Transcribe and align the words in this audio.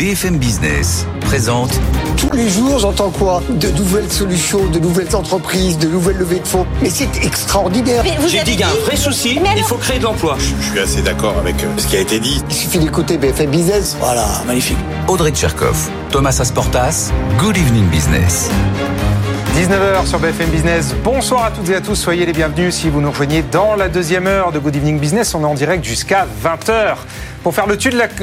BFM 0.00 0.38
Business 0.38 1.06
présente. 1.20 1.78
Tous 2.16 2.34
les 2.34 2.48
jours, 2.48 2.78
j'entends 2.78 3.10
quoi? 3.10 3.42
De 3.50 3.68
nouvelles 3.68 4.10
solutions, 4.10 4.64
de 4.64 4.78
nouvelles 4.78 5.14
entreprises, 5.14 5.76
de 5.76 5.88
nouvelles 5.88 6.16
levées 6.16 6.38
de 6.38 6.48
fonds. 6.48 6.66
Mais 6.80 6.88
c'est 6.88 7.22
extraordinaire. 7.22 8.02
J'ai 8.26 8.42
dit 8.42 8.52
qu'il 8.52 8.60
y 8.60 8.62
a 8.62 8.70
un 8.70 8.84
vrai 8.86 8.96
souci, 8.96 9.38
il 9.56 9.62
faut 9.62 9.76
créer 9.76 9.98
de 9.98 10.04
l'emploi. 10.04 10.38
Je 10.38 10.70
suis 10.70 10.78
assez 10.78 11.02
d'accord 11.02 11.36
avec 11.36 11.62
euh, 11.62 11.66
ce 11.76 11.86
qui 11.86 11.98
a 11.98 12.00
été 12.00 12.18
dit. 12.18 12.42
Il 12.48 12.54
suffit 12.54 12.78
d'écouter 12.78 13.18
BFM 13.18 13.50
Business. 13.50 13.94
Voilà, 14.00 14.24
magnifique. 14.46 14.78
Audrey 15.06 15.32
Tcherkov, 15.32 15.90
Thomas 16.08 16.38
Asportas, 16.40 17.12
Good 17.38 17.58
Evening 17.58 17.84
Business. 17.88 18.48
19h 19.54 20.06
sur 20.06 20.18
BFM 20.18 20.48
Business. 20.48 20.94
Bonsoir 21.04 21.44
à 21.44 21.50
toutes 21.50 21.68
et 21.68 21.74
à 21.74 21.82
tous. 21.82 21.96
Soyez 21.96 22.24
les 22.24 22.32
bienvenus 22.32 22.74
si 22.74 22.88
vous 22.88 23.02
nous 23.02 23.10
rejoignez 23.10 23.42
dans 23.42 23.74
la 23.74 23.90
deuxième 23.90 24.26
heure 24.26 24.52
de 24.52 24.58
Good 24.58 24.76
Evening 24.76 24.98
Business. 24.98 25.34
On 25.34 25.42
est 25.42 25.44
en 25.44 25.52
direct 25.52 25.84
jusqu'à 25.84 26.26
20h 26.42 26.96
pour 27.42 27.54
faire 27.54 27.66
le, 27.66 27.76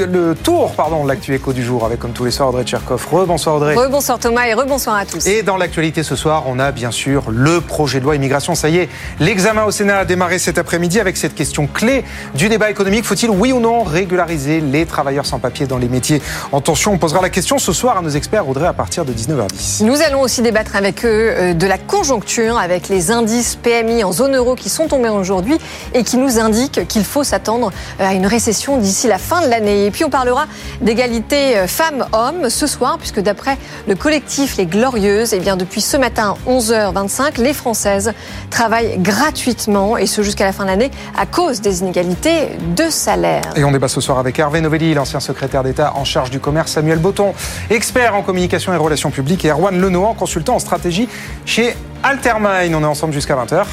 le 0.06 0.34
tour 0.34 0.72
pardon, 0.72 1.02
de 1.02 1.08
l'actu 1.08 1.34
écho 1.34 1.52
du 1.52 1.62
jour 1.62 1.84
avec, 1.84 1.98
comme 1.98 2.12
tous 2.12 2.24
les 2.24 2.30
soirs, 2.30 2.50
Audrey 2.50 2.64
Tcherkov. 2.64 3.06
Rebonsoir 3.10 3.56
Audrey. 3.56 3.74
Rebonsoir 3.74 4.18
Thomas 4.18 4.46
et 4.46 4.54
rebonsoir 4.54 4.96
à 4.96 5.04
tous. 5.04 5.26
Et 5.26 5.42
dans 5.42 5.56
l'actualité 5.56 6.02
ce 6.02 6.14
soir, 6.14 6.44
on 6.46 6.58
a 6.58 6.70
bien 6.70 6.90
sûr 6.90 7.24
le 7.30 7.60
projet 7.60 7.98
de 7.98 8.04
loi 8.04 8.14
immigration. 8.14 8.54
Ça 8.54 8.68
y 8.68 8.78
est, 8.78 8.88
l'examen 9.18 9.64
au 9.64 9.70
Sénat 9.70 9.98
a 9.98 10.04
démarré 10.04 10.38
cet 10.38 10.58
après-midi 10.58 11.00
avec 11.00 11.16
cette 11.16 11.34
question 11.34 11.66
clé 11.66 12.04
du 12.34 12.48
débat 12.48 12.70
économique. 12.70 13.04
Faut-il, 13.04 13.30
oui 13.30 13.52
ou 13.52 13.60
non, 13.60 13.82
régulariser 13.82 14.60
les 14.60 14.86
travailleurs 14.86 15.26
sans 15.26 15.38
papier 15.38 15.66
dans 15.66 15.78
les 15.78 15.88
métiers? 15.88 16.22
En 16.52 16.60
tension 16.60 16.92
On 16.92 16.98
posera 16.98 17.20
la 17.20 17.30
question 17.30 17.58
ce 17.58 17.72
soir 17.72 17.98
à 17.98 18.02
nos 18.02 18.10
experts, 18.10 18.48
Audrey, 18.48 18.66
à 18.66 18.72
partir 18.72 19.04
de 19.04 19.12
19h10. 19.12 19.84
Nous 19.84 20.00
allons 20.02 20.20
aussi 20.20 20.42
débattre 20.42 20.76
avec 20.76 21.04
eux 21.04 21.08
euh, 21.08 21.54
de 21.54 21.66
la 21.66 21.78
conjoncture, 21.78 22.56
avec 22.58 22.88
les 22.88 23.10
indices 23.10 23.56
PMI 23.56 24.04
en 24.04 24.12
zone 24.12 24.36
euro 24.36 24.54
qui 24.54 24.68
sont 24.68 24.86
tombés 24.86 25.08
aujourd'hui 25.08 25.58
et 25.94 26.04
qui 26.04 26.18
nous 26.18 26.38
indiquent 26.38 26.86
qu'il 26.86 27.04
faut 27.04 27.24
s'attendre 27.24 27.72
euh, 28.00 28.08
à 28.08 28.14
une 28.14 28.26
récession 28.26 28.78
d'ici 28.78 29.07
la 29.08 29.18
fin 29.18 29.42
de 29.42 29.48
l'année. 29.48 29.86
Et 29.86 29.90
puis 29.90 30.04
on 30.04 30.10
parlera 30.10 30.46
d'égalité 30.80 31.56
euh, 31.56 31.66
femmes-hommes 31.66 32.50
ce 32.50 32.66
soir, 32.66 32.98
puisque 32.98 33.20
d'après 33.20 33.56
le 33.86 33.94
collectif 33.94 34.56
Les 34.56 34.66
Glorieuses, 34.66 35.32
et 35.32 35.36
eh 35.36 35.40
bien 35.40 35.56
depuis 35.56 35.80
ce 35.80 35.96
matin 35.96 36.36
11h25, 36.46 37.40
les 37.40 37.52
Françaises 37.52 38.12
travaillent 38.50 38.98
gratuitement 38.98 39.96
et 39.96 40.06
ce 40.06 40.22
jusqu'à 40.22 40.44
la 40.44 40.52
fin 40.52 40.64
de 40.64 40.68
l'année 40.68 40.90
à 41.16 41.26
cause 41.26 41.60
des 41.60 41.80
inégalités 41.80 42.50
de 42.76 42.90
salaire. 42.90 43.42
Et 43.56 43.64
on 43.64 43.72
débat 43.72 43.88
ce 43.88 44.00
soir 44.00 44.18
avec 44.18 44.38
Hervé 44.38 44.60
Novelli, 44.60 44.94
l'ancien 44.94 45.20
secrétaire 45.20 45.62
d'État 45.62 45.94
en 45.96 46.04
charge 46.04 46.30
du 46.30 46.40
commerce, 46.40 46.72
Samuel 46.72 46.98
Botton, 46.98 47.32
expert 47.70 48.14
en 48.14 48.22
communication 48.22 48.72
et 48.72 48.76
relations 48.76 49.10
publiques, 49.10 49.44
et 49.44 49.50
Erwan 49.50 49.80
Lenoir, 49.80 50.14
consultant 50.14 50.56
en 50.56 50.58
stratégie 50.58 51.08
chez 51.44 51.74
Altermine. 52.02 52.74
On 52.74 52.82
est 52.82 52.86
ensemble 52.86 53.12
jusqu'à 53.12 53.36
20h. 53.36 53.64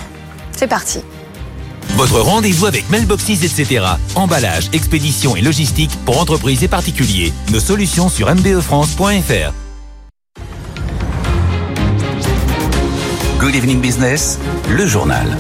C'est 0.52 0.68
parti. 0.68 1.04
Votre 1.96 2.20
rendez-vous 2.20 2.66
avec 2.66 2.90
Mailboxes, 2.90 3.30
etc. 3.44 3.86
Emballage, 4.16 4.70
expédition 4.74 5.36
et 5.36 5.42
logistique 5.42 5.92
pour 6.06 6.20
entreprises 6.20 6.64
et 6.64 6.68
particuliers. 6.68 7.34
Nos 7.52 7.60
solutions 7.60 8.10
sur 8.10 8.34
mbefrance.fr. 8.34 9.54
Good 13.40 13.56
Evening 13.56 13.80
Business, 13.80 14.40
le 14.70 14.86
journal. 14.88 15.38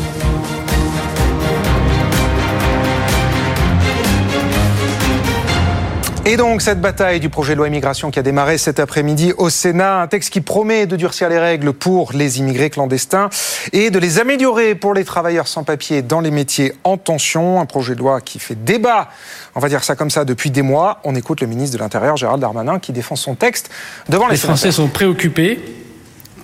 Et 6.27 6.37
donc 6.37 6.63
cette 6.63 6.81
bataille 6.81 7.19
du 7.19 7.29
projet 7.29 7.53
de 7.53 7.59
loi 7.59 7.67
immigration 7.67 8.09
qui 8.09 8.17
a 8.17 8.23
démarré 8.23 8.57
cet 8.57 8.79
après-midi 8.79 9.33
au 9.37 9.51
Sénat, 9.51 10.01
un 10.01 10.07
texte 10.07 10.31
qui 10.31 10.41
promet 10.41 10.87
de 10.87 10.95
durcir 10.95 11.29
les 11.29 11.37
règles 11.37 11.71
pour 11.71 12.13
les 12.13 12.39
immigrés 12.39 12.71
clandestins 12.71 13.29
et 13.73 13.91
de 13.91 13.99
les 13.99 14.17
améliorer 14.17 14.73
pour 14.73 14.95
les 14.95 15.05
travailleurs 15.05 15.47
sans 15.47 15.63
papier 15.63 16.01
dans 16.01 16.21
les 16.21 16.31
métiers 16.31 16.73
en 16.83 16.97
tension, 16.97 17.61
un 17.61 17.67
projet 17.67 17.93
de 17.93 17.99
loi 17.99 18.21
qui 18.21 18.39
fait 18.39 18.55
débat, 18.55 19.09
on 19.53 19.59
va 19.59 19.69
dire 19.69 19.83
ça 19.83 19.95
comme 19.95 20.09
ça, 20.09 20.25
depuis 20.25 20.49
des 20.49 20.63
mois. 20.63 20.99
On 21.03 21.13
écoute 21.13 21.41
le 21.41 21.47
ministre 21.47 21.77
de 21.77 21.83
l'Intérieur, 21.83 22.17
Gérald 22.17 22.41
Darmanin, 22.41 22.79
qui 22.79 22.91
défend 22.91 23.15
son 23.15 23.35
texte 23.35 23.69
devant 24.09 24.25
les, 24.25 24.33
les 24.33 24.39
Français 24.39 24.71
sont 24.71 24.87
préoccupés 24.87 25.59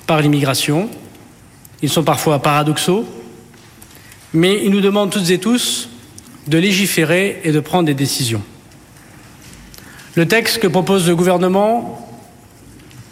par 0.06 0.22
l'immigration. 0.22 0.90
Ils 1.82 1.90
sont 1.90 2.04
parfois 2.04 2.40
paradoxaux, 2.40 3.04
mais 4.32 4.64
ils 4.64 4.70
nous 4.70 4.82
demandent 4.82 5.10
toutes 5.10 5.32
et 5.32 5.40
tous 5.40 5.90
de 6.46 6.60
légiférer 6.60 7.42
et 7.44 7.52
de 7.52 7.60
prendre 7.60 7.88
des 7.88 7.96
décisions. 7.96 8.44
Le 10.16 10.28
texte 10.28 10.60
que 10.60 10.68
propose 10.68 11.08
le 11.08 11.16
gouvernement 11.16 12.06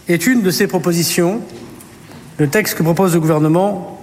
est 0.10 0.28
une 0.28 0.42
de 0.42 0.52
ces 0.52 0.68
propositions. 0.68 1.40
Le 2.38 2.50
texte 2.50 2.78
que 2.78 2.84
propose 2.84 3.14
le 3.14 3.22
gouvernement, 3.22 4.02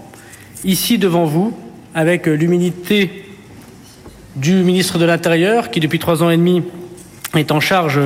ici 0.64 0.96
devant 0.96 1.26
vous, 1.26 1.52
avec 1.94 2.24
l'humilité 2.24 3.26
du 4.34 4.54
ministre 4.62 4.98
de 4.98 5.04
l'Intérieur, 5.04 5.70
qui 5.70 5.80
depuis 5.80 5.98
trois 5.98 6.22
ans 6.22 6.30
et 6.30 6.38
demi 6.38 6.62
est 7.34 7.52
en 7.52 7.60
charge, 7.60 8.00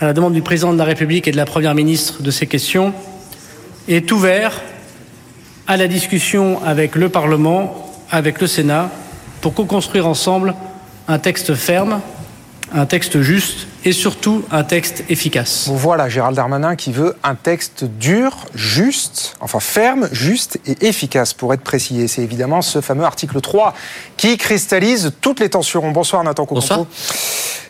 à 0.00 0.06
la 0.06 0.12
demande 0.12 0.32
du 0.32 0.42
président 0.42 0.72
de 0.72 0.78
la 0.78 0.84
République 0.84 1.28
et 1.28 1.32
de 1.32 1.36
la 1.36 1.44
Première 1.44 1.76
ministre, 1.76 2.20
de 2.20 2.32
ces 2.32 2.48
questions, 2.48 2.92
est 3.86 4.10
ouvert 4.10 4.60
à 5.68 5.76
la 5.76 5.86
discussion 5.86 6.60
avec 6.64 6.96
le 6.96 7.10
Parlement, 7.10 7.92
avec 8.10 8.40
le 8.40 8.48
Sénat, 8.48 8.90
pour 9.40 9.54
co-construire 9.54 10.08
ensemble 10.08 10.56
un 11.06 11.20
texte 11.20 11.54
ferme, 11.54 12.00
un 12.72 12.86
texte 12.86 13.20
juste 13.20 13.66
et 13.84 13.92
surtout 13.92 14.44
un 14.50 14.64
texte 14.64 15.04
efficace. 15.08 15.68
Voilà 15.70 16.08
Gérald 16.08 16.36
Darmanin 16.36 16.74
qui 16.74 16.92
veut 16.92 17.14
un 17.22 17.34
texte 17.34 17.84
dur, 17.84 18.36
juste, 18.54 19.36
enfin 19.40 19.60
ferme, 19.60 20.08
juste 20.12 20.58
et 20.66 20.86
efficace 20.86 21.32
pour 21.32 21.54
être 21.54 21.62
précis. 21.62 22.08
c'est 22.08 22.22
évidemment 22.22 22.62
ce 22.62 22.80
fameux 22.80 23.04
article 23.04 23.40
3 23.40 23.74
qui 24.16 24.36
cristallise 24.36 25.12
toutes 25.20 25.40
les 25.40 25.50
tensions. 25.50 25.90
Bonsoir 25.92 26.24
Nathan 26.24 26.46
Bonsoir. 26.50 26.86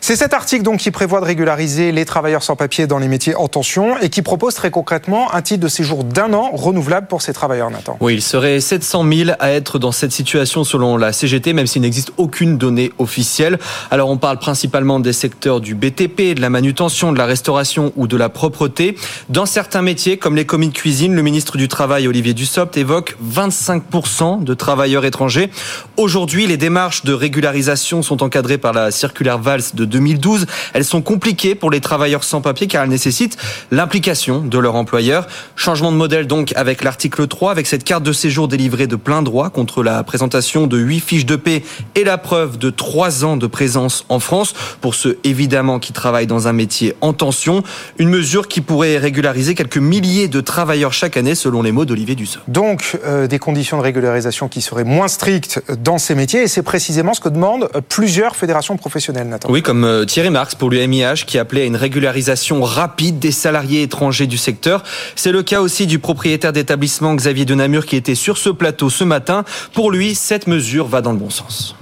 C'est 0.01 0.15
cet 0.15 0.33
article 0.33 0.63
donc 0.63 0.79
qui 0.79 0.91
prévoit 0.91 1.19
de 1.19 1.25
régulariser 1.25 1.91
les 1.91 2.05
travailleurs 2.05 2.43
sans 2.43 2.55
papier 2.55 2.87
dans 2.87 2.99
les 2.99 3.07
métiers 3.07 3.35
en 3.35 3.47
tension 3.47 3.97
et 3.97 4.09
qui 4.09 4.21
propose 4.21 4.53
très 4.53 4.71
concrètement 4.71 5.33
un 5.33 5.41
titre 5.41 5.61
de 5.61 5.67
séjour 5.67 6.03
d'un 6.03 6.33
an 6.33 6.51
renouvelable 6.53 7.07
pour 7.07 7.21
ces 7.21 7.33
travailleurs, 7.33 7.69
Nathan. 7.69 7.97
Oui, 7.99 8.15
il 8.15 8.21
serait 8.21 8.59
700 8.59 9.05
000 9.11 9.29
à 9.39 9.51
être 9.51 9.79
dans 9.79 9.91
cette 9.91 10.11
situation 10.11 10.63
selon 10.63 10.97
la 10.97 11.13
CGT, 11.13 11.53
même 11.53 11.67
s'il 11.67 11.81
n'existe 11.81 12.11
aucune 12.17 12.57
donnée 12.57 12.91
officielle. 12.99 13.59
Alors 13.91 14.09
on 14.09 14.17
parle 14.17 14.39
principalement 14.39 14.99
des 14.99 15.13
secteurs 15.13 15.61
du 15.61 15.75
BTP, 15.75 16.35
de 16.35 16.41
la 16.41 16.49
manutention, 16.49 17.11
de 17.11 17.17
la 17.17 17.25
restauration 17.25 17.91
ou 17.95 18.07
de 18.07 18.17
la 18.17 18.29
propreté. 18.29 18.95
Dans 19.29 19.45
certains 19.45 19.81
métiers, 19.81 20.17
comme 20.17 20.35
les 20.35 20.45
commis 20.45 20.69
de 20.69 20.73
cuisine, 20.73 21.15
le 21.15 21.21
ministre 21.21 21.57
du 21.57 21.67
Travail, 21.67 22.07
Olivier 22.07 22.33
Dussopt, 22.33 22.77
évoque 22.77 23.15
25% 23.25 24.43
de 24.43 24.53
travailleurs 24.53 25.05
étrangers. 25.05 25.49
Aujourd'hui, 25.97 26.47
les 26.47 26.57
démarches 26.57 27.03
de 27.03 27.13
régularisation 27.13 28.03
sont 28.03 28.23
encadrées 28.23 28.57
par 28.57 28.73
la 28.73 28.91
circulaire 28.91 29.39
Valls 29.39 29.61
de 29.73 29.86
2012. 29.87 30.45
Elles 30.73 30.85
sont 30.85 31.01
compliquées 31.01 31.55
pour 31.55 31.71
les 31.71 31.81
travailleurs 31.81 32.23
sans 32.23 32.41
papier 32.41 32.67
car 32.67 32.83
elles 32.83 32.89
nécessitent 32.89 33.37
l'implication 33.71 34.39
de 34.39 34.59
leur 34.59 34.75
employeur. 34.75 35.27
Changement 35.55 35.91
de 35.91 35.97
modèle 35.97 36.27
donc 36.27 36.53
avec 36.55 36.83
l'article 36.83 37.27
3, 37.27 37.51
avec 37.51 37.67
cette 37.67 37.83
carte 37.83 38.03
de 38.03 38.11
séjour 38.11 38.47
délivrée 38.47 38.87
de 38.87 38.95
plein 38.95 39.21
droit 39.21 39.49
contre 39.49 39.83
la 39.83 40.03
présentation 40.03 40.67
de 40.67 40.77
8 40.77 40.99
fiches 40.99 41.25
de 41.25 41.35
paix 41.35 41.63
et 41.95 42.03
la 42.03 42.17
preuve 42.17 42.57
de 42.57 42.69
3 42.69 43.25
ans 43.25 43.37
de 43.37 43.47
présence 43.47 44.05
en 44.09 44.19
France 44.19 44.53
pour 44.81 44.95
ceux 44.95 45.17
évidemment 45.23 45.79
qui 45.79 45.93
travaillent 45.93 46.27
dans 46.27 46.47
un 46.47 46.53
métier 46.53 46.95
en 47.01 47.13
tension. 47.13 47.63
Une 47.97 48.09
mesure 48.09 48.47
qui 48.47 48.61
pourrait 48.61 48.97
régulariser 48.97 49.55
quelques 49.55 49.77
milliers 49.77 50.27
de 50.27 50.41
travailleurs 50.41 50.93
chaque 50.93 51.17
année 51.17 51.35
selon 51.35 51.61
les 51.61 51.71
mots 51.71 51.85
d'Olivier 51.85 52.15
Dussopt. 52.15 52.43
Donc 52.47 52.97
euh, 53.05 53.27
des 53.27 53.39
conditions 53.39 53.77
de 53.77 53.83
régularisation 53.83 54.47
qui 54.47 54.61
seraient 54.61 54.83
moins 54.83 55.07
strictes 55.07 55.61
dans 55.83 55.97
ces 55.97 56.15
métiers 56.15 56.43
et 56.43 56.47
c'est 56.47 56.63
précisément 56.63 57.13
ce 57.13 57.21
que 57.21 57.29
demandent 57.29 57.69
plusieurs 57.89 58.35
fédérations 58.35 58.77
professionnelles, 58.77 59.27
Nathan. 59.27 59.49
Oui, 59.51 59.61
comme 59.61 59.76
euh, 59.83 60.05
Thierry 60.05 60.29
Marx 60.29 60.55
pour 60.55 60.69
l'UMIH 60.69 61.25
qui 61.25 61.37
appelait 61.37 61.63
à 61.63 61.65
une 61.65 61.75
régularisation 61.75 62.61
rapide 62.61 63.19
des 63.19 63.31
salariés 63.31 63.83
étrangers 63.83 64.27
du 64.27 64.37
secteur. 64.37 64.83
C'est 65.15 65.31
le 65.31 65.43
cas 65.43 65.61
aussi 65.61 65.87
du 65.87 65.99
propriétaire 65.99 66.53
d'établissement 66.53 67.15
Xavier 67.15 67.45
Denamur 67.45 67.85
qui 67.85 67.95
était 67.95 68.15
sur 68.15 68.37
ce 68.37 68.49
plateau 68.49 68.89
ce 68.89 69.03
matin. 69.03 69.43
Pour 69.73 69.91
lui, 69.91 70.15
cette 70.15 70.47
mesure 70.47 70.87
va 70.87 71.01
dans 71.01 71.11
le 71.11 71.17
bon 71.17 71.29
sens. 71.29 71.75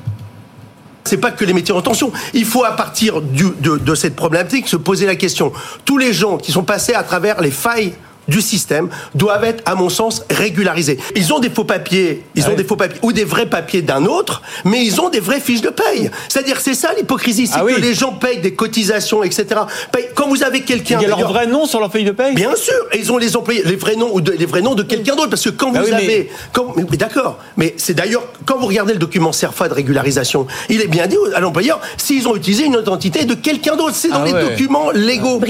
C'est 1.04 1.18
pas 1.18 1.32
que 1.32 1.46
les 1.46 1.54
métiers 1.54 1.74
en 1.74 1.82
tension. 1.84 2.12
Il 2.34 2.46
faut, 2.46 2.64
à 2.64 2.72
partir 2.72 3.22
de, 3.22 3.78
de 3.78 3.96
cette 3.96 4.16
problématique, 4.16 4.68
se 4.68 4.76
poser 4.76 5.06
la 5.06 5.16
question. 5.16 5.54
Tous 5.86 6.00
les 6.00 6.14
gens 6.14 6.38
qui 6.38 6.52
sont 6.52 6.64
passés 6.64 6.96
à 6.96 7.04
travers 7.04 7.42
les 7.42 7.52
failles 7.52 7.94
du 8.28 8.42
système 8.42 8.90
doivent 9.14 9.44
être, 9.44 9.64
à 9.66 9.76
mon 9.76 9.90
sens, 9.90 10.24
régularisés. 10.30 10.98
Ils 11.16 11.34
ont 11.34 11.40
des 11.40 11.50
faux 11.50 11.64
papiers, 11.64 12.24
ils 12.36 12.48
ont 12.48 12.56
des 12.56 12.64
faux 12.64 12.76
papiers 12.76 13.00
ou 13.02 13.14
des 13.14 13.24
vrais 13.24 13.46
papiers 13.46 13.82
d'un 13.82 14.06
autre, 14.06 14.42
mais 14.64 14.86
ils 14.86 15.02
ont 15.02 15.10
des 15.10 15.20
vraies 15.20 15.40
fiches 15.40 15.62
de 15.62 15.70
paye. 15.70 16.10
C'est-à-dire, 16.30 16.60
c'est 16.60 16.74
ça 16.74 16.94
l'hypocrisie, 16.98 17.48
c'est 17.48 17.60
ah 17.60 17.66
que 17.66 17.80
les 17.80 17.94
gens 17.94 18.14
payent 18.14 18.40
des 18.40 18.54
cotisations, 18.54 19.24
etc. 19.24 19.62
Quand 20.16 20.28
vous 20.28 20.44
avez 20.44 20.62
quelqu'un, 20.62 21.00
il 21.00 21.04
y 21.04 21.06
a 21.06 21.10
leur 21.10 21.28
vrai 21.28 21.48
nom 21.48 21.66
sur 21.66 21.80
leur 21.80 21.92
fiche 21.92 22.06
de 22.06 22.12
paye? 22.12 22.34
Bien 22.36 22.56
sûr, 22.56 22.74
et 22.92 23.00
ils 23.00 23.12
ont 23.12 23.18
les 23.18 23.36
employés, 23.36 23.64
les 23.64 23.76
vrais 23.76 23.96
noms 23.96 24.14
ou 24.14 24.20
les 24.20 24.46
vrais 24.46 24.62
noms 24.62 24.76
de 24.76 24.84
quelqu'un 24.84 25.16
d'autre, 25.16 25.30
parce 25.30 25.44
que 25.44 25.50
quand 25.50 25.72
bah 25.72 25.82
vous 25.82 25.94
avez, 25.94 26.30
mais, 26.76 26.98
d'accord, 26.98 27.40
mais 27.58 27.74
c'est 27.78 27.94
d'ailleurs 27.94 28.24
quand 28.46 28.58
vous 28.58 28.68
regardez 28.68 28.94
le 28.94 29.00
document 29.00 29.32
Serfa 29.32 29.68
de 29.68 29.74
régularisation, 29.74 30.48
il 30.70 30.82
est 30.82 30.88
bien 30.88 31.08
dit 31.08 31.18
à 31.34 31.40
l'employeur 31.40 31.80
s'ils 31.98 32.28
ont 32.28 32.36
utilisé 32.36 32.66
une 32.66 32.78
identité 32.80 33.26
de 33.26 33.34
quelqu'un 33.34 33.76
d'autre, 33.76 33.96
c'est 33.96 34.10
dans 34.10 34.24
ah 34.24 34.26
les 34.26 34.50
documents 34.50 34.92
légaux. 34.92 35.42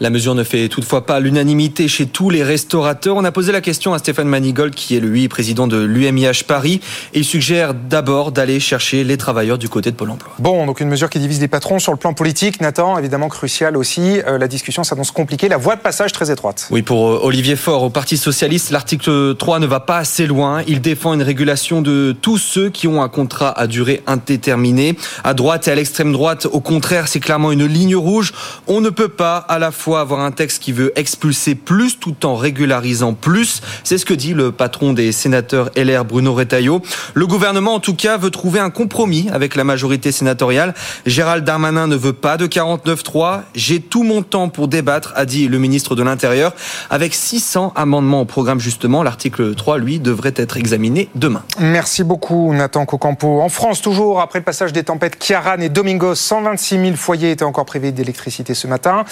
La 0.00 0.10
mesure 0.10 0.34
ne 0.34 0.44
fait 0.44 0.68
toutefois 0.68 1.06
pas 1.06 1.20
l'unanimité 1.20 1.88
chez 1.88 2.06
tous 2.06 2.21
tous 2.22 2.30
les 2.30 2.44
restaurateurs. 2.44 3.16
On 3.16 3.24
a 3.24 3.32
posé 3.32 3.50
la 3.50 3.60
question 3.60 3.94
à 3.94 3.98
Stéphane 3.98 4.28
Manigold, 4.28 4.76
qui 4.76 4.96
est 4.96 5.00
lui 5.00 5.26
président 5.26 5.66
de 5.66 5.76
l'UMIH 5.82 6.44
Paris, 6.46 6.80
et 7.14 7.18
il 7.18 7.24
suggère 7.24 7.74
d'abord 7.74 8.30
d'aller 8.30 8.60
chercher 8.60 9.02
les 9.02 9.16
travailleurs 9.16 9.58
du 9.58 9.68
côté 9.68 9.90
de 9.90 9.96
Pôle 9.96 10.10
Emploi. 10.10 10.32
Bon, 10.38 10.64
donc 10.64 10.78
une 10.78 10.86
mesure 10.86 11.10
qui 11.10 11.18
divise 11.18 11.40
les 11.40 11.48
patrons 11.48 11.80
sur 11.80 11.90
le 11.90 11.98
plan 11.98 12.14
politique. 12.14 12.60
Nathan, 12.60 12.96
évidemment 12.96 13.28
crucial 13.28 13.76
aussi. 13.76 14.20
Euh, 14.24 14.38
la 14.38 14.46
discussion 14.46 14.84
s'annonce 14.84 15.10
compliquée, 15.10 15.48
la 15.48 15.56
voie 15.56 15.74
de 15.74 15.80
passage 15.80 16.12
très 16.12 16.30
étroite. 16.30 16.68
Oui, 16.70 16.82
pour 16.82 17.08
euh, 17.08 17.20
Olivier 17.24 17.56
Faure, 17.56 17.82
au 17.82 17.90
Parti 17.90 18.16
socialiste, 18.16 18.70
l'article 18.70 19.34
3 19.34 19.58
ne 19.58 19.66
va 19.66 19.80
pas 19.80 19.96
assez 19.96 20.28
loin. 20.28 20.62
Il 20.68 20.80
défend 20.80 21.14
une 21.14 21.22
régulation 21.22 21.82
de 21.82 22.14
tous 22.22 22.38
ceux 22.38 22.70
qui 22.70 22.86
ont 22.86 23.02
un 23.02 23.08
contrat 23.08 23.50
à 23.58 23.66
durée 23.66 24.00
indéterminée. 24.06 24.96
À 25.24 25.34
droite 25.34 25.66
et 25.66 25.72
à 25.72 25.74
l'extrême 25.74 26.12
droite, 26.12 26.46
au 26.46 26.60
contraire, 26.60 27.08
c'est 27.08 27.18
clairement 27.18 27.50
une 27.50 27.66
ligne 27.66 27.96
rouge. 27.96 28.32
On 28.68 28.80
ne 28.80 28.90
peut 28.90 29.08
pas 29.08 29.38
à 29.38 29.58
la 29.58 29.72
fois 29.72 30.02
avoir 30.02 30.20
un 30.20 30.30
texte 30.30 30.62
qui 30.62 30.70
veut 30.70 30.92
expulser 30.94 31.56
plus 31.56 31.98
tout 31.98 32.11
en 32.24 32.36
régularisant 32.36 33.14
plus. 33.14 33.60
C'est 33.84 33.98
ce 33.98 34.04
que 34.04 34.14
dit 34.14 34.34
le 34.34 34.52
patron 34.52 34.92
des 34.92 35.12
sénateurs 35.12 35.70
LR, 35.76 36.04
Bruno 36.04 36.34
Retailleau. 36.34 36.82
Le 37.14 37.26
gouvernement, 37.26 37.74
en 37.74 37.80
tout 37.80 37.94
cas, 37.94 38.16
veut 38.16 38.30
trouver 38.30 38.60
un 38.60 38.70
compromis 38.70 39.28
avec 39.32 39.56
la 39.56 39.64
majorité 39.64 40.12
sénatoriale. 40.12 40.74
Gérald 41.06 41.44
Darmanin 41.44 41.86
ne 41.86 41.96
veut 41.96 42.12
pas 42.12 42.36
de 42.36 42.46
49-3. 42.46 43.42
J'ai 43.54 43.80
tout 43.80 44.02
mon 44.02 44.22
temps 44.22 44.48
pour 44.48 44.68
débattre, 44.68 45.12
a 45.16 45.24
dit 45.24 45.48
le 45.48 45.58
ministre 45.58 45.94
de 45.94 46.02
l'Intérieur. 46.02 46.54
Avec 46.90 47.14
600 47.14 47.72
amendements 47.74 48.22
au 48.22 48.24
programme, 48.24 48.60
justement, 48.60 49.02
l'article 49.02 49.54
3, 49.54 49.78
lui, 49.78 50.00
devrait 50.00 50.34
être 50.36 50.56
examiné 50.56 51.08
demain. 51.14 51.42
Merci 51.58 52.04
beaucoup, 52.04 52.52
Nathan 52.52 52.86
Cocampo. 52.86 53.40
En 53.40 53.48
France, 53.48 53.82
toujours, 53.82 54.20
après 54.20 54.38
le 54.38 54.44
passage 54.44 54.72
des 54.72 54.84
tempêtes 54.84 55.18
Kiaran 55.18 55.60
et 55.60 55.68
Domingos, 55.68 56.14
126 56.14 56.78
000 56.78 56.96
foyers 56.96 57.30
étaient 57.30 57.44
encore 57.44 57.64
privés 57.64 57.92
d'électricité 57.92 58.54
ce 58.54 58.66
matin. 58.66 59.04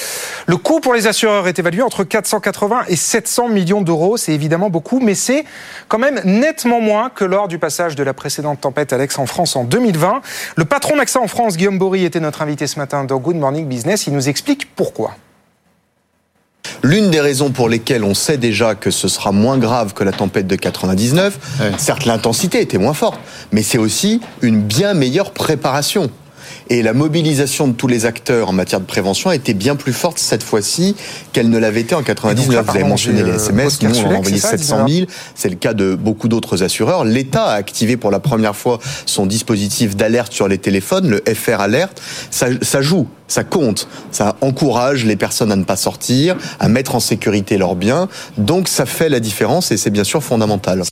Le 0.47 0.57
coût 0.57 0.81
pour 0.81 0.95
les 0.95 1.07
assureurs 1.07 1.49
est 1.49 1.59
évalué 1.59 1.83
entre 1.83 2.05
480 2.05 2.83
et 2.89 2.90
700 2.97 3.49
millions 3.49 3.83
d'euros. 3.83 4.17
C'est 4.17 4.33
évidemment 4.33 4.71
beaucoup, 4.71 5.01
mais 5.01 5.15
c'est 5.15 5.45
quand 5.89 5.99
même 5.99 6.21
nettement 6.25 6.81
moins 6.81 7.11
que 7.11 7.25
lors 7.25 7.49
du 7.49 7.59
passage 7.59 7.97
de 7.97 8.03
la 8.03 8.15
précédente 8.15 8.61
tempête 8.61 8.93
Alex 8.93 9.19
en 9.19 9.27
France 9.27 9.57
en 9.57 9.65
2020. 9.65 10.21
Le 10.57 10.65
patron 10.65 10.97
d'AXA 10.97 11.21
en 11.21 11.29
France, 11.29 11.57
Guillaume 11.57 11.79
Bory, 11.79 12.05
était 12.05 12.21
notre 12.21 12.43
invité 12.43 12.67
ce 12.67 12.79
matin 12.79 13.05
dans 13.05 13.19
Good 13.19 13.37
Morning 13.37 13.67
Business. 13.67 14.07
Il 14.07 14.15
nous 14.15 14.29
explique 14.29 14.75
pourquoi. 14.75 15.17
L'une 16.83 17.11
des 17.11 17.21
raisons 17.21 17.51
pour 17.51 17.69
lesquelles 17.69 18.05
on 18.05 18.15
sait 18.15 18.39
déjà 18.39 18.75
que 18.75 18.91
ce 18.91 19.09
sera 19.09 19.33
moins 19.33 19.59
grave 19.59 19.93
que 19.93 20.05
la 20.05 20.13
tempête 20.13 20.47
de 20.47 20.57
99, 20.57 21.39
certes 21.79 22.07
l'intensité 22.07 22.61
était 22.61 22.79
moins 22.79 22.95
forte, 22.95 23.21
mais 23.53 23.63
c'est 23.63 23.79
aussi 23.79 24.21
une 24.41 24.63
bien 24.63 24.95
meilleure 24.95 25.33
préparation. 25.33 26.11
Et 26.73 26.83
la 26.83 26.93
mobilisation 26.93 27.67
de 27.67 27.73
tous 27.73 27.89
les 27.89 28.07
acteurs 28.07 28.49
en 28.49 28.53
matière 28.53 28.81
de 28.81 28.87
prévention 28.87 29.29
a 29.29 29.35
été 29.35 29.55
bien 29.55 29.75
plus 29.75 29.93
forte 29.93 30.21
cette 30.21 30.45
fois-ci 30.45 30.95
qu'elle 31.33 31.51
ne 31.51 31.59
l'avait 31.59 31.81
été 31.81 31.97
en 31.97 32.05
99. 32.05 32.47
Vous 32.47 32.71
avez 32.71 32.85
mentionné 32.85 33.25
les 33.25 33.33
SMS, 33.33 33.83
nous 33.83 33.99
on 33.99 34.11
a 34.11 34.15
envoyé 34.15 34.39
700 34.39 34.87
000. 34.87 35.07
C'est 35.35 35.49
le 35.49 35.57
cas 35.57 35.75
de 35.75 35.97
beaucoup 35.97 36.29
d'autres 36.29 36.63
assureurs. 36.63 37.05
L'État 37.05 37.47
a 37.47 37.55
activé 37.55 37.97
pour 37.97 38.13
la 38.13 38.21
première 38.21 38.55
fois 38.55 38.79
son 39.05 39.27
dispositif 39.27 39.97
d'alerte 39.97 40.33
sur 40.33 40.47
les 40.47 40.59
téléphones, 40.59 41.11
le 41.11 41.35
FR 41.35 41.61
Alert. 41.61 42.01
Ça, 42.31 42.47
ça 42.63 42.81
joue, 42.83 43.09
ça 43.27 43.43
compte, 43.43 43.89
ça 44.13 44.37
encourage 44.41 45.05
les 45.05 45.17
personnes 45.17 45.51
à 45.51 45.57
ne 45.57 45.65
pas 45.65 45.77
sortir, 45.77 46.37
à 46.61 46.69
mettre 46.69 46.95
en 46.95 47.01
sécurité 47.01 47.59
leurs 47.59 47.75
biens. 47.75 48.09
Donc 48.39 48.69
ça 48.69 48.87
fait 48.87 49.09
la 49.09 49.19
différence 49.19 49.73
et 49.73 49.77
c'est 49.77 49.91
bien 49.91 50.05
sûr 50.05 50.23
fondamental. 50.23 50.85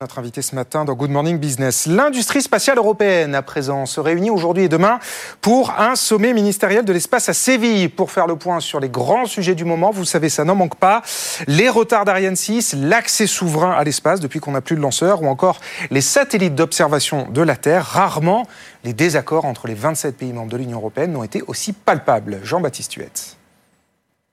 Notre 0.00 0.18
invité 0.18 0.42
ce 0.42 0.56
matin 0.56 0.84
dans 0.84 0.94
Good 0.94 1.12
Morning 1.12 1.38
Business. 1.38 1.86
L'industrie 1.86 2.42
spatiale 2.42 2.78
européenne, 2.78 3.34
à 3.36 3.42
présent, 3.42 3.86
se 3.86 4.00
réunit 4.00 4.28
aujourd'hui 4.28 4.64
et 4.64 4.68
demain 4.68 4.98
pour 5.40 5.70
un 5.78 5.94
sommet 5.94 6.32
ministériel 6.32 6.84
de 6.84 6.92
l'espace 6.92 7.28
à 7.28 7.32
Séville. 7.32 7.88
Pour 7.88 8.10
faire 8.10 8.26
le 8.26 8.34
point 8.34 8.58
sur 8.58 8.80
les 8.80 8.88
grands 8.88 9.26
sujets 9.26 9.54
du 9.54 9.64
moment, 9.64 9.92
vous 9.92 10.04
savez, 10.04 10.28
ça 10.30 10.42
n'en 10.42 10.56
manque 10.56 10.74
pas. 10.74 11.02
Les 11.46 11.68
retards 11.68 12.04
d'Ariane 12.04 12.34
6, 12.34 12.74
l'accès 12.74 13.28
souverain 13.28 13.70
à 13.70 13.84
l'espace 13.84 14.18
depuis 14.18 14.40
qu'on 14.40 14.50
n'a 14.50 14.60
plus 14.60 14.74
de 14.74 14.80
lanceur, 14.80 15.22
ou 15.22 15.28
encore 15.28 15.60
les 15.92 16.00
satellites 16.00 16.56
d'observation 16.56 17.28
de 17.30 17.42
la 17.42 17.54
Terre. 17.54 17.84
Rarement, 17.86 18.48
les 18.82 18.94
désaccords 18.94 19.44
entre 19.44 19.68
les 19.68 19.74
27 19.74 20.16
pays 20.16 20.32
membres 20.32 20.50
de 20.50 20.56
l'Union 20.56 20.78
européenne 20.78 21.12
n'ont 21.12 21.22
été 21.22 21.40
aussi 21.46 21.72
palpables. 21.72 22.40
Jean-Baptiste 22.42 22.94
Huette. 22.94 23.36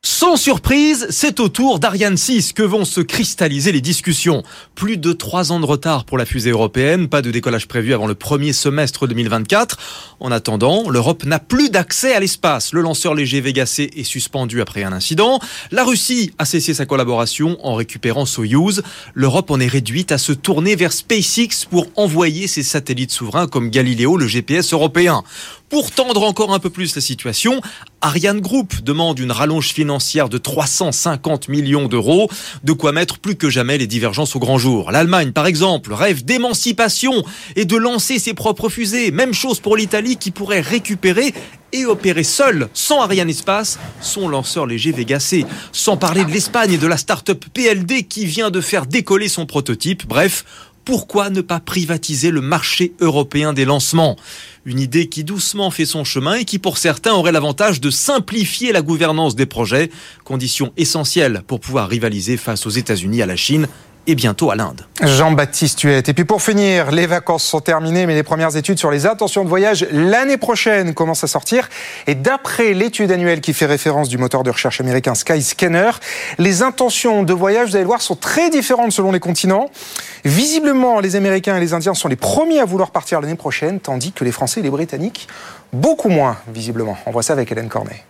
Sans 0.03 0.35
surprise, 0.35 1.05
c'est 1.11 1.39
au 1.39 1.47
tour 1.47 1.77
d'Ariane 1.77 2.17
6 2.17 2.53
que 2.53 2.63
vont 2.63 2.85
se 2.85 3.01
cristalliser 3.01 3.71
les 3.71 3.81
discussions. 3.81 4.41
Plus 4.73 4.97
de 4.97 5.13
trois 5.13 5.51
ans 5.51 5.59
de 5.59 5.65
retard 5.67 6.05
pour 6.05 6.17
la 6.17 6.25
fusée 6.25 6.49
européenne, 6.49 7.07
pas 7.07 7.21
de 7.21 7.29
décollage 7.29 7.67
prévu 7.67 7.93
avant 7.93 8.07
le 8.07 8.15
premier 8.15 8.51
semestre 8.51 9.07
2024. 9.07 9.77
En 10.19 10.31
attendant, 10.31 10.89
l'Europe 10.89 11.23
n'a 11.25 11.37
plus 11.37 11.69
d'accès 11.69 12.15
à 12.15 12.19
l'espace. 12.19 12.73
Le 12.73 12.81
lanceur 12.81 13.13
léger 13.13 13.41
Vega 13.41 13.67
C 13.67 13.91
est 13.95 14.03
suspendu 14.03 14.59
après 14.59 14.83
un 14.83 14.91
incident. 14.91 15.39
La 15.69 15.83
Russie 15.83 16.33
a 16.39 16.45
cessé 16.45 16.73
sa 16.73 16.87
collaboration 16.87 17.57
en 17.63 17.75
récupérant 17.75 18.25
Soyuz. 18.25 18.81
L'Europe 19.13 19.51
en 19.51 19.59
est 19.59 19.67
réduite 19.67 20.11
à 20.11 20.17
se 20.17 20.33
tourner 20.33 20.75
vers 20.75 20.93
SpaceX 20.93 21.65
pour 21.69 21.85
envoyer 21.95 22.47
ses 22.47 22.63
satellites 22.63 23.11
souverains 23.11 23.47
comme 23.47 23.69
Galileo, 23.69 24.17
le 24.17 24.27
GPS 24.27 24.73
européen. 24.73 25.23
Pour 25.71 25.89
tendre 25.89 26.23
encore 26.23 26.53
un 26.53 26.59
peu 26.59 26.69
plus 26.69 26.93
la 26.97 27.01
situation, 27.01 27.61
Ariane 28.01 28.41
Group 28.41 28.81
demande 28.83 29.19
une 29.19 29.31
rallonge 29.31 29.71
financière 29.71 30.27
de 30.27 30.37
350 30.37 31.47
millions 31.47 31.87
d'euros, 31.87 32.29
de 32.65 32.73
quoi 32.73 32.91
mettre 32.91 33.19
plus 33.19 33.37
que 33.37 33.49
jamais 33.49 33.77
les 33.77 33.87
divergences 33.87 34.35
au 34.35 34.39
grand 34.39 34.57
jour. 34.57 34.91
L'Allemagne, 34.91 35.31
par 35.31 35.45
exemple, 35.47 35.93
rêve 35.93 36.25
d'émancipation 36.25 37.23
et 37.55 37.63
de 37.63 37.77
lancer 37.77 38.19
ses 38.19 38.33
propres 38.33 38.67
fusées. 38.67 39.11
Même 39.11 39.33
chose 39.33 39.61
pour 39.61 39.77
l'Italie 39.77 40.17
qui 40.17 40.31
pourrait 40.31 40.59
récupérer 40.59 41.33
et 41.71 41.85
opérer 41.85 42.23
seul, 42.23 42.67
sans 42.73 43.01
Ariane 43.01 43.29
Espace, 43.29 43.79
son 44.01 44.27
lanceur 44.27 44.65
léger 44.65 44.91
Vega. 44.91 45.19
Sans 45.71 45.95
parler 45.95 46.25
de 46.25 46.31
l'Espagne 46.31 46.73
et 46.73 46.77
de 46.77 46.87
la 46.87 46.97
start-up 46.97 47.45
PLD 47.53 48.03
qui 48.03 48.25
vient 48.25 48.51
de 48.51 48.59
faire 48.59 48.87
décoller 48.87 49.29
son 49.29 49.45
prototype. 49.45 50.05
Bref, 50.05 50.43
pourquoi 50.85 51.29
ne 51.29 51.41
pas 51.41 51.59
privatiser 51.59 52.31
le 52.31 52.41
marché 52.41 52.93
européen 52.99 53.53
des 53.53 53.65
lancements? 53.65 54.15
Une 54.65 54.79
idée 54.79 55.09
qui 55.09 55.23
doucement 55.23 55.71
fait 55.71 55.85
son 55.85 56.03
chemin 56.03 56.35
et 56.35 56.45
qui 56.45 56.59
pour 56.59 56.77
certains 56.77 57.13
aurait 57.13 57.31
l'avantage 57.31 57.81
de 57.81 57.89
simplifier 57.89 58.71
la 58.71 58.81
gouvernance 58.81 59.35
des 59.35 59.45
projets, 59.45 59.89
condition 60.23 60.71
essentielle 60.77 61.43
pour 61.47 61.59
pouvoir 61.59 61.89
rivaliser 61.89 62.37
face 62.37 62.65
aux 62.65 62.71
États-Unis, 62.71 63.21
à 63.21 63.25
la 63.25 63.35
Chine 63.35 63.67
et 64.07 64.15
bientôt 64.15 64.51
à 64.51 64.55
l'Inde. 64.55 64.85
Jean-Baptiste 65.01 65.81
Huette. 65.81 66.09
Et 66.09 66.13
puis 66.13 66.25
pour 66.25 66.41
finir, 66.41 66.91
les 66.91 67.05
vacances 67.05 67.43
sont 67.43 67.61
terminées, 67.61 68.05
mais 68.05 68.15
les 68.15 68.23
premières 68.23 68.55
études 68.55 68.79
sur 68.79 68.91
les 68.91 69.05
intentions 69.05 69.43
de 69.43 69.49
voyage 69.49 69.85
l'année 69.91 70.37
prochaine 70.37 70.93
commencent 70.93 71.23
à 71.23 71.27
sortir. 71.27 71.69
Et 72.07 72.15
d'après 72.15 72.73
l'étude 72.73 73.11
annuelle 73.11 73.41
qui 73.41 73.53
fait 73.53 73.65
référence 73.65 74.09
du 74.09 74.17
moteur 74.17 74.43
de 74.43 74.49
recherche 74.49 74.81
américain 74.81 75.13
Skyscanner, 75.15 75.91
les 76.37 76.63
intentions 76.63 77.23
de 77.23 77.33
voyage, 77.33 77.69
vous 77.69 77.75
allez 77.75 77.83
le 77.83 77.87
voir, 77.87 78.01
sont 78.01 78.15
très 78.15 78.49
différentes 78.49 78.91
selon 78.91 79.11
les 79.11 79.19
continents. 79.19 79.69
Visiblement, 80.25 80.99
les 80.99 81.15
Américains 81.15 81.57
et 81.57 81.59
les 81.59 81.73
Indiens 81.73 81.93
sont 81.93 82.07
les 82.07 82.15
premiers 82.15 82.59
à 82.59 82.65
vouloir 82.65 82.91
partir 82.91 83.21
l'année 83.21 83.35
prochaine, 83.35 83.79
tandis 83.79 84.11
que 84.11 84.23
les 84.23 84.31
Français 84.31 84.59
et 84.59 84.63
les 84.63 84.69
Britanniques, 84.69 85.27
beaucoup 85.73 86.09
moins, 86.09 86.37
visiblement. 86.47 86.97
On 87.05 87.11
voit 87.11 87.23
ça 87.23 87.33
avec 87.33 87.51
Hélène 87.51 87.69
Cornet. 87.69 88.03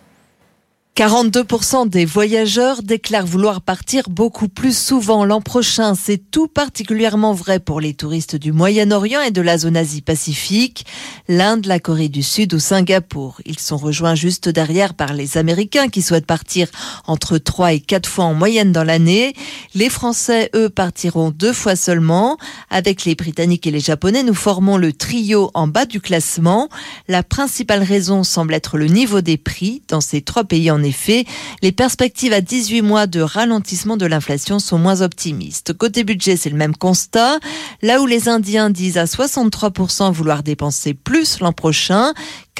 42% 1.02 1.88
des 1.88 2.04
voyageurs 2.04 2.84
déclarent 2.84 3.26
vouloir 3.26 3.60
partir 3.60 4.08
beaucoup 4.08 4.46
plus 4.46 4.76
souvent 4.76 5.24
l'an 5.24 5.40
prochain. 5.40 5.96
C'est 5.96 6.30
tout 6.30 6.46
particulièrement 6.46 7.32
vrai 7.32 7.58
pour 7.58 7.80
les 7.80 7.92
touristes 7.92 8.36
du 8.36 8.52
Moyen-Orient 8.52 9.20
et 9.22 9.32
de 9.32 9.40
la 9.40 9.58
zone 9.58 9.76
Asie-Pacifique, 9.76 10.86
l'Inde, 11.26 11.66
la 11.66 11.80
Corée 11.80 12.08
du 12.08 12.22
Sud 12.22 12.54
ou 12.54 12.60
Singapour. 12.60 13.40
Ils 13.46 13.58
sont 13.58 13.78
rejoints 13.78 14.14
juste 14.14 14.48
derrière 14.48 14.94
par 14.94 15.12
les 15.12 15.38
Américains 15.38 15.88
qui 15.88 16.02
souhaitent 16.02 16.24
partir 16.24 16.68
entre 17.08 17.36
3 17.36 17.72
et 17.72 17.80
4 17.80 18.08
fois 18.08 18.26
en 18.26 18.34
moyenne 18.34 18.70
dans 18.70 18.84
l'année. 18.84 19.34
Les 19.74 19.88
Français, 19.88 20.50
eux, 20.54 20.68
partiront 20.68 21.32
deux 21.32 21.52
fois 21.52 21.74
seulement. 21.74 22.38
Avec 22.70 23.04
les 23.04 23.16
Britanniques 23.16 23.66
et 23.66 23.72
les 23.72 23.80
Japonais, 23.80 24.22
nous 24.22 24.34
formons 24.34 24.76
le 24.76 24.92
trio 24.92 25.50
en 25.54 25.66
bas 25.66 25.84
du 25.84 26.00
classement. 26.00 26.68
La 27.08 27.24
principale 27.24 27.82
raison 27.82 28.22
semble 28.22 28.54
être 28.54 28.78
le 28.78 28.86
niveau 28.86 29.20
des 29.20 29.36
prix 29.36 29.82
dans 29.88 30.00
ces 30.00 30.22
trois 30.22 30.44
pays 30.44 30.70
en 30.70 30.82
en 30.82 30.91
effet, 30.92 31.24
les 31.62 31.72
perspectives 31.72 32.34
à 32.34 32.42
18 32.42 32.82
mois 32.82 33.06
de 33.06 33.22
ralentissement 33.22 33.96
de 33.96 34.04
l'inflation 34.04 34.58
sont 34.58 34.76
moins 34.76 35.00
optimistes. 35.00 35.72
Côté 35.72 36.04
budget, 36.04 36.36
c'est 36.36 36.50
le 36.50 36.56
même 36.56 36.76
constat. 36.76 37.38
Là 37.80 38.02
où 38.02 38.06
les 38.06 38.28
Indiens 38.28 38.68
disent 38.68 38.98
à 38.98 39.04
63% 39.04 40.12
vouloir 40.12 40.42
dépenser 40.42 40.92
plus 40.92 41.40
l'an 41.40 41.52
prochain, 41.52 42.12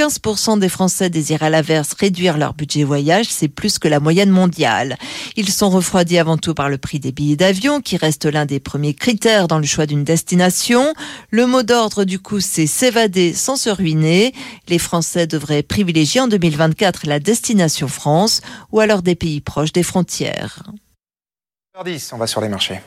15% 0.02 0.58
des 0.58 0.68
Français 0.68 1.10
désirent 1.10 1.44
à 1.44 1.50
l'inverse 1.50 1.92
réduire 1.92 2.36
leur 2.36 2.54
budget 2.54 2.82
voyage, 2.82 3.26
c'est 3.28 3.46
plus 3.46 3.78
que 3.78 3.86
la 3.86 4.00
moyenne 4.00 4.30
mondiale. 4.30 4.96
Ils 5.36 5.48
sont 5.48 5.70
refroidis 5.70 6.18
avant 6.18 6.36
tout 6.36 6.54
par 6.54 6.68
le 6.68 6.76
prix 6.76 6.98
des 6.98 7.12
billets 7.12 7.36
d'avion, 7.36 7.80
qui 7.80 7.96
reste 7.96 8.24
l'un 8.24 8.44
des 8.44 8.58
premiers 8.58 8.94
critères 8.94 9.46
dans 9.46 9.60
le 9.60 9.64
choix 9.64 9.86
d'une 9.86 10.02
destination. 10.02 10.92
Le 11.30 11.46
mot 11.46 11.62
d'ordre 11.62 12.02
du 12.02 12.18
coup, 12.18 12.40
c'est 12.40 12.66
s'évader 12.66 13.32
sans 13.32 13.54
se 13.54 13.70
ruiner. 13.70 14.34
Les 14.66 14.80
Français 14.80 15.28
devraient 15.28 15.62
privilégier 15.62 16.20
en 16.20 16.26
2024 16.26 17.06
la 17.06 17.20
destination 17.20 17.86
France 17.86 18.40
ou 18.72 18.80
alors 18.80 19.02
des 19.02 19.14
pays 19.14 19.40
proches 19.40 19.72
des 19.72 19.84
frontières. 19.84 20.64
10 21.84 22.12
on 22.12 22.18
va 22.18 22.26
sur 22.26 22.40
les 22.40 22.48
marchés. 22.48 22.80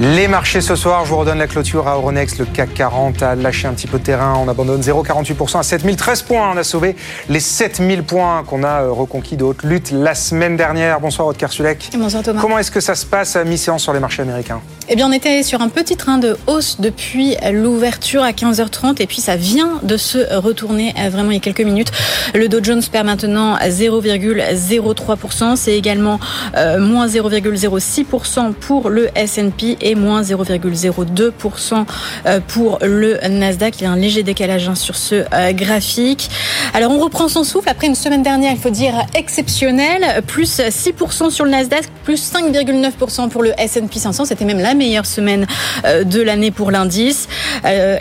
Les 0.00 0.28
marchés 0.28 0.60
ce 0.60 0.76
soir, 0.76 1.04
je 1.04 1.10
vous 1.10 1.16
redonne 1.16 1.38
la 1.38 1.48
clôture 1.48 1.88
à 1.88 1.96
Euronext. 1.96 2.38
Le 2.38 2.44
CAC 2.44 2.72
40 2.72 3.20
a 3.20 3.34
lâché 3.34 3.66
un 3.66 3.72
petit 3.72 3.88
peu 3.88 3.98
de 3.98 4.04
terrain. 4.04 4.40
On 4.40 4.46
abandonne 4.46 4.80
0,48% 4.80 5.58
à 5.58 5.64
7013 5.64 6.22
points. 6.22 6.52
On 6.54 6.56
a 6.56 6.62
sauvé 6.62 6.94
les 7.28 7.40
7000 7.40 8.04
points 8.04 8.44
qu'on 8.46 8.62
a 8.62 8.82
euh, 8.82 8.92
reconquis 8.92 9.36
de 9.36 9.42
haute 9.42 9.64
lutte 9.64 9.90
la 9.90 10.14
semaine 10.14 10.56
dernière. 10.56 11.00
Bonsoir, 11.00 11.26
Aude 11.26 11.36
Sulek. 11.50 11.90
Bonsoir, 11.98 12.22
Thomas. 12.22 12.40
Comment 12.40 12.60
est-ce 12.60 12.70
que 12.70 12.78
ça 12.78 12.94
se 12.94 13.04
passe 13.04 13.34
à 13.34 13.42
mi-séance 13.42 13.82
sur 13.82 13.92
les 13.92 13.98
marchés 13.98 14.22
américains? 14.22 14.60
Eh 14.88 14.94
bien, 14.94 15.08
on 15.08 15.12
était 15.12 15.42
sur 15.42 15.62
un 15.62 15.68
petit 15.68 15.96
train 15.96 16.18
de 16.18 16.36
hausse 16.46 16.80
depuis 16.80 17.34
l'ouverture 17.52 18.22
à 18.22 18.30
15h30 18.30 19.02
et 19.02 19.06
puis 19.06 19.20
ça 19.20 19.34
vient 19.34 19.80
de 19.82 19.96
se 19.96 20.32
retourner 20.36 20.94
euh, 20.96 21.08
vraiment 21.08 21.32
il 21.32 21.34
y 21.34 21.38
a 21.38 21.40
quelques 21.40 21.60
minutes. 21.60 21.90
Le 22.34 22.48
Dow 22.48 22.62
Jones 22.62 22.82
perd 22.90 23.04
maintenant 23.04 23.56
0,03%. 23.56 25.56
C'est 25.56 25.76
également 25.76 26.20
euh, 26.56 26.78
moins 26.78 27.08
0,06% 27.08 28.52
pour 28.52 28.90
le 28.90 29.08
S&P 29.16 29.76
et 29.88 29.94
moins 29.94 30.20
0,02% 30.22 31.86
euh, 32.26 32.40
pour 32.46 32.78
le 32.82 33.18
Nasdaq. 33.26 33.80
Il 33.80 33.84
y 33.84 33.86
a 33.86 33.90
un 33.90 33.96
léger 33.96 34.22
décalage 34.22 34.68
hein, 34.68 34.74
sur 34.74 34.96
ce 34.96 35.24
euh, 35.32 35.52
graphique. 35.52 36.30
Alors 36.74 36.92
on 36.92 36.98
reprend 36.98 37.28
son 37.28 37.42
souffle 37.42 37.68
après 37.68 37.86
une 37.86 37.94
semaine 37.94 38.22
dernière, 38.22 38.52
il 38.52 38.58
faut 38.58 38.70
dire 38.70 38.94
exceptionnelle, 39.14 40.22
plus 40.26 40.60
6% 40.60 41.30
sur 41.30 41.44
le 41.46 41.50
Nasdaq, 41.50 41.84
plus 42.08 42.32
5,9% 42.32 43.28
pour 43.28 43.42
le 43.42 43.52
S&P 43.58 43.98
500. 43.98 44.24
C'était 44.24 44.46
même 44.46 44.60
la 44.60 44.72
meilleure 44.72 45.04
semaine 45.04 45.46
euh, 45.84 46.04
de 46.04 46.22
l'année 46.22 46.50
pour 46.50 46.70
l'indice. 46.70 47.28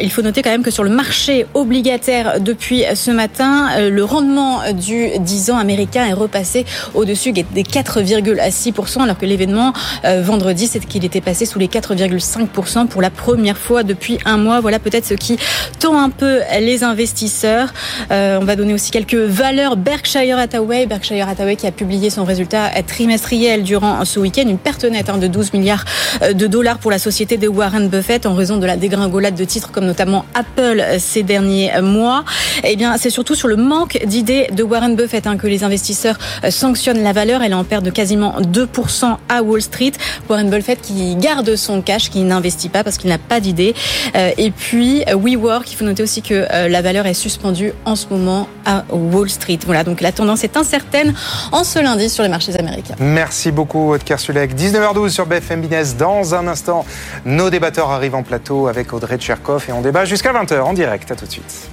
Il 0.02 0.10
faut 0.12 0.22
noter 0.22 0.42
quand 0.44 0.50
même 0.50 0.64
que 0.64 0.72
sur 0.72 0.86
le 0.86 0.90
marché 0.90 1.46
obligataire 1.54 2.40
depuis 2.40 2.84
ce 2.94 3.12
matin, 3.12 3.90
le 3.90 4.04
rendement 4.04 4.62
du 4.72 5.10
10 5.20 5.52
ans 5.52 5.58
américain 5.58 6.06
est 6.06 6.14
repassé 6.14 6.66
au-dessus 6.94 7.34
des 7.34 7.44
4,6% 7.64 9.02
alors 9.02 9.18
que 9.18 9.26
l'événement 9.26 9.74
vendredi, 10.04 10.68
c'est 10.68 10.86
qu'il 10.86 11.04
était 11.04 11.22
passé 11.22 11.46
sous 11.46 11.60
les 11.60 11.68
4,5% 11.68 12.88
pour 12.88 13.02
la 13.02 13.10
première 13.10 13.58
fois 13.58 13.84
depuis 13.84 14.20
un 14.26 14.38
mois. 14.38 14.62
Voilà 14.62 14.80
peut-être 14.80 15.06
ce 15.06 15.16
qui 15.16 15.38
tend 15.80 16.00
un 16.00 16.12
peu 16.12 16.40
les 16.62 16.84
investisseurs. 16.84 17.74
Euh, 18.12 18.38
on 18.40 18.46
va 18.46 18.56
donner 18.56 18.74
aussi 18.74 18.92
quelques 18.92 19.16
valeurs. 19.16 19.76
Berkshire 19.76 20.38
Hathaway, 20.38 20.86
Berkshire 20.86 21.28
Hathaway 21.28 21.56
qui 21.56 21.68
a 21.68 21.72
publié 21.72 22.10
son 22.10 22.24
résultat 22.24 22.70
trimestriel 22.86 23.64
durant 23.64 23.97
ce 24.06 24.20
week-end, 24.20 24.44
une 24.48 24.58
perte 24.58 24.84
nette 24.84 25.10
hein, 25.10 25.18
de 25.18 25.28
12 25.28 25.54
milliards 25.54 25.86
euh, 26.22 26.34
de 26.34 26.48
dollars 26.48 26.78
pour 26.78 26.92
la 26.92 27.00
société 27.00 27.38
de 27.38 27.48
Warren 27.48 27.90
Buffett 27.90 28.26
en 28.26 28.34
raison 28.34 28.58
de 28.58 28.66
la 28.66 28.78
dégringolade 28.78 29.36
de 29.36 29.46
titres 29.46 29.72
comme 29.72 29.86
notamment 29.86 30.26
Apple 30.34 30.84
ces 31.00 31.24
derniers 31.24 31.72
mois. 31.82 32.24
Eh 32.64 32.76
bien, 32.76 32.98
c'est 32.98 33.10
surtout 33.10 33.36
sur 33.36 33.48
le 33.48 33.56
manque 33.56 34.00
d'idées 34.06 34.48
de 34.52 34.64
Warren 34.64 34.96
Buffett 34.96 35.28
hein, 35.28 35.38
que 35.38 35.48
les 35.48 35.64
investisseurs 35.64 36.18
euh, 36.44 36.52
sanctionnent 36.52 37.04
la 37.04 37.14
valeur. 37.14 37.42
Elle 37.42 37.52
est 37.52 37.56
en 37.56 37.64
perte 37.64 37.84
de 37.84 37.92
quasiment 37.92 38.36
2% 38.42 39.18
à 39.30 39.44
Wall 39.44 39.62
Street. 39.62 39.94
Warren 40.30 40.50
Buffett 40.50 40.82
qui 40.82 41.16
garde 41.16 41.56
son 41.56 41.82
cash, 41.82 42.10
qui 42.10 42.22
n'investit 42.22 42.70
pas 42.70 42.84
parce 42.84 42.98
qu'il 42.98 43.10
n'a 43.10 43.18
pas 43.18 43.40
d'idée. 43.40 43.74
Euh, 44.16 44.32
et 44.38 44.52
puis 44.52 45.04
euh, 45.08 45.16
WeWork, 45.16 45.72
il 45.72 45.76
faut 45.76 45.86
noter 45.86 46.04
aussi 46.04 46.22
que 46.22 46.46
euh, 46.52 46.68
la 46.68 46.82
valeur 46.82 47.06
est 47.06 47.14
suspendue 47.14 47.74
en 47.86 47.96
ce 47.96 48.08
moment 48.10 48.48
à 48.66 48.84
Wall 48.90 49.30
Street. 49.30 49.60
Voilà, 49.66 49.84
donc 49.84 50.02
la 50.02 50.12
tendance 50.12 50.44
est 50.44 50.58
incertaine 50.58 51.14
en 51.52 51.64
ce 51.64 51.80
lundi 51.80 52.10
sur 52.10 52.24
les 52.24 52.30
marchés 52.30 52.58
américains. 52.58 52.96
Merci 53.00 53.52
beaucoup, 53.52 53.87
Edgar 53.96 54.20
Sulek. 54.20 54.54
19h12 54.56 55.10
sur 55.10 55.26
BFM 55.26 55.62
Business. 55.62 55.96
Dans 55.96 56.36
un 56.36 56.48
instant, 56.48 56.86
nos 57.26 57.50
débatteurs 57.50 57.92
arrivent 57.92 58.16
en 58.16 58.24
plateau 58.24 58.68
avec 58.68 58.94
Audrey 58.94 59.18
Tcherkov 59.18 59.66
et 59.70 59.72
on 59.72 59.82
débat 59.82 60.06
jusqu'à 60.06 60.34
20h 60.34 60.62
en 60.62 60.74
direct. 60.74 61.12
À 61.12 61.16
tout 61.16 61.26
de 61.26 61.32
suite. 61.32 61.70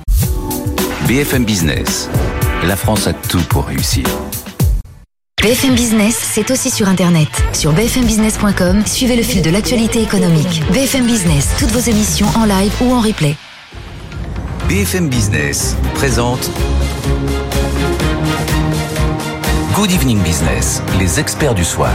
BFM 1.07 1.45
Business. 1.45 2.09
La 2.65 2.77
France 2.77 3.07
a 3.07 3.13
tout 3.13 3.43
pour 3.51 3.67
réussir. 3.67 4.05
BFM 5.43 5.75
Business, 5.75 6.17
c'est 6.19 6.51
aussi 6.51 6.71
sur 6.71 6.89
Internet. 6.89 7.29
Sur 7.53 7.75
bfmbusiness.com, 7.75 8.87
suivez 8.87 9.15
le 9.15 9.23
fil 9.23 9.43
de 9.43 9.51
l'actualité 9.51 10.01
économique. 10.01 10.63
BFM 10.73 11.05
Business, 11.05 11.51
toutes 11.59 11.71
vos 11.73 11.91
émissions 11.91 12.29
en 12.35 12.47
live 12.47 12.73
ou 12.81 12.95
en 12.95 13.01
replay. 13.01 13.37
BFM 14.67 15.11
Business 15.11 15.77
présente 15.95 16.51
Good 19.75 19.91
Evening 19.91 20.23
Business, 20.23 20.81
les 21.01 21.19
experts 21.19 21.57
du 21.57 21.65
soir. 21.65 21.91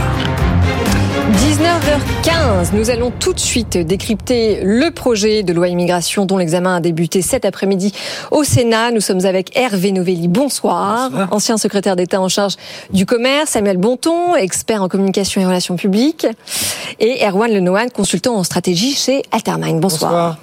19h15, 1.32 2.74
nous 2.74 2.90
allons 2.90 3.10
tout 3.10 3.32
de 3.32 3.40
suite 3.40 3.78
décrypter 3.78 4.60
le 4.62 4.90
projet 4.90 5.42
de 5.42 5.54
loi 5.54 5.68
immigration 5.68 6.26
dont 6.26 6.36
l'examen 6.36 6.76
a 6.76 6.80
débuté 6.80 7.22
cet 7.22 7.46
après-midi 7.46 7.94
au 8.32 8.44
Sénat. 8.44 8.90
Nous 8.90 9.00
sommes 9.00 9.24
avec 9.24 9.56
Hervé 9.56 9.92
Novelli, 9.92 10.28
bonsoir, 10.28 11.10
ancien 11.30 11.56
secrétaire 11.56 11.96
d'État 11.96 12.20
en 12.20 12.28
charge 12.28 12.56
du 12.92 13.06
commerce, 13.06 13.52
Samuel 13.52 13.78
Bonton, 13.78 14.36
expert 14.36 14.82
en 14.82 14.88
communication 14.88 15.40
et 15.40 15.46
relations 15.46 15.76
publiques, 15.76 16.26
et 16.98 17.24
Erwan 17.24 17.50
Lenohan, 17.50 17.88
consultant 17.88 18.34
en 18.34 18.44
stratégie 18.44 18.94
chez 18.94 19.22
Altermine. 19.32 19.80
bonsoir. 19.80 20.36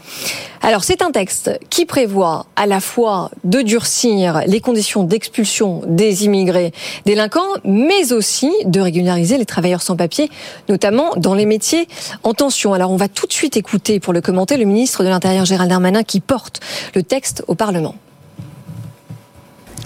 Alors 0.62 0.84
c'est 0.84 1.02
un 1.02 1.12
texte 1.12 1.52
qui 1.70 1.86
prévoit 1.86 2.48
à 2.56 2.66
la 2.66 2.80
fois 2.80 3.32
de 3.44 3.62
durcir 3.62 4.42
les 4.48 4.60
conditions 4.60 5.04
d'expulsion 5.04 5.82
des 5.88 6.26
immigrés 6.26 6.74
délinquants, 7.06 7.54
mais 7.64 8.12
aussi 8.12 8.52
de 8.66 8.80
régulariser 8.80 9.38
les 9.38 9.46
travailleurs 9.46 9.82
sans 9.82 9.96
papier, 9.96 10.30
notamment 10.68 11.14
dans 11.16 11.36
les 11.36 11.46
métiers 11.46 11.88
en 12.24 12.34
tension. 12.34 12.74
Alors 12.74 12.92
on 12.92 12.98
va 12.98 13.08
tout 13.08 13.28
de 13.28 13.34
suite 13.34 13.56
écouter 13.56 14.00
pour 14.00 14.14
le 14.14 14.22
commenter 14.22 14.58
le 14.58 14.66
ministre 14.66 15.04
de 15.04 15.10
l'Intérieur 15.10 15.46
Gérald 15.46 15.70
Darmanin 15.70 16.04
qui 16.04 16.20
porte 16.20 16.60
le 16.96 17.04
texte 17.04 17.44
au 17.48 17.56
Parlement. 17.56 17.96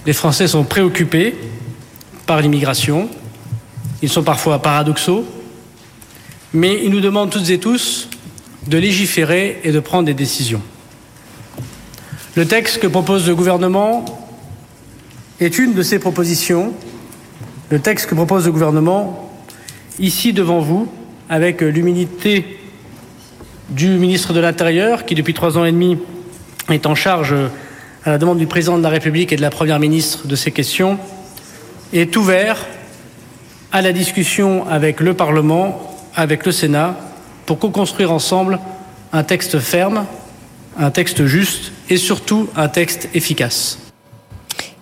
Les 0.06 0.12
Français 0.12 0.48
sont 0.48 0.64
préoccupés 0.64 1.36
par 2.26 2.40
l'immigration. 2.40 3.08
Ils 4.02 4.08
sont 4.08 4.24
parfois 4.24 4.60
paradoxaux, 4.60 5.24
mais 6.52 6.80
ils 6.82 6.90
nous 6.90 7.00
demandent 7.00 7.30
toutes 7.30 7.50
et 7.50 7.60
tous 7.60 8.08
de 8.66 8.78
légiférer 8.78 9.60
et 9.64 9.72
de 9.72 9.80
prendre 9.80 10.06
des 10.06 10.14
décisions. 10.14 10.62
Le 12.34 12.46
texte 12.46 12.78
que 12.78 12.86
propose 12.86 13.26
le 13.26 13.34
gouvernement 13.34 14.04
est 15.40 15.58
une 15.58 15.74
de 15.74 15.82
ces 15.82 15.98
propositions. 15.98 16.72
Le 17.70 17.78
texte 17.78 18.06
que 18.06 18.14
propose 18.14 18.46
le 18.46 18.52
gouvernement, 18.52 19.30
ici 19.98 20.32
devant 20.32 20.60
vous, 20.60 20.88
avec 21.28 21.60
l'humilité 21.60 22.58
du 23.70 23.90
ministre 23.90 24.32
de 24.32 24.40
l'Intérieur, 24.40 25.04
qui 25.04 25.14
depuis 25.14 25.34
trois 25.34 25.58
ans 25.58 25.64
et 25.64 25.72
demi 25.72 25.98
est 26.70 26.86
en 26.86 26.94
charge, 26.94 27.34
à 28.04 28.10
la 28.10 28.18
demande 28.18 28.38
du 28.38 28.46
président 28.46 28.78
de 28.78 28.82
la 28.82 28.88
République 28.88 29.32
et 29.32 29.36
de 29.36 29.42
la 29.42 29.50
Première 29.50 29.78
ministre, 29.78 30.26
de 30.26 30.36
ces 30.36 30.50
questions, 30.50 30.98
est 31.92 32.16
ouvert 32.16 32.66
à 33.72 33.82
la 33.82 33.92
discussion 33.92 34.66
avec 34.68 35.00
le 35.00 35.14
Parlement, 35.14 35.96
avec 36.14 36.44
le 36.44 36.52
Sénat, 36.52 36.96
pour 37.46 37.58
co-construire 37.58 38.12
ensemble 38.12 38.58
un 39.12 39.22
texte 39.22 39.58
ferme, 39.58 40.06
un 40.78 40.90
texte 40.90 41.26
juste 41.26 41.72
et 41.90 41.96
surtout 41.96 42.48
un 42.56 42.68
texte 42.68 43.08
efficace. 43.14 43.78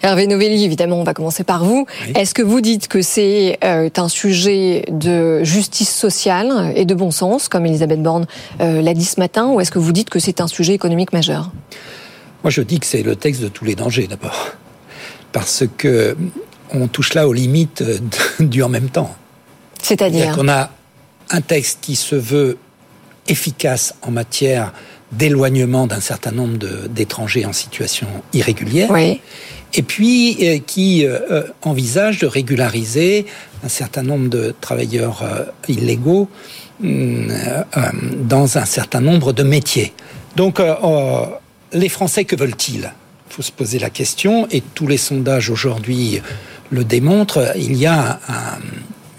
Hervé 0.03 0.27
Novelli, 0.27 0.65
évidemment, 0.65 0.99
on 0.99 1.05
va 1.05 1.13
commencer 1.13 1.45
par 1.45 1.65
vous. 1.65 1.87
Est-ce 2.15 2.33
que 2.33 2.41
vous 2.41 2.63
dites 2.63 2.89
que 2.89 3.03
c'est 3.03 3.59
euh, 3.63 3.91
un 3.95 4.09
sujet 4.09 4.87
de 4.91 5.45
justice 5.45 5.95
sociale 5.95 6.73
et 6.75 6.87
de 6.87 6.95
bon 6.95 7.11
sens, 7.11 7.49
comme 7.49 7.67
Elisabeth 7.67 8.03
Borne 8.03 8.27
euh, 8.63 8.81
l'a 8.81 8.95
dit 8.95 9.05
ce 9.05 9.21
matin, 9.21 9.49
ou 9.49 9.61
est-ce 9.61 9.71
que 9.71 9.79
vous 9.79 9.93
dites 9.93 10.09
que 10.09 10.19
c'est 10.19 10.41
un 10.41 10.47
sujet 10.47 10.73
économique 10.73 11.13
majeur? 11.13 11.51
Moi, 12.43 12.51
je 12.51 12.63
dis 12.63 12.81
que 12.81 12.87
c'est 12.87 13.03
le 13.03 13.15
texte 13.15 13.43
de 13.43 13.49
tous 13.49 13.67
les 13.67 13.75
dangers, 13.75 14.07
d'abord. 14.07 14.53
Parce 15.33 15.65
que 15.77 16.17
on 16.73 16.89
touche 16.89 17.13
là 17.13 17.29
aux 17.29 17.35
limites 17.35 17.85
du 18.41 18.63
en 18.63 18.71
même 18.71 18.89
temps. 18.89 19.15
C'est-à-dire? 19.83 20.37
On 20.39 20.49
a 20.49 20.71
un 21.31 21.41
texte 21.41 21.79
qui 21.81 21.97
se 21.97 22.17
veut 22.17 22.59
efficace 23.29 23.95
en 24.03 24.11
matière 24.11 24.73
d'éloignement 25.13 25.87
d'un 25.87 26.01
certain 26.01 26.31
nombre 26.31 26.59
d'étrangers 26.89 27.45
en 27.45 27.53
situation 27.53 28.07
irrégulière, 28.33 28.91
et 29.73 29.83
puis 29.83 30.37
euh, 30.43 30.59
qui 30.65 31.05
euh, 31.05 31.19
euh, 31.31 31.43
envisage 31.63 32.19
de 32.19 32.27
régulariser 32.27 33.27
un 33.65 33.69
certain 33.69 34.03
nombre 34.03 34.29
de 34.29 34.55
travailleurs 34.61 35.25
illégaux 35.69 36.29
mm, 36.81 37.29
dans 38.23 38.59
un 38.59 38.65
certain 38.65 39.01
nombre 39.01 39.33
de 39.33 39.43
métiers. 39.43 39.93
Donc, 40.37 40.63
les 41.73 41.89
Français, 41.89 42.25
que 42.25 42.37
veulent-ils? 42.37 42.91
Il 43.29 43.35
faut 43.35 43.43
se 43.43 43.53
poser 43.53 43.79
la 43.79 43.91
question, 43.91 44.49
et 44.51 44.63
tous 44.63 44.87
les 44.87 44.97
sondages 44.97 45.51
aujourd'hui 45.51 46.23
le 46.71 46.85
démontrent, 46.85 47.53
il 47.57 47.77
y 47.77 47.85
a 47.87 48.19
un 48.29 48.59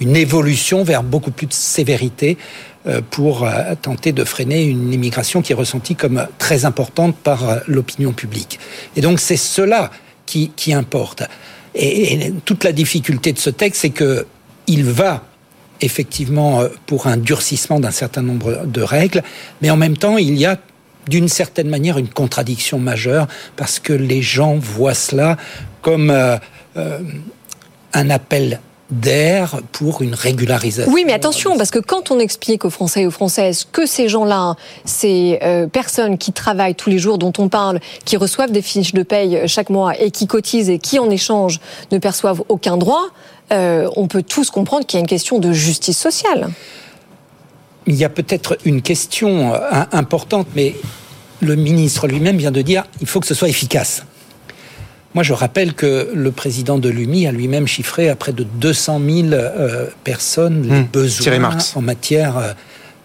une 0.02 0.16
évolution 0.16 0.84
vers 0.84 1.04
beaucoup 1.04 1.32
plus 1.32 1.48
de 1.48 1.54
sévérité 1.54 2.38
euh, 2.88 3.02
pour 3.12 3.46
euh, 3.46 3.76
tenter 3.80 4.12
de 4.12 4.24
freiner 4.24 4.64
une 4.64 4.92
immigration 4.92 5.44
qui 5.44 5.54
est 5.54 5.56
ressentie 5.56 5.96
comme 5.96 6.28
très 6.40 6.66
importante 6.66 7.16
par 7.16 7.48
euh, 7.48 7.60
l'opinion 7.68 8.12
publique. 8.12 8.60
Et 8.96 9.02
donc 9.02 9.20
c'est 9.20 9.38
cela 9.38 9.92
qui, 10.26 10.74
importe. 10.74 11.24
Et, 11.76 12.32
toute 12.46 12.64
la 12.64 12.72
difficulté 12.72 13.34
de 13.34 13.38
ce 13.38 13.50
texte, 13.50 13.82
c'est 13.82 13.90
que 13.90 14.26
il 14.66 14.86
va 14.86 15.26
effectivement 15.82 16.64
pour 16.86 17.08
un 17.08 17.18
durcissement 17.18 17.82
d'un 17.82 17.92
certain 17.92 18.22
nombre 18.22 18.66
de 18.66 18.82
règles, 18.82 19.24
mais 19.62 19.70
en 19.70 19.76
même 19.76 19.98
temps, 19.98 20.18
il 20.18 20.38
y 20.38 20.46
a 20.46 20.58
d'une 21.10 21.28
certaine 21.28 21.68
manière 21.68 21.98
une 21.98 22.08
contradiction 22.08 22.80
majeure 22.80 23.28
parce 23.58 23.80
que 23.80 23.92
les 23.92 24.22
gens 24.22 24.56
voient 24.56 24.94
cela 24.94 25.36
comme 25.82 26.12
un 27.94 28.10
appel 28.10 28.62
d'air 28.92 29.62
pour 29.72 30.02
une 30.02 30.14
régularisation. 30.14 30.92
Oui, 30.92 31.04
mais 31.06 31.14
attention, 31.14 31.58
parce 31.58 31.72
que 31.72 31.80
quand 31.80 32.12
on 32.12 32.20
explique 32.20 32.66
aux 32.66 32.70
Français 32.70 33.04
et 33.04 33.08
aux 33.08 33.12
Françaises 33.12 33.66
que 33.72 33.86
ces 33.86 34.10
gens-là, 34.10 34.56
ces 34.86 35.40
euh, 35.42 35.68
personnes 35.68 36.18
qui 36.18 36.34
travaillent 36.34 36.76
tous 36.76 36.90
les 36.90 37.00
jours, 37.00 37.18
dont 37.18 37.34
on 37.38 37.48
parle, 37.48 37.80
qui 38.06 38.18
reçoivent 38.18 38.52
des 38.52 38.62
fiches 38.62 38.94
de 38.94 39.04
paye 39.04 39.42
chaque 39.48 39.70
mois 39.70 40.00
et 40.00 40.12
qui 40.12 40.28
cotisent 40.28 40.70
et 40.70 40.80
qui 40.80 41.00
en 41.00 41.10
échange 41.10 41.60
ne 41.92 41.98
perçoivent 41.98 42.44
aucun 42.50 42.78
droit, 42.78 43.08
euh, 43.52 43.90
on 43.96 44.08
peut 44.08 44.24
tous 44.24 44.52
comprendre 44.52 44.86
qu'il 44.86 44.98
y 44.98 45.00
a 45.00 45.02
une 45.02 45.08
question 45.08 45.40
de 45.40 45.52
justice 45.52 45.98
sociale. 45.98 46.50
Il 47.88 47.96
y 47.96 48.04
a 48.04 48.10
peut-être 48.10 48.58
une 48.66 48.82
question 48.82 49.54
importante, 49.92 50.48
mais 50.56 50.76
le 51.40 51.56
ministre 51.56 52.08
lui-même 52.08 52.38
vient 52.38 52.52
de 52.52 52.62
dire 52.62 52.84
il 53.02 53.08
faut 53.08 53.20
que 53.20 53.26
ce 53.26 53.34
soit 53.34 53.50
efficace. 53.50 54.04
Moi, 55.14 55.24
je 55.24 55.34
rappelle 55.34 55.74
que 55.74 56.10
le 56.14 56.32
président 56.32 56.78
de 56.78 56.88
l'UMI 56.88 57.28
a 57.28 57.32
lui-même 57.32 57.68
chiffré 57.68 58.10
à 58.10 58.16
près 58.16 58.32
de 58.32 58.44
200 58.44 59.02
000 59.06 59.28
euh, 59.34 59.88
personnes 60.04 60.64
les 60.64 60.82
mmh. 60.82 60.88
besoins 60.92 61.58
en 61.76 61.82
matière. 61.82 62.38
Euh, 62.38 62.54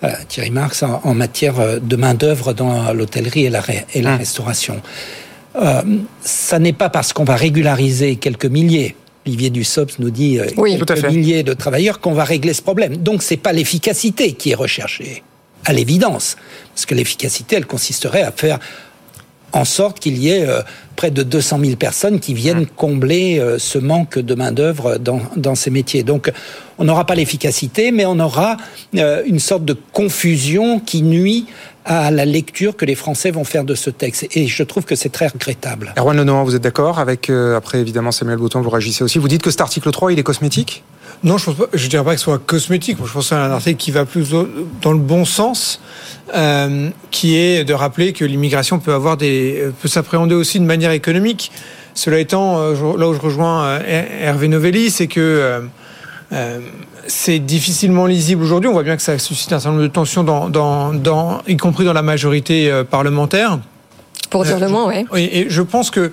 euh, 0.05 0.11
Thierry 0.29 0.51
Marx 0.51 0.83
en, 0.83 1.15
matière 1.15 1.81
de 1.81 1.97
main-d'œuvre 1.97 2.53
dans 2.53 2.93
l'hôtellerie 2.93 3.47
et 3.47 3.51
la, 3.51 3.63
et 3.95 4.03
la 4.03 4.15
mmh. 4.15 4.19
restauration. 4.19 4.83
ça 6.23 6.59
n'est 6.59 6.75
pas 6.75 6.91
parce 6.91 7.15
qu'on 7.15 7.25
va 7.25 7.35
régulariser 7.35 8.17
quelques 8.17 8.45
milliers, 8.45 8.95
Olivier 9.27 9.49
Dussopt 9.49 9.99
nous 9.99 10.11
dit 10.11 10.39
oui, 10.59 10.79
quelques 10.87 11.07
milliers 11.07 11.43
de 11.43 11.55
travailleurs, 11.55 12.01
qu'on 12.01 12.13
va 12.13 12.25
régler 12.25 12.53
ce 12.53 12.61
problème. 12.61 12.99
Donc, 12.99 13.23
c'est 13.23 13.39
pas 13.39 13.55
l'efficacité 13.55 14.35
qui 14.35 14.51
est 14.51 14.55
recherchée, 14.55 15.23
à 15.65 15.73
l'évidence. 15.73 16.37
Parce 16.75 16.85
que 16.85 16.95
l'efficacité, 16.95 17.57
elle 17.57 17.67
consisterait 17.67 18.23
à 18.23 18.33
faire 18.33 18.59
en 19.53 19.65
sorte 19.65 20.01
qu'il 20.01 20.19
y 20.19 20.31
ait 20.31 20.47
euh, 20.47 20.61
près 20.97 21.11
de 21.11 21.23
200 21.23 21.61
000 21.61 21.77
personnes 21.77 22.21
qui 22.21 22.35
viennent 22.35 22.63
mmh. 22.63 22.77
combler 22.77 23.39
euh, 23.39 23.59
ce 23.59 23.79
manque 23.79 24.19
de 24.19 24.35
main-d'œuvre 24.35 24.99
dans, 24.99 25.21
dans 25.37 25.55
ces 25.55 25.71
métiers. 25.71 26.03
Donc, 26.03 26.31
on 26.79 26.85
n'aura 26.85 27.07
pas 27.07 27.15
l'efficacité, 27.15 27.91
mais 27.93 28.05
on 28.07 28.19
aura 28.19 28.57
euh, 28.97 29.23
une 29.27 29.39
sorte 29.39 29.65
de 29.65 29.77
confusion 29.93 30.81
qui 30.81 31.03
nuit 31.03 31.47
à 31.85 32.11
la 32.11 32.25
lecture 32.25 32.77
que 32.77 32.85
les 32.85 32.97
Français 32.97 33.31
vont 33.31 33.45
faire 33.45 33.65
de 33.65 33.75
ce 33.75 33.91
texte. 33.91 34.27
Et 34.33 34.47
je 34.49 34.63
trouve 34.65 34.85
que 34.85 34.97
c'est 34.97 35.09
très 35.09 35.29
regrettable. 35.29 35.95
Erwan 35.97 36.17
Lenoir, 36.17 36.45
vous 36.45 36.57
êtes 36.57 36.63
d'accord 36.63 36.99
avec, 36.99 37.31
après 37.31 37.79
évidemment 37.79 38.11
Samuel 38.11 38.39
Bouton, 38.39 38.61
vous 38.61 38.71
réagissez 38.71 39.05
aussi. 39.05 39.21
Vous 39.21 39.29
dites 39.29 39.43
que 39.43 39.53
cet 39.53 39.61
article 39.61 39.93
3, 39.93 40.13
il 40.13 40.19
est 40.19 40.25
cosmétique? 40.25 40.83
Non, 41.23 41.39
je 41.39 41.51
ne 41.51 41.89
dirais 41.89 42.05
pas 42.05 42.13
que 42.13 42.19
ce 42.19 42.25
soit 42.25 42.39
cosmétique. 42.39 42.99
je 42.99 43.13
pense 43.13 43.25
que 43.25 43.29
c'est 43.29 43.35
un 43.35 43.51
article 43.51 43.79
qui 43.79 43.91
va 43.91 44.05
plus 44.05 44.31
dans 44.83 44.93
le 44.93 44.99
bon 44.99 45.25
sens, 45.25 45.81
euh, 46.35 46.91
qui 47.11 47.37
est 47.37 47.65
de 47.65 47.73
rappeler 47.73 48.13
que 48.13 48.25
l'immigration 48.25 48.79
peut 48.79 48.93
avoir 48.93 49.17
des 49.17 49.65
peut 49.81 49.89
s'appréhender 49.89 50.35
aussi 50.35 50.61
de 50.61 50.65
manière 50.65 50.91
économique. 50.91 51.51
Cela 51.95 52.19
étant, 52.19 52.61
euh, 52.61 52.75
là 52.99 53.09
où 53.09 53.15
je 53.15 53.21
rejoins 53.21 53.65
euh, 53.65 54.05
Hervé 54.21 54.49
Novelli, 54.49 54.91
c'est 54.91 55.07
que 55.07 55.63
c'est 57.07 57.39
difficilement 57.39 58.07
lisible 58.07 58.43
aujourd'hui. 58.43 58.69
On 58.69 58.73
voit 58.73 58.83
bien 58.83 58.97
que 58.97 59.03
ça 59.03 59.19
suscite 59.19 59.53
un 59.53 59.61
certain 59.61 59.71
nombre 59.71 59.83
de 59.85 59.93
tensions, 59.93 60.25
dans, 60.25 60.49
dans, 60.51 61.43
y 61.47 61.57
compris 61.57 61.85
dans 61.85 61.93
la 61.93 62.03
majorité 62.03 62.83
parlementaire. 62.91 63.61
Pour 64.29 64.45
dire 64.45 64.59
le 64.59 64.69
moins, 64.69 64.93
oui. 65.13 65.29
Et 65.33 65.47
je 65.49 65.63
pense 65.63 65.91
que 65.91 66.11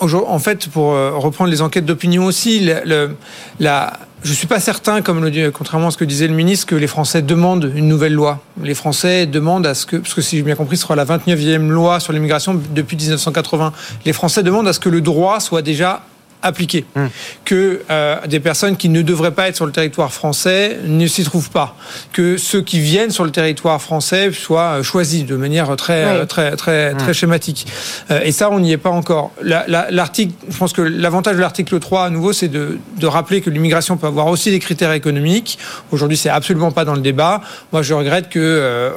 en 0.00 0.38
fait, 0.38 0.68
pour 0.68 0.92
euh, 0.92 1.12
reprendre 1.14 1.50
les 1.50 1.62
enquêtes 1.62 1.84
d'opinion 1.84 2.24
aussi, 2.24 2.68
je 3.60 4.32
suis 4.32 4.46
pas 4.46 4.60
certain, 4.60 5.00
contrairement 5.02 5.88
à 5.88 5.90
ce 5.90 5.96
que 5.96 6.04
disait 6.04 6.26
le 6.26 6.34
ministre, 6.34 6.66
que 6.66 6.74
les 6.74 6.86
Français 6.86 7.22
demandent 7.22 7.70
une 7.74 7.88
nouvelle 7.88 8.14
loi. 8.14 8.40
Les 8.62 8.74
Français 8.74 9.26
demandent 9.26 9.66
à 9.66 9.74
ce 9.74 9.86
que, 9.86 9.96
parce 9.96 10.14
que 10.14 10.20
si 10.20 10.36
j'ai 10.36 10.42
bien 10.42 10.56
compris, 10.56 10.76
ce 10.76 10.82
sera 10.82 10.96
la 10.96 11.04
29e 11.04 11.68
loi 11.68 12.00
sur 12.00 12.12
l'immigration 12.12 12.60
depuis 12.70 12.96
1980. 12.96 13.72
Les 14.04 14.12
Français 14.12 14.42
demandent 14.42 14.68
à 14.68 14.72
ce 14.72 14.80
que 14.80 14.88
le 14.88 15.00
droit 15.00 15.40
soit 15.40 15.62
déjà 15.62 16.02
appliqué, 16.42 16.84
hum. 16.94 17.08
que 17.44 17.82
euh, 17.90 18.26
des 18.26 18.40
personnes 18.40 18.76
qui 18.76 18.88
ne 18.88 19.02
devraient 19.02 19.32
pas 19.32 19.48
être 19.48 19.56
sur 19.56 19.66
le 19.66 19.72
territoire 19.72 20.12
français 20.12 20.78
ne 20.84 21.06
s'y 21.06 21.24
trouvent 21.24 21.50
pas, 21.50 21.76
que 22.12 22.36
ceux 22.36 22.62
qui 22.62 22.78
viennent 22.78 23.10
sur 23.10 23.24
le 23.24 23.30
territoire 23.30 23.80
français 23.82 24.30
soient 24.32 24.78
euh, 24.78 24.82
choisis 24.82 25.26
de 25.26 25.36
manière 25.36 25.74
très 25.76 26.04
euh, 26.04 26.24
très 26.26 26.54
très 26.56 26.94
très 26.94 27.08
hum. 27.08 27.14
schématique. 27.14 27.66
et 28.24 28.32
ça, 28.32 28.50
on 28.50 28.60
n'y 28.60 28.72
est 28.72 28.76
pas 28.78 28.90
encore. 28.90 29.32
L'article, 29.42 30.32
je 30.48 30.56
pense 30.56 30.72
que 30.72 30.82
l'avantage 30.82 31.36
de 31.36 31.40
l'article 31.40 31.78
3 31.78 32.04
à 32.04 32.10
nouveau, 32.10 32.32
c'est 32.32 32.48
de, 32.48 32.78
de, 32.96 33.06
rappeler 33.06 33.40
que 33.40 33.50
l'immigration 33.50 33.96
peut 33.96 34.06
avoir 34.06 34.26
aussi 34.28 34.50
des 34.50 34.58
critères 34.58 34.92
économiques. 34.92 35.58
Aujourd'hui, 35.90 36.16
c'est 36.16 36.28
absolument 36.28 36.70
pas 36.70 36.84
dans 36.84 36.94
le 36.94 37.00
débat. 37.00 37.40
Moi, 37.72 37.82
je 37.82 37.94
regrette 37.94 38.28
que 38.28 38.92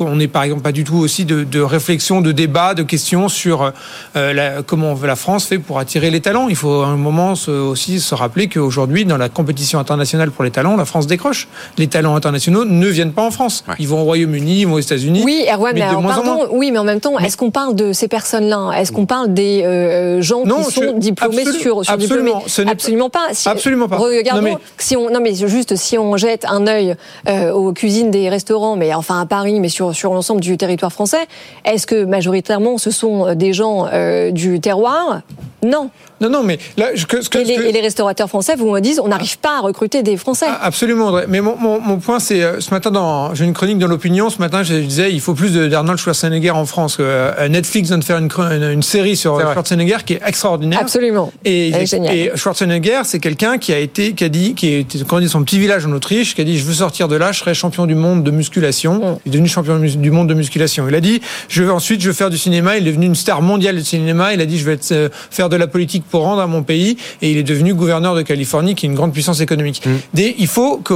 on 0.00 0.16
n'est 0.16 0.28
par 0.28 0.42
exemple 0.42 0.62
pas 0.62 0.72
du 0.72 0.84
tout 0.84 0.96
aussi 0.96 1.24
de, 1.24 1.44
de 1.44 1.60
réflexion, 1.60 2.20
de 2.20 2.32
débat, 2.32 2.74
de 2.74 2.82
questions 2.82 3.28
sur 3.28 3.72
la, 4.14 4.62
comment 4.62 4.98
la 5.02 5.16
France 5.16 5.46
fait 5.46 5.58
pour 5.58 5.78
attirer 5.78 6.10
les 6.10 6.20
talents. 6.20 6.48
Il 6.48 6.56
faut 6.56 6.79
un 6.88 6.96
moment 6.96 7.32
aussi 7.32 8.00
se 8.00 8.14
rappeler 8.14 8.48
qu'aujourd'hui, 8.48 9.04
dans 9.04 9.16
la 9.16 9.28
compétition 9.28 9.78
internationale 9.78 10.30
pour 10.30 10.44
les 10.44 10.50
talents, 10.50 10.76
la 10.76 10.84
France 10.84 11.06
décroche. 11.06 11.48
Les 11.78 11.86
talents 11.86 12.14
internationaux 12.16 12.64
ne 12.64 12.86
viennent 12.86 13.12
pas 13.12 13.22
en 13.22 13.30
France. 13.30 13.64
Ils 13.78 13.88
vont 13.88 14.00
au 14.00 14.04
Royaume-Uni, 14.04 14.60
ils 14.60 14.64
vont 14.66 14.74
aux 14.74 14.80
États-Unis. 14.80 15.22
Oui, 15.24 15.44
Erwan, 15.52 15.72
mais, 15.74 15.80
pardon, 15.80 16.46
oui, 16.52 16.70
mais 16.70 16.78
en 16.78 16.84
même 16.84 17.00
temps, 17.00 17.18
est-ce 17.18 17.36
qu'on 17.36 17.50
parle 17.50 17.74
de 17.74 17.92
ces 17.92 18.08
personnes-là? 18.08 18.72
Est-ce 18.78 18.92
qu'on 18.92 19.06
parle 19.06 19.32
des 19.32 19.62
euh, 19.64 20.22
gens 20.22 20.42
qui 20.42 20.72
sont 20.72 20.96
diplômés 20.96 21.44
sur, 21.44 21.84
sur 21.84 21.92
absolument, 21.92 22.42
Absolument 22.66 23.10
pas. 23.10 23.28
Si, 23.32 23.48
absolument 23.48 23.88
pas. 23.88 23.96
Regardons, 23.96 24.42
non 24.42 24.48
mais, 24.48 24.56
si 24.78 24.96
on, 24.96 25.10
non 25.10 25.20
mais 25.20 25.34
juste 25.34 25.76
si 25.76 25.98
on 25.98 26.16
jette 26.16 26.44
un 26.46 26.66
œil 26.66 26.94
euh, 27.28 27.52
aux 27.52 27.72
cuisines 27.72 28.10
des 28.10 28.28
restaurants, 28.28 28.76
mais 28.76 28.94
enfin 28.94 29.20
à 29.20 29.26
Paris, 29.26 29.60
mais 29.60 29.68
sur 29.68 29.94
sur 29.94 30.12
l'ensemble 30.14 30.40
du 30.40 30.56
territoire 30.56 30.92
français, 30.92 31.26
est-ce 31.64 31.86
que 31.86 32.04
majoritairement 32.04 32.78
ce 32.78 32.90
sont 32.90 33.34
des 33.34 33.52
gens 33.52 33.86
euh, 33.92 34.30
du 34.30 34.60
terroir? 34.60 35.22
Non. 35.64 35.90
Non, 36.20 36.28
non, 36.28 36.42
mais 36.42 36.58
là, 36.76 36.88
ce 36.94 37.06
que, 37.06 37.38
et, 37.38 37.72
les, 37.72 37.80
restaurateurs 37.80 38.28
français 38.28 38.54
vous 38.56 38.70
me 38.70 38.80
disent, 38.80 39.00
on 39.00 39.08
n'arrive 39.08 39.38
pas 39.38 39.58
à 39.58 39.60
recruter 39.60 40.02
des 40.02 40.16
Français. 40.16 40.46
Ah, 40.48 40.60
absolument, 40.62 41.12
Mais 41.28 41.40
mon, 41.40 41.56
mon, 41.56 41.98
point, 41.98 42.20
c'est 42.20 42.42
euh, 42.42 42.60
ce 42.60 42.70
matin, 42.72 42.90
dans, 42.90 43.34
j'ai 43.34 43.44
une 43.44 43.54
chronique 43.54 43.78
dans 43.78 43.86
l'opinion. 43.86 44.28
Ce 44.28 44.38
matin, 44.38 44.62
je 44.62 44.74
disais, 44.74 45.12
il 45.12 45.20
faut 45.20 45.34
plus 45.34 45.54
d'Arnold 45.54 45.98
Schwarzenegger 45.98 46.50
en 46.50 46.66
France. 46.66 46.98
Euh, 47.00 47.48
Netflix 47.48 47.88
vient 47.88 47.98
de 47.98 48.04
faire 48.04 48.18
une, 48.18 48.30
une, 48.62 48.82
série 48.82 49.16
sur 49.16 49.40
Schwarzenegger 49.40 49.98
qui 50.04 50.14
est 50.14 50.20
extraordinaire. 50.24 50.80
Absolument. 50.80 51.32
Et, 51.44 51.68
et 51.68 52.30
Schwarzenegger, 52.36 53.00
c'est 53.04 53.18
quelqu'un 53.18 53.58
qui 53.58 53.72
a 53.72 53.78
été, 53.78 54.12
qui 54.12 54.24
a 54.24 54.28
dit, 54.28 54.54
qui 54.54 54.68
est 54.68 55.04
dans 55.08 55.28
son 55.28 55.42
petit 55.42 55.58
village 55.58 55.86
en 55.86 55.92
Autriche, 55.92 56.34
qui 56.34 56.40
a 56.42 56.44
dit, 56.44 56.58
je 56.58 56.64
veux 56.64 56.74
sortir 56.74 57.08
de 57.08 57.16
là, 57.16 57.32
je 57.32 57.40
serai 57.40 57.54
champion 57.54 57.86
du 57.86 57.94
monde 57.94 58.24
de 58.24 58.30
musculation. 58.30 58.94
Mm. 58.94 59.18
Il 59.24 59.28
est 59.28 59.32
devenu 59.32 59.48
champion 59.48 59.78
du 59.78 60.10
monde 60.10 60.28
de 60.28 60.34
musculation. 60.34 60.86
Il 60.88 60.94
a 60.94 61.00
dit, 61.00 61.22
je 61.48 61.62
veux 61.62 61.72
ensuite, 61.72 62.00
je 62.02 62.08
veux 62.08 62.14
faire 62.14 62.30
du 62.30 62.38
cinéma. 62.38 62.76
Il 62.76 62.86
est 62.86 62.90
devenu 62.90 63.06
une 63.06 63.14
star 63.14 63.40
mondiale 63.40 63.76
du 63.76 63.84
cinéma. 63.84 64.34
Il 64.34 64.40
a 64.40 64.46
dit, 64.46 64.58
je 64.58 64.64
vais 64.64 64.78
euh, 64.92 65.08
faire 65.30 65.48
de 65.48 65.56
la 65.56 65.66
politique 65.66 66.04
pour 66.10 66.22
rendre 66.22 66.42
à 66.42 66.46
mon 66.46 66.62
pays 66.62 66.96
et 67.22 67.30
il 67.30 67.38
est 67.38 67.42
devenu 67.42 67.74
gouverneur 67.74 68.14
de 68.14 68.22
Californie 68.22 68.74
qui 68.74 68.86
est 68.86 68.88
une 68.88 68.94
grande 68.94 69.12
puissance 69.12 69.40
économique. 69.40 69.82
Mm. 69.86 70.20
il 70.38 70.46
faut 70.46 70.78
que 70.78 70.94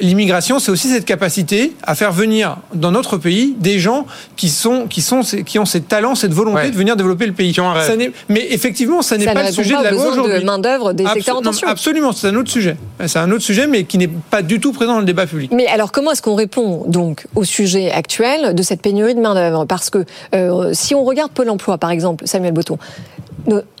l'immigration 0.00 0.58
c'est 0.58 0.70
aussi 0.70 0.88
cette 0.88 1.04
capacité 1.04 1.72
à 1.82 1.94
faire 1.94 2.12
venir 2.12 2.56
dans 2.74 2.90
notre 2.90 3.16
pays 3.16 3.54
des 3.58 3.78
gens 3.78 4.06
qui 4.36 4.48
sont 4.48 4.86
qui 4.86 5.02
sont 5.02 5.20
qui 5.44 5.58
ont 5.58 5.64
ces 5.64 5.80
talents, 5.80 6.14
cette 6.14 6.32
volonté 6.32 6.70
de 6.70 6.76
venir 6.76 6.96
développer 6.96 7.26
le 7.26 7.32
pays. 7.32 7.54
Ça 7.54 7.94
mais 8.28 8.46
effectivement, 8.50 9.02
ça 9.02 9.16
n'est 9.16 9.26
pas 9.26 9.44
le 9.44 9.52
sujet 9.52 9.76
de 9.76 9.82
la 9.82 9.90
loi 9.90 10.08
aujourd'hui. 10.08 10.40
de 10.40 10.44
main 10.44 10.58
d'œuvre 10.58 10.92
des 10.92 11.06
secteurs 11.06 11.36
en 11.36 11.42
tension. 11.42 11.68
Absolument, 11.68 12.12
c'est 12.12 12.28
un 12.28 12.36
autre 12.36 12.50
sujet. 12.50 12.76
C'est 13.06 13.18
un 13.18 13.30
autre 13.30 13.42
sujet 13.42 13.66
mais 13.66 13.84
qui 13.84 13.98
n'est 13.98 14.08
pas 14.08 14.42
du 14.42 14.60
tout 14.60 14.72
présent 14.72 14.94
dans 14.94 15.00
le 15.00 15.04
débat 15.04 15.26
public. 15.26 15.50
Mais 15.52 15.66
alors 15.66 15.92
comment 15.92 16.12
est-ce 16.12 16.22
qu'on 16.22 16.34
répond 16.34 16.84
donc 16.86 17.26
au 17.34 17.44
sujet 17.44 17.90
actuel 17.90 18.54
de 18.54 18.62
cette 18.62 18.82
pénurie 18.82 19.14
de 19.14 19.20
main 19.20 19.34
d'œuvre 19.34 19.64
parce 19.64 19.90
que 19.90 20.04
euh, 20.34 20.70
si 20.72 20.94
on 20.94 21.04
regarde 21.04 21.30
Pôle 21.32 21.50
emploi 21.50 21.78
par 21.78 21.90
exemple, 21.90 22.26
Samuel 22.26 22.52
Botton, 22.52 22.78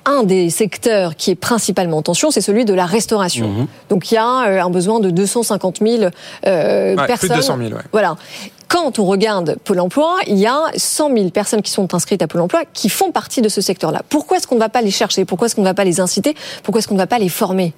un 0.04 0.22
des 0.22 0.50
secteurs 0.50 1.16
qui 1.16 1.30
est 1.30 1.34
principalement 1.34 1.98
en 1.98 2.02
tension, 2.02 2.30
c'est 2.30 2.40
celui 2.40 2.64
de 2.64 2.74
la 2.74 2.86
restauration. 2.86 3.48
Mhm. 3.48 3.66
Donc 3.90 4.10
il 4.10 4.14
y 4.14 4.18
a 4.18 4.48
euh, 4.48 4.62
un 4.62 4.70
besoin 4.70 5.00
de 5.00 5.10
250 5.10 5.78
000 5.80 6.04
euh, 6.46 6.96
personnes. 6.96 7.18
Plus 7.18 7.28
de 7.28 7.34
200 7.34 7.58
000, 7.58 7.70
Voilà. 7.92 8.16
Quand 8.68 8.98
on 8.98 9.06
regarde 9.06 9.56
Pôle 9.64 9.80
emploi, 9.80 10.18
il 10.26 10.36
y 10.36 10.46
a 10.46 10.60
100 10.76 11.14
000 11.14 11.30
personnes 11.30 11.62
qui 11.62 11.70
sont 11.70 11.94
inscrites 11.94 12.20
à 12.22 12.26
Pôle 12.26 12.42
emploi 12.42 12.62
qui 12.72 12.90
font 12.90 13.12
partie 13.12 13.40
de 13.40 13.48
ce 13.48 13.62
secteur-là. 13.62 14.02
Pourquoi 14.08 14.36
est-ce 14.36 14.46
qu'on 14.46 14.56
ne 14.56 14.60
va 14.60 14.68
pas 14.68 14.82
les 14.82 14.90
chercher? 14.90 15.24
Pourquoi 15.24 15.46
est-ce 15.46 15.54
qu'on 15.54 15.62
ne 15.62 15.66
va 15.66 15.74
pas 15.74 15.84
les 15.84 16.00
inciter? 16.00 16.34
Pourquoi 16.62 16.80
est-ce 16.80 16.88
qu'on 16.88 16.94
ne 16.94 17.00
va 17.00 17.06
pas 17.06 17.18
les 17.18 17.30
former? 17.30 17.72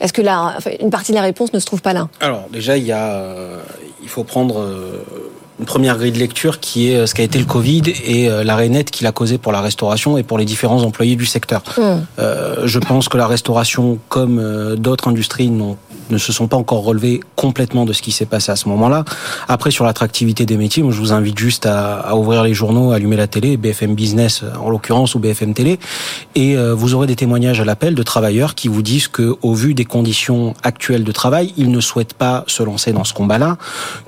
Est-ce 0.00 0.12
que 0.12 0.22
la, 0.22 0.56
une 0.80 0.90
partie 0.90 1.12
de 1.12 1.16
la 1.16 1.22
réponse 1.22 1.52
ne 1.52 1.60
se 1.60 1.66
trouve 1.66 1.82
pas 1.82 1.92
là? 1.92 2.08
Alors 2.20 2.48
déjà, 2.52 2.76
il, 2.76 2.84
y 2.84 2.92
a, 2.92 3.12
euh, 3.12 3.58
il 4.02 4.08
faut 4.08 4.24
prendre 4.24 4.66
une 5.58 5.66
première 5.66 5.96
grille 5.98 6.12
de 6.12 6.18
lecture 6.18 6.60
qui 6.60 6.90
est 6.90 6.96
euh, 6.96 7.06
ce 7.06 7.14
qu'a 7.14 7.22
été 7.22 7.38
le 7.38 7.44
Covid 7.44 7.82
et 8.04 8.28
euh, 8.28 8.42
l'arrêt 8.42 8.68
net 8.68 8.90
qu'il 8.90 9.06
a 9.06 9.12
causé 9.12 9.38
pour 9.38 9.52
la 9.52 9.60
restauration 9.60 10.18
et 10.18 10.22
pour 10.22 10.38
les 10.38 10.44
différents 10.44 10.82
employés 10.82 11.16
du 11.16 11.26
secteur. 11.26 11.62
Hmm. 11.76 12.00
Euh, 12.18 12.66
je 12.66 12.78
pense 12.78 13.08
que 13.08 13.16
la 13.16 13.26
restauration, 13.26 13.98
comme 14.08 14.74
d'autres 14.76 15.08
industries, 15.08 15.50
ne 15.50 16.18
se 16.18 16.32
sont 16.32 16.48
pas 16.48 16.56
encore 16.56 16.84
relevés 16.84 17.20
complètement 17.36 17.84
de 17.84 17.92
ce 17.92 18.02
qui 18.02 18.12
s'est 18.12 18.26
passé 18.26 18.52
à 18.52 18.56
ce 18.56 18.68
moment-là. 18.68 19.04
Après, 19.48 19.70
sur 19.70 19.84
l'attractivité 19.84 20.46
des 20.46 20.56
métiers, 20.56 20.82
moi, 20.82 20.92
je 20.92 20.98
vous 20.98 21.12
invite 21.12 21.38
juste 21.38 21.66
à, 21.66 22.00
à, 22.00 22.14
ouvrir 22.14 22.42
les 22.42 22.54
journaux, 22.54 22.92
allumer 22.92 23.16
la 23.16 23.26
télé, 23.26 23.56
BFM 23.56 23.94
Business 23.94 24.44
en 24.60 24.70
l'occurrence 24.70 25.14
ou 25.14 25.18
BFM 25.18 25.54
Télé, 25.54 25.78
et 26.34 26.56
euh, 26.56 26.74
vous 26.74 26.94
aurez 26.94 27.06
des 27.06 27.16
témoignages 27.16 27.60
à 27.60 27.64
l'appel 27.64 27.94
de 27.94 28.02
travailleurs 28.02 28.54
qui 28.54 28.68
vous 28.68 28.82
disent 28.82 29.08
que, 29.08 29.36
au 29.42 29.54
vu 29.54 29.74
des 29.74 29.84
conditions 29.84 30.54
actuelles 30.62 31.04
de 31.04 31.12
travail, 31.12 31.52
ils 31.56 31.70
ne 31.70 31.80
souhaitent 31.80 32.14
pas 32.14 32.44
se 32.46 32.62
lancer 32.62 32.92
dans 32.92 33.04
ce 33.04 33.14
combat-là, 33.14 33.56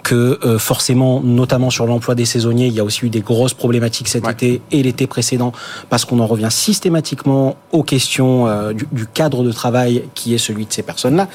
que 0.02 0.38
euh, 0.44 0.58
forcément, 0.58 1.20
notamment 1.36 1.70
sur 1.70 1.86
l'emploi 1.86 2.14
des 2.14 2.24
saisonniers, 2.24 2.66
il 2.66 2.72
y 2.72 2.80
a 2.80 2.84
aussi 2.84 3.06
eu 3.06 3.10
des 3.10 3.20
grosses 3.20 3.54
problématiques 3.54 4.08
cet 4.08 4.28
été 4.28 4.60
et 4.72 4.82
l'été 4.82 5.06
précédent, 5.06 5.52
parce 5.88 6.04
qu'on 6.04 6.18
en 6.18 6.26
revient 6.26 6.48
systématiquement 6.50 7.56
aux 7.72 7.82
questions 7.82 8.48
euh, 8.48 8.72
du, 8.72 8.88
du, 8.90 9.06
cadre 9.06 9.44
de 9.44 9.52
travail 9.52 10.04
qui 10.14 10.34
est 10.34 10.38
celui 10.38 10.66
de 10.66 10.72
ces 10.72 10.82
personnes-là. 10.82 11.28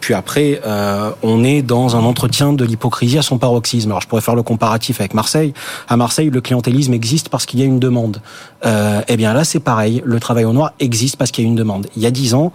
Puis 0.00 0.14
après, 0.14 0.60
euh, 0.66 1.10
on 1.22 1.44
est 1.44 1.62
dans 1.62 1.96
un 1.96 2.04
entretien 2.04 2.52
de 2.52 2.64
l'hypocrisie 2.64 3.18
à 3.18 3.22
son 3.22 3.38
paroxysme. 3.38 3.90
Alors 3.90 4.00
je 4.00 4.08
pourrais 4.08 4.22
faire 4.22 4.34
le 4.34 4.42
comparatif 4.42 5.00
avec 5.00 5.14
Marseille. 5.14 5.52
À 5.88 5.96
Marseille, 5.96 6.30
le 6.30 6.40
clientélisme 6.40 6.94
existe 6.94 7.28
parce 7.28 7.46
qu'il 7.46 7.60
y 7.60 7.62
a 7.62 7.66
une 7.66 7.80
demande. 7.80 8.20
Euh, 8.64 9.02
eh 9.08 9.16
bien 9.16 9.32
là, 9.34 9.44
c'est 9.44 9.60
pareil. 9.60 10.02
Le 10.04 10.18
travail 10.20 10.44
au 10.44 10.52
noir 10.52 10.72
existe 10.80 11.16
parce 11.16 11.30
qu'il 11.30 11.44
y 11.44 11.46
a 11.46 11.50
une 11.50 11.56
demande. 11.56 11.86
Il 11.96 12.02
y 12.02 12.06
a 12.06 12.10
dix 12.10 12.34
ans, 12.34 12.52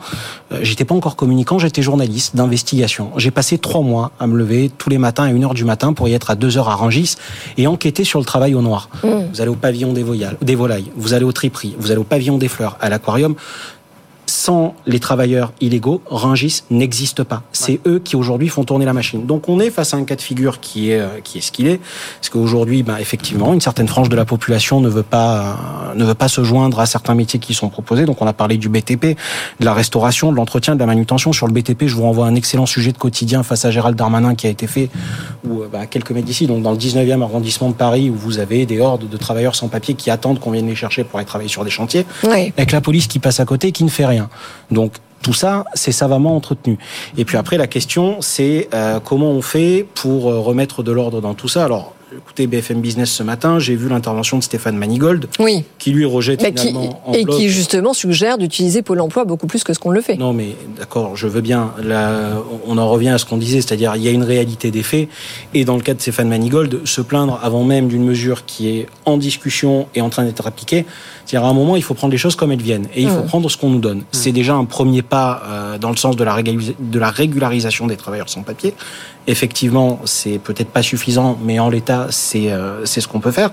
euh, 0.51 0.59
j'étais 0.61 0.85
pas 0.85 0.95
encore 0.95 1.15
communicant, 1.15 1.59
j'étais 1.59 1.81
journaliste 1.81 2.35
d'investigation. 2.35 3.11
J'ai 3.17 3.31
passé 3.31 3.57
trois 3.57 3.81
mois 3.81 4.11
à 4.19 4.27
me 4.27 4.37
lever 4.37 4.71
tous 4.77 4.89
les 4.89 4.97
matins 4.97 5.23
à 5.23 5.27
1 5.27 5.43
heure 5.43 5.53
du 5.53 5.65
matin 5.65 5.93
pour 5.93 6.07
y 6.07 6.13
être 6.13 6.29
à 6.29 6.35
2 6.35 6.57
heures 6.57 6.69
à 6.69 6.75
Rangis 6.75 7.15
et 7.57 7.67
enquêter 7.67 8.03
sur 8.03 8.19
le 8.19 8.25
travail 8.25 8.55
au 8.55 8.61
noir. 8.61 8.89
Mmh. 9.03 9.07
Vous 9.33 9.41
allez 9.41 9.51
au 9.51 9.55
pavillon 9.55 9.93
des, 9.93 10.05
des 10.41 10.55
volailles, 10.55 10.91
vous 10.95 11.13
allez 11.13 11.25
au 11.25 11.31
triperie, 11.31 11.75
vous 11.77 11.91
allez 11.91 11.99
au 11.99 12.03
pavillon 12.03 12.37
des 12.37 12.47
fleurs, 12.47 12.77
à 12.81 12.89
l'aquarium 12.89 13.35
sans 14.33 14.73
les 14.87 14.99
travailleurs 14.99 15.53
illégaux, 15.61 16.01
Rungis 16.09 16.63
n'existe 16.71 17.23
pas. 17.23 17.43
C'est 17.51 17.79
eux 17.85 17.99
qui 18.03 18.15
aujourd'hui 18.15 18.49
font 18.49 18.63
tourner 18.63 18.83
la 18.83 18.93
machine. 18.93 19.27
Donc 19.27 19.47
on 19.47 19.59
est 19.59 19.69
face 19.69 19.93
à 19.93 19.97
un 19.97 20.05
cas 20.05 20.15
de 20.15 20.21
figure 20.21 20.59
qui 20.59 20.89
est 20.89 20.99
euh, 20.99 21.19
qui 21.23 21.37
est 21.37 21.41
ce 21.41 21.51
qu'il 21.51 21.67
est, 21.67 21.79
parce 22.19 22.29
qu'aujourd'hui, 22.29 22.81
bah, 22.81 22.99
effectivement, 22.99 23.53
une 23.53 23.61
certaine 23.61 23.87
frange 23.87 24.09
de 24.09 24.15
la 24.15 24.25
population 24.25 24.81
ne 24.81 24.89
veut 24.89 25.03
pas 25.03 25.57
euh, 25.91 25.95
ne 25.95 26.03
veut 26.03 26.15
pas 26.15 26.29
se 26.29 26.43
joindre 26.43 26.79
à 26.79 26.87
certains 26.87 27.13
métiers 27.13 27.39
qui 27.39 27.53
sont 27.53 27.69
proposés. 27.69 28.05
Donc 28.05 28.23
on 28.23 28.27
a 28.27 28.33
parlé 28.33 28.57
du 28.57 28.69
BTP, 28.69 29.05
de 29.59 29.65
la 29.65 29.73
restauration, 29.75 30.31
de 30.31 30.37
l'entretien, 30.37 30.73
de 30.73 30.79
la 30.79 30.87
manutention. 30.87 31.31
Sur 31.31 31.45
le 31.45 31.53
BTP, 31.53 31.85
je 31.85 31.95
vous 31.95 32.01
renvoie 32.03 32.25
un 32.25 32.33
excellent 32.33 32.65
sujet 32.65 32.91
de 32.91 32.97
quotidien 32.97 33.43
face 33.43 33.65
à 33.65 33.71
Gérald 33.71 33.95
Darmanin 33.95 34.33
qui 34.33 34.47
a 34.47 34.49
été 34.49 34.65
fait 34.65 34.89
ou 35.47 35.61
euh, 35.61 35.67
bah, 35.71 35.85
quelques 35.85 36.09
mètres 36.09 36.25
d'ici, 36.25 36.47
donc 36.47 36.63
dans 36.63 36.71
le 36.71 36.77
19e 36.77 37.21
arrondissement 37.21 37.69
de 37.69 37.75
Paris, 37.75 38.09
où 38.09 38.15
vous 38.15 38.39
avez 38.39 38.65
des 38.65 38.79
hordes 38.79 39.07
de 39.07 39.17
travailleurs 39.17 39.55
sans 39.55 39.67
papier 39.67 39.93
qui 39.93 40.09
attendent 40.09 40.39
qu'on 40.39 40.51
vienne 40.51 40.67
les 40.67 40.75
chercher 40.75 41.03
pour 41.03 41.19
aller 41.19 41.27
travailler 41.27 41.49
sur 41.49 41.63
des 41.63 41.69
chantiers, 41.69 42.05
oui. 42.23 42.51
avec 42.57 42.71
la 42.71 42.81
police 42.81 43.05
qui 43.05 43.19
passe 43.19 43.39
à 43.39 43.45
côté 43.45 43.67
et 43.67 43.71
qui 43.71 43.83
ne 43.83 43.89
fait 43.89 44.07
rien. 44.07 44.22
Donc 44.71 44.93
tout 45.23 45.33
ça, 45.33 45.63
c'est 45.73 45.93
savamment 45.93 46.35
entretenu. 46.35 46.77
Et 47.17 47.25
puis 47.25 47.37
après, 47.37 47.57
la 47.57 47.67
question, 47.67 48.17
c'est 48.19 48.67
euh, 48.73 48.99
comment 48.99 49.31
on 49.31 49.41
fait 49.41 49.87
pour 49.95 50.29
euh, 50.29 50.39
remettre 50.39 50.83
de 50.83 50.91
l'ordre 50.91 51.21
dans 51.21 51.33
tout 51.33 51.47
ça? 51.47 51.63
Alors, 51.63 51.95
écoutez 52.15 52.45
BFM 52.45 52.81
Business 52.81 53.09
ce 53.09 53.23
matin, 53.23 53.57
j'ai 53.57 53.75
vu 53.75 53.87
l'intervention 53.87 54.37
de 54.37 54.43
Stéphane 54.43 54.77
Manigold, 54.77 55.27
oui. 55.39 55.63
qui 55.79 55.91
lui 55.91 56.05
rejette 56.05 56.41
mais 56.41 56.51
finalement 56.51 57.01
qui, 57.11 57.19
et 57.19 57.25
qui 57.25 57.49
justement 57.49 57.93
suggère 57.93 58.37
d'utiliser 58.37 58.81
Pôle 58.81 58.99
Emploi 59.01 59.25
beaucoup 59.25 59.47
plus 59.47 59.63
que 59.63 59.73
ce 59.73 59.79
qu'on 59.79 59.91
le 59.91 60.01
fait. 60.01 60.17
Non, 60.17 60.33
mais 60.33 60.55
d'accord, 60.77 61.15
je 61.15 61.27
veux 61.27 61.41
bien. 61.41 61.73
Là, 61.81 62.33
on 62.67 62.77
en 62.77 62.89
revient 62.89 63.09
à 63.09 63.17
ce 63.17 63.25
qu'on 63.25 63.37
disait, 63.37 63.61
c'est-à-dire 63.61 63.95
il 63.95 64.03
y 64.03 64.07
a 64.07 64.11
une 64.11 64.23
réalité 64.23 64.71
des 64.71 64.83
faits. 64.83 65.07
Et 65.53 65.65
dans 65.65 65.75
le 65.75 65.81
cas 65.81 65.93
de 65.93 66.01
Stéphane 66.01 66.27
Manigold, 66.27 66.85
se 66.85 67.01
plaindre 67.01 67.39
avant 67.41 67.63
même 67.63 67.87
d'une 67.87 68.03
mesure 68.03 68.45
qui 68.45 68.69
est 68.69 68.87
en 69.05 69.17
discussion 69.17 69.87
et 69.95 70.01
en 70.01 70.09
train 70.09 70.25
d'être 70.25 70.45
appliquée, 70.45 70.85
c'est-à-dire 71.33 71.47
à 71.47 71.51
un 71.51 71.55
moment, 71.55 71.75
il 71.75 71.81
faut 71.81 71.95
prendre 71.95 72.11
les 72.11 72.19
choses 72.19 72.35
comme 72.35 72.51
elles 72.51 72.61
viennent 72.61 72.87
et 72.93 73.01
il 73.01 73.09
faut 73.09 73.23
prendre 73.23 73.49
ce 73.49 73.57
qu'on 73.57 73.71
nous 73.71 73.79
donne. 73.79 74.03
C'est 74.11 74.31
déjà 74.31 74.53
un 74.53 74.65
premier 74.65 75.01
pas 75.01 75.41
euh, 75.47 75.77
dans 75.79 75.89
le 75.89 75.95
sens 75.95 76.15
de 76.15 76.23
la, 76.23 76.39
de 76.43 76.99
la 76.99 77.09
régularisation 77.09 77.87
des 77.87 77.97
travailleurs 77.97 78.29
sans 78.29 78.43
papier. 78.43 78.75
Effectivement, 79.27 79.99
c'est 80.05 80.37
peut-être 80.37 80.69
pas 80.69 80.81
suffisant, 80.81 81.37
mais 81.43 81.59
en 81.59 81.69
l'état, 81.69 82.07
c'est 82.09 82.51
euh, 82.51 82.85
c'est 82.85 83.01
ce 83.01 83.07
qu'on 83.07 83.19
peut 83.19 83.31
faire. 83.31 83.51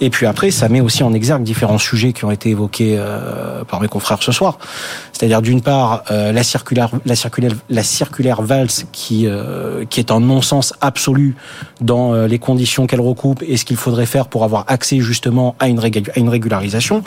Et 0.00 0.10
puis 0.10 0.26
après, 0.26 0.50
ça 0.50 0.68
met 0.68 0.80
aussi 0.80 1.02
en 1.02 1.12
exergue 1.12 1.42
différents 1.42 1.78
sujets 1.78 2.12
qui 2.12 2.24
ont 2.24 2.30
été 2.30 2.50
évoqués 2.50 2.96
euh, 2.98 3.64
par 3.64 3.80
mes 3.80 3.88
confrères 3.88 4.22
ce 4.22 4.32
soir. 4.32 4.58
C'est-à-dire 5.16 5.40
d'une 5.40 5.62
part 5.62 6.04
euh, 6.10 6.30
la 6.30 6.42
circulaire, 6.42 6.90
la 7.06 7.16
circulaire, 7.16 7.52
la 7.70 7.82
circulaire 7.82 8.42
Valls 8.42 8.68
qui 8.92 9.26
euh, 9.26 9.86
qui 9.88 9.98
est 9.98 10.10
un 10.10 10.20
non-sens 10.20 10.74
absolu 10.82 11.36
dans 11.80 12.12
euh, 12.12 12.26
les 12.26 12.38
conditions 12.38 12.86
qu'elle 12.86 13.00
recoupe 13.00 13.42
et 13.46 13.56
ce 13.56 13.64
qu'il 13.64 13.78
faudrait 13.78 14.04
faire 14.04 14.28
pour 14.28 14.44
avoir 14.44 14.64
accès 14.68 15.00
justement 15.00 15.56
à 15.58 15.68
une, 15.68 15.80
à 15.80 16.18
une 16.18 16.28
régularisation. 16.28 17.02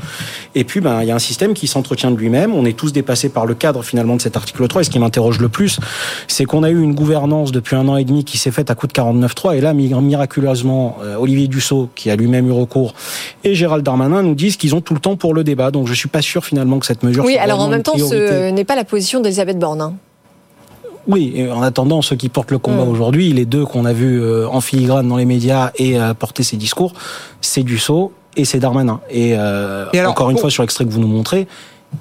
Et 0.56 0.64
puis, 0.64 0.82
ben, 0.82 1.04
il 1.04 1.08
y 1.08 1.12
a 1.12 1.16
un 1.16 1.20
système 1.20 1.54
qui 1.54 1.68
s'entretient 1.68 2.10
de 2.10 2.18
lui-même. 2.18 2.56
On 2.56 2.66
est 2.66 2.78
tous 2.78 2.92
dépassés 2.92 3.30
par 3.30 3.46
le 3.46 3.54
cadre 3.54 3.84
finalement 3.84 4.16
de 4.16 4.22
cet 4.22 4.36
article 4.36 4.68
3. 4.68 4.82
Et 4.82 4.84
ce 4.86 4.90
qui 4.90 4.98
m'interroge 4.98 5.40
le 5.40 5.50
plus, 5.50 5.80
c'est 6.28 6.46
qu'on 6.46 6.64
a 6.64 6.70
eu 6.72 6.82
une 6.82 6.96
gouvernance 6.96 7.52
depuis 7.52 7.76
un 7.76 7.88
an 7.88 7.98
et 8.00 8.06
demi 8.06 8.24
qui 8.24 8.38
s'est 8.38 8.52
faite 8.52 8.72
à 8.72 8.76
coup 8.76 8.88
de 8.88 8.94
49.3. 8.94 9.58
Et 9.58 9.62
là, 9.62 9.74
miraculeusement, 9.74 10.98
euh, 11.04 11.16
Olivier 11.18 11.48
Dussault, 11.48 11.90
qui 11.96 12.10
a 12.10 12.16
lui-même 12.16 12.48
eu 12.48 12.52
recours, 12.52 12.94
et 13.44 13.56
Gérald 13.56 13.84
Darmanin 13.84 14.24
nous 14.24 14.36
disent 14.36 14.58
qu'ils 14.58 14.76
ont 14.76 14.82
tout 14.82 14.94
le 14.94 15.00
temps 15.00 15.16
pour 15.16 15.34
le 15.34 15.44
débat. 15.44 15.72
Donc 15.72 15.88
je 15.88 15.94
suis 15.94 16.10
pas 16.10 16.22
sûr 16.22 16.46
finalement 16.46 16.80
que 16.80 16.86
cette 16.86 17.04
mesure. 17.04 17.24
Oui, 17.26 17.38
alors 17.38 17.60
en 17.60 17.68
même 17.68 17.84
temps, 17.84 17.98
ce 17.98 18.50
n'est 18.50 18.66
pas 18.66 18.76
la 18.76 18.86
position 18.86 19.20
d'Elisabeth 19.20 19.60
Borne. 19.60 19.82
Hein. 19.82 19.94
Oui, 21.10 21.32
et 21.36 21.52
en 21.52 21.64
attendant, 21.64 22.04
ceux 22.04 22.16
qui 22.16 22.30
portent 22.30 22.52
le 22.52 22.60
combat 22.60 22.86
mmh. 22.86 22.90
aujourd'hui, 22.90 23.34
les 23.34 23.46
deux 23.46 23.66
qu'on 23.66 23.86
a 23.86 23.94
vus 23.94 24.22
euh, 24.22 24.48
en 24.48 24.62
filigrane 24.62 25.08
dans 25.08 25.18
les 25.18 25.26
médias 25.26 25.72
et 25.76 26.00
euh, 26.00 26.14
porter 26.14 26.44
ces 26.44 26.56
discours, 26.56 26.94
c'est 27.42 27.64
Dussault 27.64 28.12
et 28.36 28.46
c'est 28.46 28.60
Darmanin. 28.60 29.00
Et, 29.10 29.34
euh, 29.36 29.86
et 29.92 30.00
alors, 30.00 30.12
encore 30.12 30.30
une 30.30 30.38
fois, 30.38 30.52
sur 30.52 30.62
l'extrait 30.62 30.86
que 30.86 30.92
vous 30.92 31.00
nous 31.00 31.08
montrez, 31.08 31.48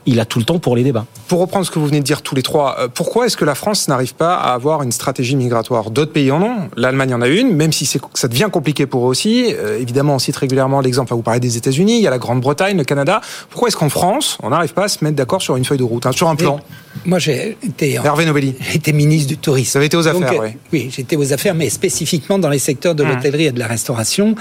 il 0.06 0.20
a 0.20 0.24
tout 0.24 0.38
le 0.38 0.44
temps 0.44 0.58
pour 0.58 0.76
les 0.76 0.84
débats. 0.84 1.06
Pour 1.28 1.40
reprendre 1.40 1.64
ce 1.66 1.70
que 1.70 1.78
vous 1.78 1.86
venez 1.86 2.00
de 2.00 2.04
dire 2.04 2.22
tous 2.22 2.34
les 2.34 2.42
trois, 2.42 2.88
pourquoi 2.94 3.26
est-ce 3.26 3.36
que 3.36 3.44
la 3.44 3.54
France 3.54 3.88
n'arrive 3.88 4.14
pas 4.14 4.34
à 4.34 4.52
avoir 4.54 4.82
une 4.82 4.92
stratégie 4.92 5.36
migratoire? 5.36 5.90
D'autres 5.90 6.12
pays 6.12 6.30
en 6.30 6.42
ont. 6.42 6.68
L'Allemagne 6.76 7.14
en 7.14 7.22
a 7.22 7.28
une, 7.28 7.54
même 7.54 7.72
si 7.72 7.86
ça 7.86 8.28
devient 8.28 8.48
compliqué 8.50 8.86
pour 8.86 9.06
eux 9.06 9.08
aussi. 9.08 9.54
Euh, 9.54 9.78
évidemment, 9.78 10.14
on 10.14 10.18
cite 10.18 10.36
régulièrement 10.36 10.80
l'exemple, 10.80 11.14
vous 11.14 11.22
parlez 11.22 11.40
des 11.40 11.56
États-Unis, 11.56 11.98
il 11.98 12.02
y 12.02 12.06
a 12.06 12.10
la 12.10 12.18
Grande-Bretagne, 12.18 12.76
le 12.76 12.84
Canada. 12.84 13.20
Pourquoi 13.50 13.68
est-ce 13.68 13.76
qu'en 13.76 13.88
France, 13.88 14.38
on 14.42 14.50
n'arrive 14.50 14.74
pas 14.74 14.84
à 14.84 14.88
se 14.88 15.02
mettre 15.04 15.16
d'accord 15.16 15.42
sur 15.42 15.56
une 15.56 15.64
feuille 15.64 15.78
de 15.78 15.84
route, 15.84 16.06
hein, 16.06 16.12
sur 16.12 16.28
un 16.28 16.36
plan? 16.36 16.60
Et 17.04 17.08
Moi, 17.08 17.18
j'ai 17.18 17.56
été, 17.62 17.94
Hervé 17.94 18.24
Novelli. 18.24 18.54
été 18.74 18.92
ministre 18.92 19.28
du 19.28 19.38
tourisme. 19.38 19.72
Vous 19.72 19.76
avez 19.78 19.86
été 19.86 19.96
aux 19.96 20.08
affaires, 20.08 20.32
Donc, 20.32 20.42
oui. 20.42 20.50
Oui, 20.72 20.90
j'étais 20.94 21.16
aux 21.16 21.32
affaires, 21.32 21.54
mais 21.54 21.70
spécifiquement 21.70 22.38
dans 22.38 22.50
les 22.50 22.58
secteurs 22.58 22.94
de 22.94 23.04
l'hôtellerie 23.04 23.46
et 23.46 23.52
de 23.52 23.58
la 23.58 23.66
restauration. 23.66 24.34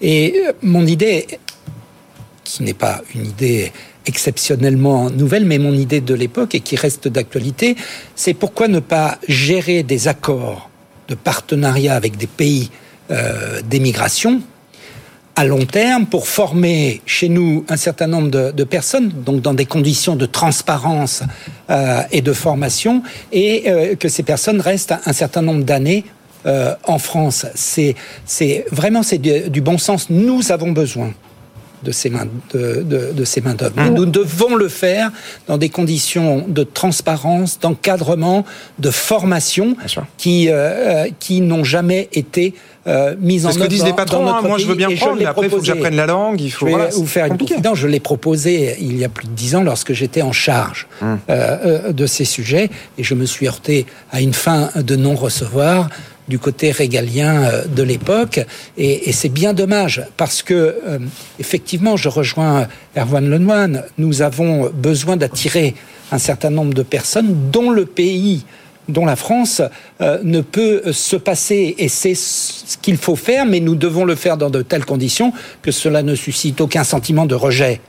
Et 0.00 0.42
euh, 0.46 0.52
mon 0.62 0.86
idée, 0.86 1.26
qui 2.44 2.62
n'est 2.62 2.74
pas 2.74 3.00
une 3.14 3.26
idée 3.26 3.72
exceptionnellement 4.06 5.10
nouvelle, 5.10 5.44
mais 5.44 5.58
mon 5.58 5.72
idée 5.72 6.00
de 6.00 6.14
l'époque 6.14 6.54
et 6.54 6.60
qui 6.60 6.76
reste 6.76 7.08
d'actualité, 7.08 7.76
c'est 8.14 8.34
pourquoi 8.34 8.68
ne 8.68 8.80
pas 8.80 9.18
gérer 9.28 9.82
des 9.82 10.08
accords 10.08 10.70
de 11.08 11.14
partenariat 11.14 11.94
avec 11.94 12.16
des 12.16 12.26
pays 12.26 12.70
euh, 13.10 13.60
d'émigration 13.62 14.42
à 15.36 15.44
long 15.44 15.64
terme 15.64 16.06
pour 16.06 16.28
former 16.28 17.00
chez 17.06 17.28
nous 17.28 17.64
un 17.68 17.76
certain 17.76 18.06
nombre 18.06 18.30
de, 18.30 18.52
de 18.52 18.64
personnes, 18.64 19.08
donc 19.08 19.40
dans 19.40 19.54
des 19.54 19.66
conditions 19.66 20.16
de 20.16 20.26
transparence 20.26 21.22
euh, 21.70 22.02
et 22.12 22.22
de 22.22 22.32
formation, 22.32 23.02
et 23.32 23.64
euh, 23.66 23.96
que 23.96 24.08
ces 24.08 24.22
personnes 24.22 24.60
restent 24.60 24.94
un 25.04 25.12
certain 25.12 25.42
nombre 25.42 25.64
d'années 25.64 26.04
euh, 26.46 26.74
en 26.84 26.98
France. 26.98 27.46
C'est 27.54 27.96
vraiment 28.70 29.02
c'est 29.02 29.18
du, 29.18 29.50
du 29.50 29.60
bon 29.60 29.78
sens. 29.78 30.08
Nous 30.10 30.52
avons 30.52 30.72
besoin 30.72 31.12
de 31.84 31.92
ces 31.92 32.10
mains 32.10 32.26
de, 32.52 32.82
de, 32.82 33.12
de 33.12 33.24
ces 33.24 33.40
mains 33.40 33.54
d'œuvre. 33.54 33.80
Mmh. 33.80 33.94
Nous 33.94 34.06
devons 34.06 34.54
le 34.56 34.68
faire 34.68 35.10
dans 35.46 35.58
des 35.58 35.68
conditions 35.68 36.44
de 36.48 36.64
transparence, 36.64 37.58
d'encadrement, 37.60 38.44
de 38.78 38.90
formation 38.90 39.76
qui 40.16 40.48
euh, 40.48 41.06
qui 41.20 41.40
n'ont 41.40 41.64
jamais 41.64 42.08
été 42.12 42.54
euh, 42.86 43.14
mise 43.18 43.46
en 43.46 43.50
œuvre. 43.50 43.58
Ce 43.58 43.64
que 43.64 43.68
disent 43.68 43.84
les 43.84 43.92
patrons. 43.92 44.26
Hein, 44.26 44.42
moi, 44.42 44.58
je 44.58 44.66
veux 44.66 44.74
bien 44.74 44.90
prendre, 44.94 45.16
mais 45.18 45.24
après, 45.24 45.46
il 45.46 45.50
faut 45.50 45.58
que 45.58 45.64
j'apprenne 45.64 45.96
la 45.96 46.06
langue. 46.06 46.40
Il 46.40 46.50
faut. 46.50 46.66
Je 46.66 46.70
vais 46.70 46.76
voilà, 46.76 46.90
vous 46.90 47.06
faire 47.06 47.26
une 47.26 47.38
confidence. 47.38 47.78
Je 47.78 47.86
l'ai 47.86 48.00
proposé 48.00 48.76
il 48.80 48.96
y 48.98 49.04
a 49.04 49.08
plus 49.08 49.26
de 49.26 49.32
dix 49.32 49.54
ans 49.54 49.62
lorsque 49.62 49.92
j'étais 49.92 50.22
en 50.22 50.32
charge 50.32 50.86
mmh. 51.00 51.14
euh, 51.30 51.92
de 51.92 52.06
ces 52.06 52.24
sujets, 52.24 52.70
et 52.98 53.04
je 53.04 53.14
me 53.14 53.26
suis 53.26 53.46
heurté 53.46 53.86
à 54.12 54.20
une 54.20 54.34
fin 54.34 54.70
de 54.76 54.96
non-recevoir 54.96 55.88
du 56.28 56.38
côté 56.38 56.70
régalien 56.70 57.50
de 57.68 57.82
l'époque. 57.82 58.40
Et, 58.76 59.08
et 59.08 59.12
c'est 59.12 59.28
bien 59.28 59.52
dommage 59.52 60.02
parce 60.16 60.42
que 60.42 60.54
euh, 60.54 60.98
effectivement 61.38 61.96
je 61.96 62.08
rejoins 62.08 62.66
Erwan 62.96 63.28
Lenoine 63.28 63.84
nous 63.98 64.22
avons 64.22 64.70
besoin 64.70 65.16
d'attirer 65.16 65.74
un 66.12 66.18
certain 66.18 66.50
nombre 66.50 66.74
de 66.74 66.82
personnes 66.82 67.50
dont 67.50 67.70
le 67.70 67.86
pays 67.86 68.44
dont 68.88 69.06
la 69.06 69.16
France 69.16 69.62
euh, 70.02 70.18
ne 70.22 70.42
peut 70.42 70.92
se 70.92 71.16
passer. 71.16 71.74
Et 71.78 71.88
c'est 71.88 72.14
ce 72.14 72.76
qu'il 72.78 72.98
faut 72.98 73.16
faire 73.16 73.46
mais 73.46 73.60
nous 73.60 73.74
devons 73.74 74.04
le 74.04 74.14
faire 74.14 74.36
dans 74.36 74.50
de 74.50 74.62
telles 74.62 74.84
conditions 74.84 75.32
que 75.62 75.70
cela 75.70 76.02
ne 76.02 76.14
suscite 76.14 76.60
aucun 76.60 76.84
sentiment 76.84 77.26
de 77.26 77.34
rejet 77.34 77.80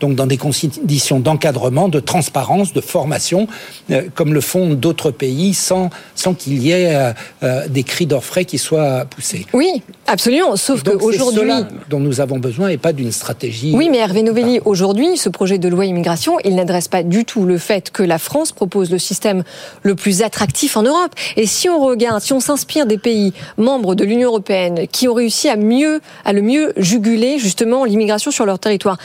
donc 0.00 0.14
dans 0.14 0.26
des 0.26 0.38
conditions 0.38 1.20
d'encadrement, 1.20 1.88
de 1.88 2.00
transparence, 2.00 2.72
de 2.72 2.80
formation, 2.80 3.46
euh, 3.90 4.02
comme 4.14 4.34
le 4.34 4.40
font 4.40 4.70
d'autres 4.70 5.10
pays, 5.10 5.54
sans, 5.54 5.90
sans 6.14 6.34
qu'il 6.34 6.62
y 6.62 6.72
ait 6.72 6.94
euh, 6.94 7.12
euh, 7.42 7.68
des 7.68 7.82
cris 7.82 8.06
d'orfraie 8.06 8.44
qui 8.44 8.58
soient 8.58 9.04
poussés. 9.04 9.46
Oui, 9.52 9.82
absolument. 10.06 10.56
Sauf 10.56 10.82
qu'aujourd'hui. 10.82 11.50
dont 11.88 12.00
nous 12.00 12.20
avons 12.20 12.38
besoin 12.38 12.68
et 12.68 12.78
pas 12.78 12.92
d'une 12.92 13.12
stratégie. 13.12 13.72
Oui, 13.74 13.88
mais 13.90 13.98
Hervé 13.98 14.22
Novelli, 14.22 14.60
aujourd'hui, 14.64 15.16
ce 15.16 15.28
projet 15.28 15.58
de 15.58 15.68
loi 15.68 15.84
immigration, 15.84 16.38
il 16.44 16.54
n'adresse 16.54 16.88
pas 16.88 17.02
du 17.02 17.24
tout 17.24 17.44
le 17.44 17.58
fait 17.58 17.90
que 17.90 18.02
la 18.02 18.18
France 18.18 18.52
propose 18.52 18.90
le 18.90 18.98
système 18.98 19.44
le 19.82 19.94
plus 19.94 20.22
attractif 20.22 20.76
en 20.76 20.82
Europe. 20.82 21.12
Et 21.36 21.46
si 21.46 21.68
on 21.68 21.78
regarde, 21.84 22.22
si 22.22 22.32
on 22.32 22.40
s'inspire 22.40 22.86
des 22.86 22.98
pays 22.98 23.34
membres 23.58 23.94
de 23.94 24.04
l'Union 24.04 24.28
européenne 24.28 24.86
qui 24.90 25.08
ont 25.08 25.14
réussi 25.14 25.48
à 25.48 25.56
mieux, 25.56 26.00
à 26.24 26.32
le 26.32 26.40
mieux 26.40 26.72
juguler 26.76 27.38
justement 27.38 27.84
l'immigration 27.84 28.30
sur 28.30 28.46
leur 28.46 28.58
territoire, 28.58 28.96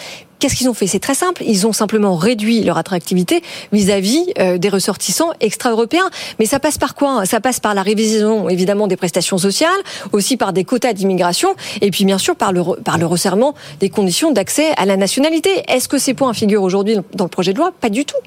Qu'est-ce 0.45 0.58
qu'ils 0.58 0.69
ont 0.69 0.75
fait? 0.75 0.86
C'est 0.86 0.99
très 0.99 1.15
simple. 1.15 1.41
Ils 1.43 1.65
ont 1.65 1.73
simplement 1.73 2.15
réduit 2.15 2.62
leur 2.62 2.77
attractivité 2.77 3.41
vis-à-vis 3.71 4.31
euh, 4.38 4.60
des 4.60 4.69
ressortissants 4.69 5.31
extra-européens. 5.39 6.08
Mais 6.38 6.45
ça 6.45 6.60
passe 6.60 6.77
par 6.77 6.93
quoi 6.93 7.25
Ça 7.25 7.39
passe 7.39 7.60
par 7.60 7.73
la 7.73 7.81
révision, 7.81 8.47
évidemment, 8.47 8.86
des 8.86 8.95
prestations 8.95 9.39
sociales, 9.39 9.71
aussi 10.12 10.38
par 10.38 10.53
des 10.53 10.63
quotas 10.63 10.93
d'immigration, 10.93 11.55
et 11.81 11.89
puis 11.89 12.05
bien 12.05 12.19
sûr 12.19 12.36
par 12.36 12.53
le, 12.53 12.62
par 12.84 12.99
le 12.99 13.08
resserrement 13.08 13.55
des 13.79 13.89
conditions 13.89 14.31
d'accès 14.31 14.67
à 14.77 14.86
la 14.86 14.97
nationalité. 14.97 15.49
Est-ce 15.67 15.88
que 15.88 15.97
ces 15.97 16.13
points 16.13 16.36
figurent 16.36 16.62
aujourd'hui 16.62 16.95
dans 17.15 17.25
le 17.25 17.29
projet 17.31 17.51
de 17.51 17.58
loi? 17.58 17.71
Pas 17.81 17.89
du 17.89 18.05
tout. 18.05 18.17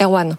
Erwan 0.00 0.38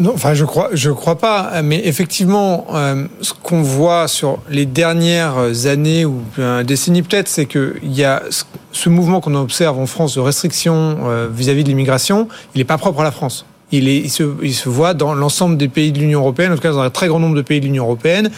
non, 0.00 0.12
enfin 0.14 0.32
je 0.32 0.44
crois, 0.44 0.68
je 0.74 0.92
crois 0.92 1.18
pas. 1.18 1.60
Mais 1.62 1.80
effectivement, 1.84 2.66
euh, 2.72 3.08
ce 3.20 3.32
qu'on 3.32 3.62
voit 3.62 4.06
sur 4.06 4.38
les 4.48 4.64
dernières 4.64 5.66
années 5.66 6.04
ou 6.04 6.22
un 6.38 6.62
décennie 6.62 7.02
peut-être, 7.02 7.26
c'est 7.26 7.46
que 7.46 7.74
il 7.82 7.92
y 7.96 8.04
a 8.04 8.22
ce 8.30 8.44
mouvement 8.90 9.20
qu'on 9.20 9.34
observe 9.34 9.78
en 9.78 9.86
France 9.86 10.14
de 10.14 10.20
restriction 10.20 10.98
euh, 11.02 11.28
vis-à-vis 11.30 11.64
de 11.64 11.68
l'immigration. 11.68 12.28
Il 12.54 12.58
n'est 12.58 12.64
pas 12.64 12.78
propre 12.78 13.00
à 13.00 13.04
la 13.04 13.12
France. 13.12 13.44
Il, 13.70 13.88
est, 13.88 13.98
il, 13.98 14.10
se, 14.10 14.22
il, 14.42 14.54
se, 14.54 14.68
voit 14.68 14.94
dans 14.94 15.14
l'ensemble 15.14 15.56
des 15.56 15.68
pays 15.68 15.92
de 15.92 15.98
l'Union 15.98 16.20
européenne, 16.20 16.52
en 16.52 16.56
tout 16.56 16.62
cas 16.62 16.72
dans 16.72 16.80
un 16.80 16.90
très 16.90 17.08
grand 17.08 17.20
nombre 17.20 17.36
de 17.36 17.42
pays 17.42 17.60
de 17.60 17.66
l'Union 17.66 17.84
européenne. 17.84 18.30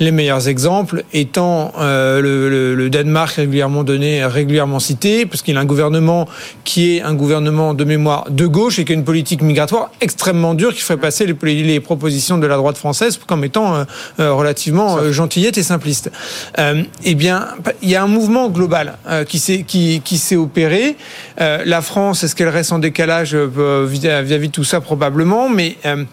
Les 0.00 0.12
meilleurs 0.12 0.48
exemples 0.48 1.04
étant 1.12 1.72
euh, 1.78 2.20
le, 2.20 2.48
le, 2.48 2.74
le, 2.74 2.90
Danemark 2.90 3.34
régulièrement 3.34 3.84
donné, 3.84 4.24
régulièrement 4.24 4.80
cité, 4.80 5.26
parce 5.26 5.42
qu'il 5.42 5.56
a 5.56 5.60
un 5.60 5.66
gouvernement 5.66 6.26
qui 6.64 6.96
est 6.96 7.02
un 7.02 7.14
gouvernement 7.14 7.74
de 7.74 7.84
mémoire 7.84 8.30
de 8.30 8.46
gauche 8.46 8.78
et 8.78 8.84
qui 8.84 8.92
a 8.92 8.94
une 8.94 9.04
politique 9.04 9.42
migratoire 9.42 9.90
extrêmement 10.00 10.54
dure 10.54 10.74
qui 10.74 10.80
ferait 10.80 10.96
passer 10.96 11.26
les, 11.26 11.62
les 11.62 11.80
propositions 11.80 12.38
de 12.38 12.46
la 12.46 12.56
droite 12.56 12.76
française 12.76 13.18
comme 13.26 13.44
étant 13.44 13.74
euh, 13.74 13.84
euh 14.20 14.32
relativement 14.32 14.98
euh, 14.98 15.12
gentillette 15.12 15.58
et 15.58 15.62
simpliste. 15.62 16.10
Euh, 16.58 16.82
eh 17.04 17.14
bien, 17.14 17.48
il 17.82 17.88
y 17.88 17.96
a 17.96 18.02
un 18.02 18.06
mouvement 18.06 18.48
global 18.48 18.98
euh, 19.08 19.24
qui 19.24 19.38
s'est 19.38 19.64
qui, 19.66 20.00
qui 20.04 20.18
s'est 20.18 20.36
opéré. 20.36 20.96
la 21.38 21.82
France, 21.82 22.24
est-ce 22.24 22.34
qu'elle 22.34 22.48
reste 22.48 22.72
en 22.72 22.78
décalage 22.78 23.34
vis-à-vis 23.34 24.48
de 24.48 24.52
tout 24.52 24.64
ça? 24.64 24.77
Probablement, 24.80 25.48
mais 25.48 25.76
euh, 25.84 26.04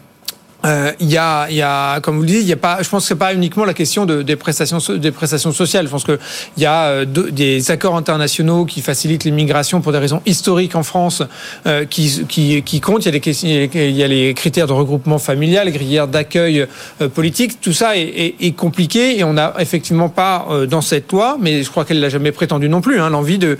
euh, 0.65 0.91
il 0.99 1.10
y, 1.10 1.17
a, 1.17 1.49
y 1.49 1.62
a, 1.62 1.99
comme 2.01 2.15
vous 2.15 2.21
le 2.21 2.28
dites, 2.28 2.41
il 2.41 2.47
y 2.47 2.54
a 2.54 2.58
pas. 2.58 2.80
Je 2.82 2.89
pense 2.89 3.04
que 3.04 3.08
c'est 3.10 3.15
pas 3.15 3.34
uniquement 3.34 3.65
la 3.65 3.73
question 3.73 4.06
de, 4.06 4.21
des 4.23 4.36
prestations, 4.36 4.80
des 4.89 5.12
prestations 5.12 5.51
sociales. 5.51 5.86
Je 5.86 5.91
pense 5.91 6.04
que 6.04 6.19
il 6.58 6.63
y 6.63 6.65
a 6.65 6.86
euh, 6.86 7.06
des 7.06 7.71
accords 7.71 7.95
internationaux 7.95 8.65
qui 8.65 8.82
facilitent 8.82 9.23
l'immigration 9.23 9.82
pour 9.82 9.91
des 9.91 9.97
raisons 9.97 10.21
historiques 10.25 10.75
en 10.75 10.84
France, 10.84 11.21
euh, 11.67 11.86
qui, 11.86 12.25
qui, 12.28 12.63
qui 12.63 12.82
comptent. 12.82 13.06
Il 13.06 13.13
y 13.13 13.15
a 13.15 13.19
les 13.19 13.45
il 13.75 13.95
y 13.95 14.04
a 14.04 14.08
les 14.08 14.34
critères 14.34 14.67
de 14.67 14.73
regroupement 14.73 15.19
familial, 15.19 15.67
les 15.67 15.73
critères 15.73 16.08
d'accueil 16.08 16.65
euh, 17.01 17.10
politique. 17.10 17.62
Tout 17.62 17.73
ça 17.73 17.97
est, 17.97 18.01
est, 18.01 18.36
est, 18.41 18.51
compliqué 18.51 19.19
et 19.19 19.23
on 19.23 19.34
n'a 19.34 19.54
effectivement 19.60 20.10
pas 20.10 20.47
euh, 20.49 20.65
dans 20.65 20.82
cette 20.82 21.12
loi, 21.12 21.38
mais 21.39 21.63
je 21.63 21.69
crois 21.69 21.86
qu'elle 21.86 21.99
l'a 21.99 22.10
jamais 22.10 22.32
prétendu 22.32 22.69
non 22.69 22.82
plus, 22.82 22.99
hein, 22.99 23.10
l'envie 23.10 23.38
de 23.38 23.58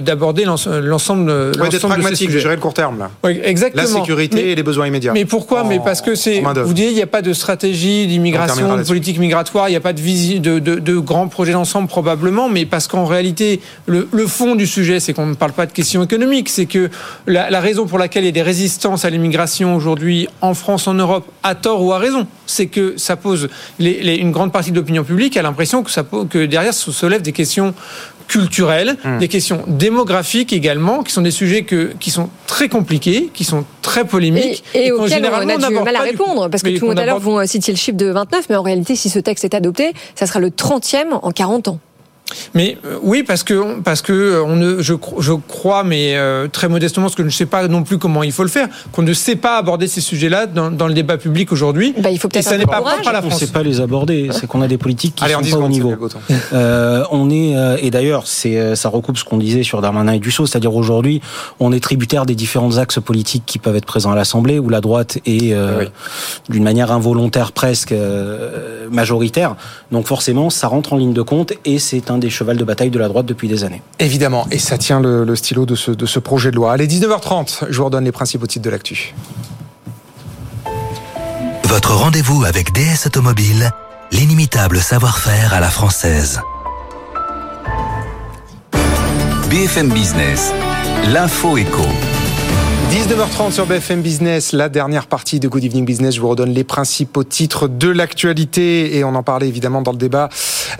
d'aborder 0.00 0.44
l'ensemble. 0.44 1.30
Ouais, 1.30 1.68
d'être 1.68 1.86
pragmatique, 1.86 2.30
de 2.30 2.38
gérer 2.38 2.54
le 2.54 2.60
court 2.60 2.74
terme 2.74 2.98
là. 2.98 3.10
Oui, 3.24 3.40
exactement. 3.42 3.82
La 3.82 3.88
sécurité 3.88 4.36
mais, 4.36 4.50
et 4.50 4.54
les 4.54 4.62
besoins 4.62 4.86
immédiats. 4.86 5.12
Mais 5.12 5.24
pourquoi 5.24 5.63
mais 5.64 5.80
parce 5.80 6.00
que 6.00 6.14
c'est. 6.14 6.40
Vous 6.40 6.74
dites, 6.74 6.90
il 6.90 6.94
n'y 6.94 7.02
a 7.02 7.06
pas 7.06 7.22
de 7.22 7.32
stratégie 7.32 8.06
d'immigration, 8.06 8.76
de 8.76 8.82
politique 8.82 9.18
migratoire, 9.18 9.68
il 9.68 9.72
n'y 9.72 9.76
a 9.76 9.80
pas 9.80 9.92
de, 9.92 10.00
visi, 10.00 10.40
de, 10.40 10.58
de, 10.58 10.76
de 10.76 10.96
grands 10.98 11.28
projets 11.28 11.52
d'ensemble 11.52 11.88
probablement, 11.88 12.48
mais 12.48 12.66
parce 12.66 12.86
qu'en 12.86 13.04
réalité, 13.04 13.60
le, 13.86 14.08
le, 14.12 14.26
fond 14.26 14.54
du 14.54 14.66
sujet, 14.66 15.00
c'est 15.00 15.12
qu'on 15.12 15.26
ne 15.26 15.34
parle 15.34 15.52
pas 15.52 15.66
de 15.66 15.72
questions 15.72 16.02
économiques, 16.02 16.48
c'est 16.48 16.66
que 16.66 16.90
la, 17.26 17.50
la, 17.50 17.60
raison 17.60 17.86
pour 17.86 17.98
laquelle 17.98 18.24
il 18.24 18.26
y 18.26 18.28
a 18.28 18.32
des 18.32 18.42
résistances 18.42 19.04
à 19.04 19.10
l'immigration 19.10 19.76
aujourd'hui 19.76 20.28
en 20.40 20.54
France, 20.54 20.86
en 20.86 20.94
Europe, 20.94 21.26
à 21.42 21.54
tort 21.54 21.82
ou 21.82 21.92
à 21.92 21.98
raison, 21.98 22.26
c'est 22.46 22.66
que 22.66 22.94
ça 22.96 23.16
pose 23.16 23.48
les, 23.78 24.02
les, 24.02 24.16
une 24.16 24.32
grande 24.32 24.52
partie 24.52 24.70
de 24.70 24.76
l'opinion 24.76 25.04
publique 25.04 25.36
a 25.36 25.42
l'impression 25.42 25.82
que, 25.82 25.90
ça, 25.90 26.04
que 26.28 26.46
derrière 26.46 26.74
se 26.74 26.90
soulèvent 26.92 27.22
des 27.22 27.32
questions 27.32 27.74
culturelles, 28.28 28.96
mmh. 29.04 29.18
des 29.18 29.28
questions 29.28 29.62
démographiques 29.66 30.52
également, 30.52 31.02
qui 31.02 31.12
sont 31.12 31.22
des 31.22 31.30
sujets 31.30 31.62
que, 31.62 31.92
qui 32.00 32.10
sont 32.10 32.30
très 32.46 32.68
compliqués, 32.68 33.30
qui 33.32 33.44
sont 33.44 33.64
très 33.82 34.04
polémiques. 34.04 34.64
Et, 34.74 34.78
et, 34.78 34.86
et 34.86 34.92
auxquels 34.92 35.24
on 35.24 35.48
a 35.48 35.56
du 35.56 35.74
mal 35.74 35.96
à 35.96 36.00
répondre, 36.00 36.48
parce 36.48 36.62
que 36.62 36.78
tout 36.78 36.90
à 36.90 37.04
l'heure, 37.04 37.20
vous 37.20 37.44
citiez 37.46 37.72
le 37.72 37.78
chiffre 37.78 37.96
de 37.96 38.06
29, 38.06 38.46
mais 38.48 38.56
en 38.56 38.62
réalité, 38.62 38.96
si 38.96 39.10
ce 39.10 39.18
texte 39.18 39.44
est 39.44 39.54
adopté, 39.54 39.92
ça 40.14 40.26
sera 40.26 40.40
le 40.40 40.50
30e 40.50 41.18
en 41.22 41.30
40 41.30 41.68
ans. 41.68 41.78
Mais 42.54 42.78
euh, 42.84 42.98
oui, 43.02 43.22
parce 43.22 43.42
que 43.42 43.80
parce 43.80 44.00
que 44.00 44.12
euh, 44.12 44.44
on 44.44 44.56
ne, 44.56 44.80
je, 44.80 44.94
je 45.18 45.32
crois, 45.32 45.84
mais 45.84 46.16
euh, 46.16 46.48
très 46.48 46.68
modestement, 46.68 47.04
parce 47.06 47.14
que 47.14 47.22
je 47.22 47.28
ne 47.28 47.32
sais 47.32 47.46
pas 47.46 47.68
non 47.68 47.82
plus 47.82 47.98
comment 47.98 48.22
il 48.22 48.32
faut 48.32 48.42
le 48.42 48.48
faire, 48.48 48.68
qu'on 48.92 49.02
ne 49.02 49.12
sait 49.12 49.36
pas 49.36 49.58
aborder 49.58 49.88
ces 49.88 50.00
sujets-là 50.00 50.46
dans, 50.46 50.70
dans, 50.70 50.88
le 50.88 50.94
débat 50.94 51.18
public 51.18 51.52
aujourd'hui. 51.52 51.94
Bah, 51.98 52.10
il 52.10 52.18
faut 52.18 52.28
peut-être. 52.28 52.46
Et 52.46 52.50
ça 52.50 52.56
n'est 52.56 52.66
pas 52.66 52.80
propre 52.80 53.06
à 53.06 53.12
la 53.12 53.20
France. 53.20 53.34
On 53.34 53.36
ne 53.36 53.46
sait 53.46 53.52
pas 53.52 53.62
les 53.62 53.80
aborder. 53.80 54.30
C'est 54.32 54.46
qu'on 54.46 54.62
a 54.62 54.68
des 54.68 54.78
politiques 54.78 55.16
qui 55.16 55.24
Allez, 55.24 55.34
sont 55.34 55.58
pas 55.58 55.64
au 55.64 55.68
niveau. 55.68 55.94
Euh, 56.52 57.04
on 57.10 57.30
est 57.30 57.54
et 57.82 57.90
d'ailleurs, 57.90 58.26
c'est 58.26 58.74
ça 58.74 58.88
recoupe 58.88 59.18
ce 59.18 59.24
qu'on 59.24 59.38
disait 59.38 59.62
sur 59.62 59.80
Darmanin 59.80 60.12
et 60.12 60.18
Dussault, 60.18 60.46
c'est-à-dire 60.46 60.74
aujourd'hui, 60.74 61.20
on 61.60 61.72
est 61.72 61.80
tributaire 61.80 62.26
des 62.26 62.34
différents 62.34 62.78
axes 62.78 63.00
politiques 63.00 63.44
qui 63.46 63.58
peuvent 63.58 63.76
être 63.76 63.84
présents 63.84 64.12
à 64.12 64.16
l'Assemblée, 64.16 64.58
où 64.58 64.68
la 64.68 64.80
droite 64.80 65.18
est 65.26 65.52
euh, 65.52 65.80
oui. 65.80 65.86
d'une 66.48 66.62
manière 66.62 66.92
involontaire 66.92 67.52
presque 67.52 67.92
euh, 67.92 68.88
majoritaire. 68.90 69.56
Donc 69.92 70.06
forcément, 70.06 70.50
ça 70.50 70.68
rentre 70.68 70.92
en 70.92 70.96
ligne 70.96 71.12
de 71.12 71.22
compte 71.22 71.52
et 71.64 71.78
c'est 71.78 72.10
un 72.14 72.18
des 72.18 72.30
chevals 72.30 72.56
de 72.56 72.64
bataille 72.64 72.90
de 72.90 72.98
la 72.98 73.08
droite 73.08 73.26
depuis 73.26 73.48
des 73.48 73.64
années. 73.64 73.82
Évidemment, 73.98 74.46
et 74.50 74.58
ça 74.58 74.78
tient 74.78 75.00
le, 75.00 75.24
le 75.24 75.36
stylo 75.36 75.66
de 75.66 75.74
ce, 75.74 75.90
de 75.90 76.06
ce, 76.06 76.18
projet 76.18 76.50
de 76.50 76.56
loi. 76.56 76.72
Allez, 76.72 76.86
19h30, 76.86 77.66
je 77.68 77.76
vous 77.76 77.84
redonne 77.84 78.04
les 78.04 78.12
principaux 78.12 78.46
titres 78.46 78.64
de 78.64 78.70
l'actu. 78.70 79.14
Votre 81.64 81.94
rendez-vous 81.94 82.44
avec 82.44 82.72
DS 82.72 83.06
Automobile, 83.06 83.70
l'inimitable 84.12 84.78
savoir-faire 84.78 85.52
à 85.52 85.60
la 85.60 85.70
française. 85.70 86.40
BFM 89.50 89.92
Business, 89.92 90.52
l'info 91.12 91.56
éco. 91.56 91.82
19h30 92.94 93.50
sur 93.50 93.66
BFM 93.66 94.02
Business, 94.02 94.52
la 94.52 94.68
dernière 94.68 95.08
partie 95.08 95.40
de 95.40 95.48
Good 95.48 95.64
Evening 95.64 95.84
Business. 95.84 96.14
Je 96.14 96.20
vous 96.20 96.28
redonne 96.28 96.54
les 96.54 96.62
principaux 96.62 97.24
titres 97.24 97.66
de 97.66 97.88
l'actualité 97.88 98.96
et 98.96 99.02
on 99.02 99.16
en 99.16 99.24
parlait 99.24 99.48
évidemment 99.48 99.82
dans 99.82 99.90
le 99.90 99.98
débat. 99.98 100.28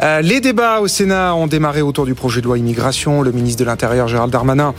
Euh, 0.00 0.20
les 0.20 0.40
débats 0.40 0.78
au 0.78 0.86
Sénat 0.86 1.34
ont 1.34 1.48
démarré 1.48 1.82
autour 1.82 2.06
du 2.06 2.14
projet 2.14 2.40
de 2.40 2.46
loi 2.46 2.56
immigration. 2.56 3.20
Le 3.20 3.32
ministre 3.32 3.58
de 3.58 3.64
l'Intérieur, 3.64 4.06
Gérald 4.06 4.30
Darmanin, 4.30 4.74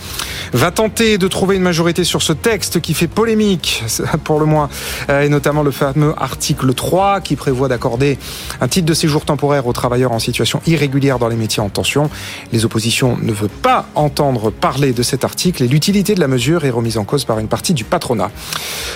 va 0.54 0.72
tenter 0.72 1.18
de 1.18 1.28
trouver 1.28 1.58
une 1.58 1.62
majorité 1.62 2.06
sur 2.06 2.22
ce 2.22 2.32
texte 2.32 2.80
qui 2.80 2.94
fait 2.94 3.08
polémique, 3.08 3.84
pour 4.24 4.40
le 4.40 4.46
moins, 4.46 4.70
euh, 5.10 5.24
et 5.24 5.28
notamment 5.28 5.62
le 5.62 5.72
fameux 5.72 6.14
article 6.18 6.74
3 6.74 7.20
qui 7.20 7.36
prévoit 7.36 7.68
d'accorder 7.68 8.18
un 8.62 8.70
titre 8.70 8.86
de 8.86 8.94
séjour 8.94 9.26
temporaire 9.26 9.68
aux 9.68 9.74
travailleurs 9.74 10.14
en 10.14 10.20
situation 10.20 10.62
irrégulière 10.68 11.20
dans 11.20 11.28
les 11.28 11.36
métiers 11.36 11.62
en 11.62 11.70
tension. 11.70 12.10
Les 12.54 12.64
oppositions 12.64 13.18
ne 13.22 13.34
veulent 13.34 13.50
pas 13.50 13.88
entendre 13.96 14.52
parler 14.52 14.94
de 14.94 15.04
cet 15.04 15.26
article 15.26 15.64
et 15.64 15.68
l'utilité 15.68 16.16
de 16.16 16.22
la 16.22 16.30
mesure 16.30 16.64
est 16.64 16.70
remise 16.70 16.98
en 16.98 17.04
cause 17.04 17.25
par 17.26 17.40
une 17.40 17.48
partie 17.48 17.74
du 17.74 17.84
patronat. 17.84 18.32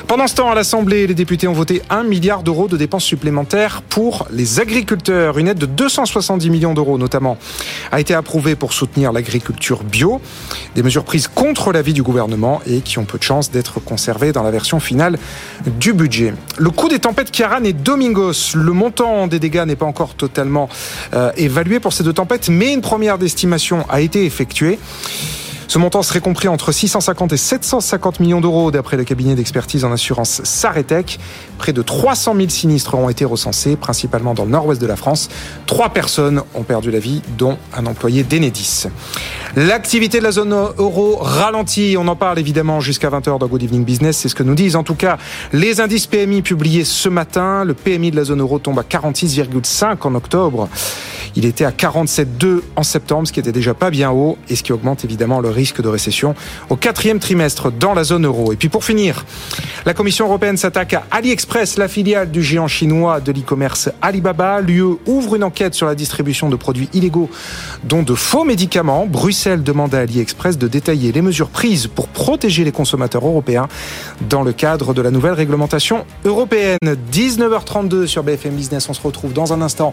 Pendant 0.08 0.28
ce 0.28 0.36
temps, 0.36 0.52
à 0.52 0.56
l'Assemblée, 0.56 1.08
les 1.08 1.14
députés 1.14 1.48
ont 1.48 1.54
voté 1.54 1.82
1 1.90 2.04
milliard 2.04 2.44
d'euros 2.44 2.68
de 2.68 2.78
dépenses 2.78 3.04
supplémentaires 3.04 3.82
pour 3.82 4.28
les 4.32 4.60
agriculteurs. 4.60 5.38
Une 5.38 5.48
aide 5.48 5.58
de 5.58 5.66
270 5.66 6.50
millions 6.50 6.74
d'euros, 6.74 6.98
notamment, 6.98 7.38
a 7.92 8.00
été 8.00 8.14
approuvée 8.14 8.56
pour 8.56 8.74
soutenir 8.74 9.12
l'agriculture 9.12 9.84
bio. 9.84 10.22
Des 10.76 10.84
mesures 10.84 11.04
prises 11.04 11.28
contre 11.28 11.72
l'avis 11.72 11.94
du 11.94 12.04
gouvernement 12.04 12.62
et 12.66 12.82
qui 12.82 13.00
ont 13.00 13.06
peu 13.06 13.18
de 13.18 13.24
chances 13.24 13.52
d'être 13.52 13.80
conservées 13.80 14.32
dans 14.32 14.44
la 14.44 14.52
version 14.52 14.80
finale 14.80 15.18
du 15.66 15.94
budget. 15.94 16.34
Le 16.58 16.70
coût 16.70 16.90
des 16.90 17.00
tempêtes 17.00 17.32
Kiaran 17.32 17.64
et 17.64 17.74
Domingos, 17.74 18.56
le 18.56 18.72
montant 18.72 19.28
des 19.28 19.40
dégâts 19.40 19.64
n'est 19.66 19.76
pas 19.76 19.86
encore 19.86 20.16
totalement 20.16 20.70
euh, 21.14 21.32
évalué 21.38 21.80
pour 21.80 21.94
ces 21.94 22.04
deux 22.04 22.14
tempêtes, 22.14 22.50
mais 22.50 22.74
une 22.74 22.82
première 22.82 23.22
estimation 23.22 23.86
a 23.90 24.02
été 24.02 24.26
effectuée. 24.26 24.80
Ce 25.70 25.78
montant 25.78 26.02
serait 26.02 26.20
compris 26.20 26.48
entre 26.48 26.72
650 26.72 27.32
et 27.34 27.38
750 27.38 28.22
millions 28.22 28.42
d'euros 28.42 28.72
d'après 28.72 28.98
le 28.98 29.04
cabinet 29.04 29.36
d'expertise 29.36 29.86
en 29.86 29.92
assurance 29.92 30.42
Saretec. 30.44 31.20
Près 31.60 31.74
de 31.74 31.84
300 31.84 32.34
000 32.36 32.50
sinistres 32.50 32.96
ont 32.96 33.08
été 33.08 33.24
recensés, 33.24 33.76
principalement 33.76 34.34
dans 34.34 34.46
le 34.46 34.50
nord-ouest 34.50 34.82
de 34.82 34.88
la 34.88 34.96
France. 34.96 35.30
Trois 35.68 35.90
personnes 35.90 36.42
ont 36.56 36.64
perdu 36.64 36.90
la 36.90 36.98
vie, 36.98 37.22
dont 37.38 37.60
un 37.78 37.86
employé 37.86 38.24
d'Enedis. 38.24 38.88
L'activité 39.56 40.18
de 40.18 40.24
la 40.24 40.32
zone 40.32 40.54
euro 40.54 41.18
ralentit. 41.18 41.98
On 42.00 42.08
en 42.08 42.16
parle 42.16 42.40
évidemment 42.40 42.80
jusqu'à 42.80 43.12
20h 43.12 43.38
dans 43.38 43.46
Good 43.46 43.62
Evening 43.62 43.86
Business. 43.86 44.18
C'est 44.18 44.30
ce 44.30 44.36
que 44.36 44.42
nous 44.42 44.56
disent 44.56 44.76
en 44.76 44.84
tout 44.84 44.96
cas 44.96 45.20
les 45.54 45.82
indices 45.82 46.08
PMI 46.08 46.42
publiés 46.42 46.84
ce 46.84 47.10
matin. 47.10 47.64
Le 47.64 47.76
PMI 47.76 48.10
de 48.10 48.16
la 48.16 48.24
zone 48.24 48.42
euro 48.42 48.58
tombe 48.58 48.80
à 48.80 48.84
46,5 48.84 49.98
en 50.02 50.16
octobre. 50.16 50.68
Il 51.36 51.46
était 51.46 51.66
à 51.66 51.72
47,2 51.72 52.62
en 52.76 52.84
septembre, 52.84 53.28
ce 53.28 53.34
qui 53.34 53.40
était 53.40 53.52
déjà 53.52 53.76
pas 53.76 53.92
bien 53.92 54.12
haut 54.12 54.38
et 54.50 54.56
ce 54.56 54.64
qui 54.64 54.74
augmente 54.74 55.06
évidemment 55.06 55.40
le 55.42 55.50
risque 55.60 55.82
de 55.82 55.90
récession 55.90 56.36
au 56.70 56.78
quatrième 56.78 57.20
trimestre 57.20 57.70
dans 57.72 57.94
la 57.94 58.06
zone 58.06 58.26
euro. 58.26 58.54
Et 58.54 58.56
puis 58.56 58.70
pour 58.70 58.86
finir, 58.86 59.26
la 59.86 59.94
Commission 59.94 60.26
européenne 60.26 60.56
s'attaque 60.56 60.94
à 60.94 61.04
AliExpress, 61.12 61.78
la 61.78 61.90
filiale 61.90 62.32
du 62.32 62.42
géant 62.42 62.70
chinois 62.70 63.20
de 63.20 63.32
l'e-commerce 63.32 63.90
Alibaba. 64.02 64.62
L'UE 64.62 64.98
ouvre 65.06 65.36
une 65.36 65.44
enquête 65.44 65.74
sur 65.74 65.86
la 65.86 65.96
distribution 65.96 66.50
de 66.50 66.56
produits 66.56 66.90
illégaux, 66.94 67.30
dont 67.84 68.04
de 68.04 68.16
faux 68.16 68.46
médicaments. 68.46 69.06
Bruxelles 69.06 69.64
demande 69.64 69.94
à 69.94 70.00
AliExpress 70.00 70.58
de 70.58 70.68
détailler 70.68 71.12
les 71.12 71.22
mesures 71.22 71.50
prises 71.50 71.88
pour 71.88 72.08
protéger 72.08 72.64
les 72.64 72.72
consommateurs 72.72 73.26
européens 73.28 73.68
dans 74.30 74.44
le 74.44 74.54
cadre 74.54 74.94
de 74.94 75.02
la 75.02 75.12
nouvelle 75.12 75.34
réglementation 75.34 76.06
européenne. 76.24 76.78
19h32 77.12 78.06
sur 78.06 78.24
BFM 78.24 78.56
Business. 78.56 78.88
On 78.90 78.94
se 78.94 79.02
retrouve 79.02 79.34
dans 79.34 79.52
un 79.52 79.62
instant 79.62 79.92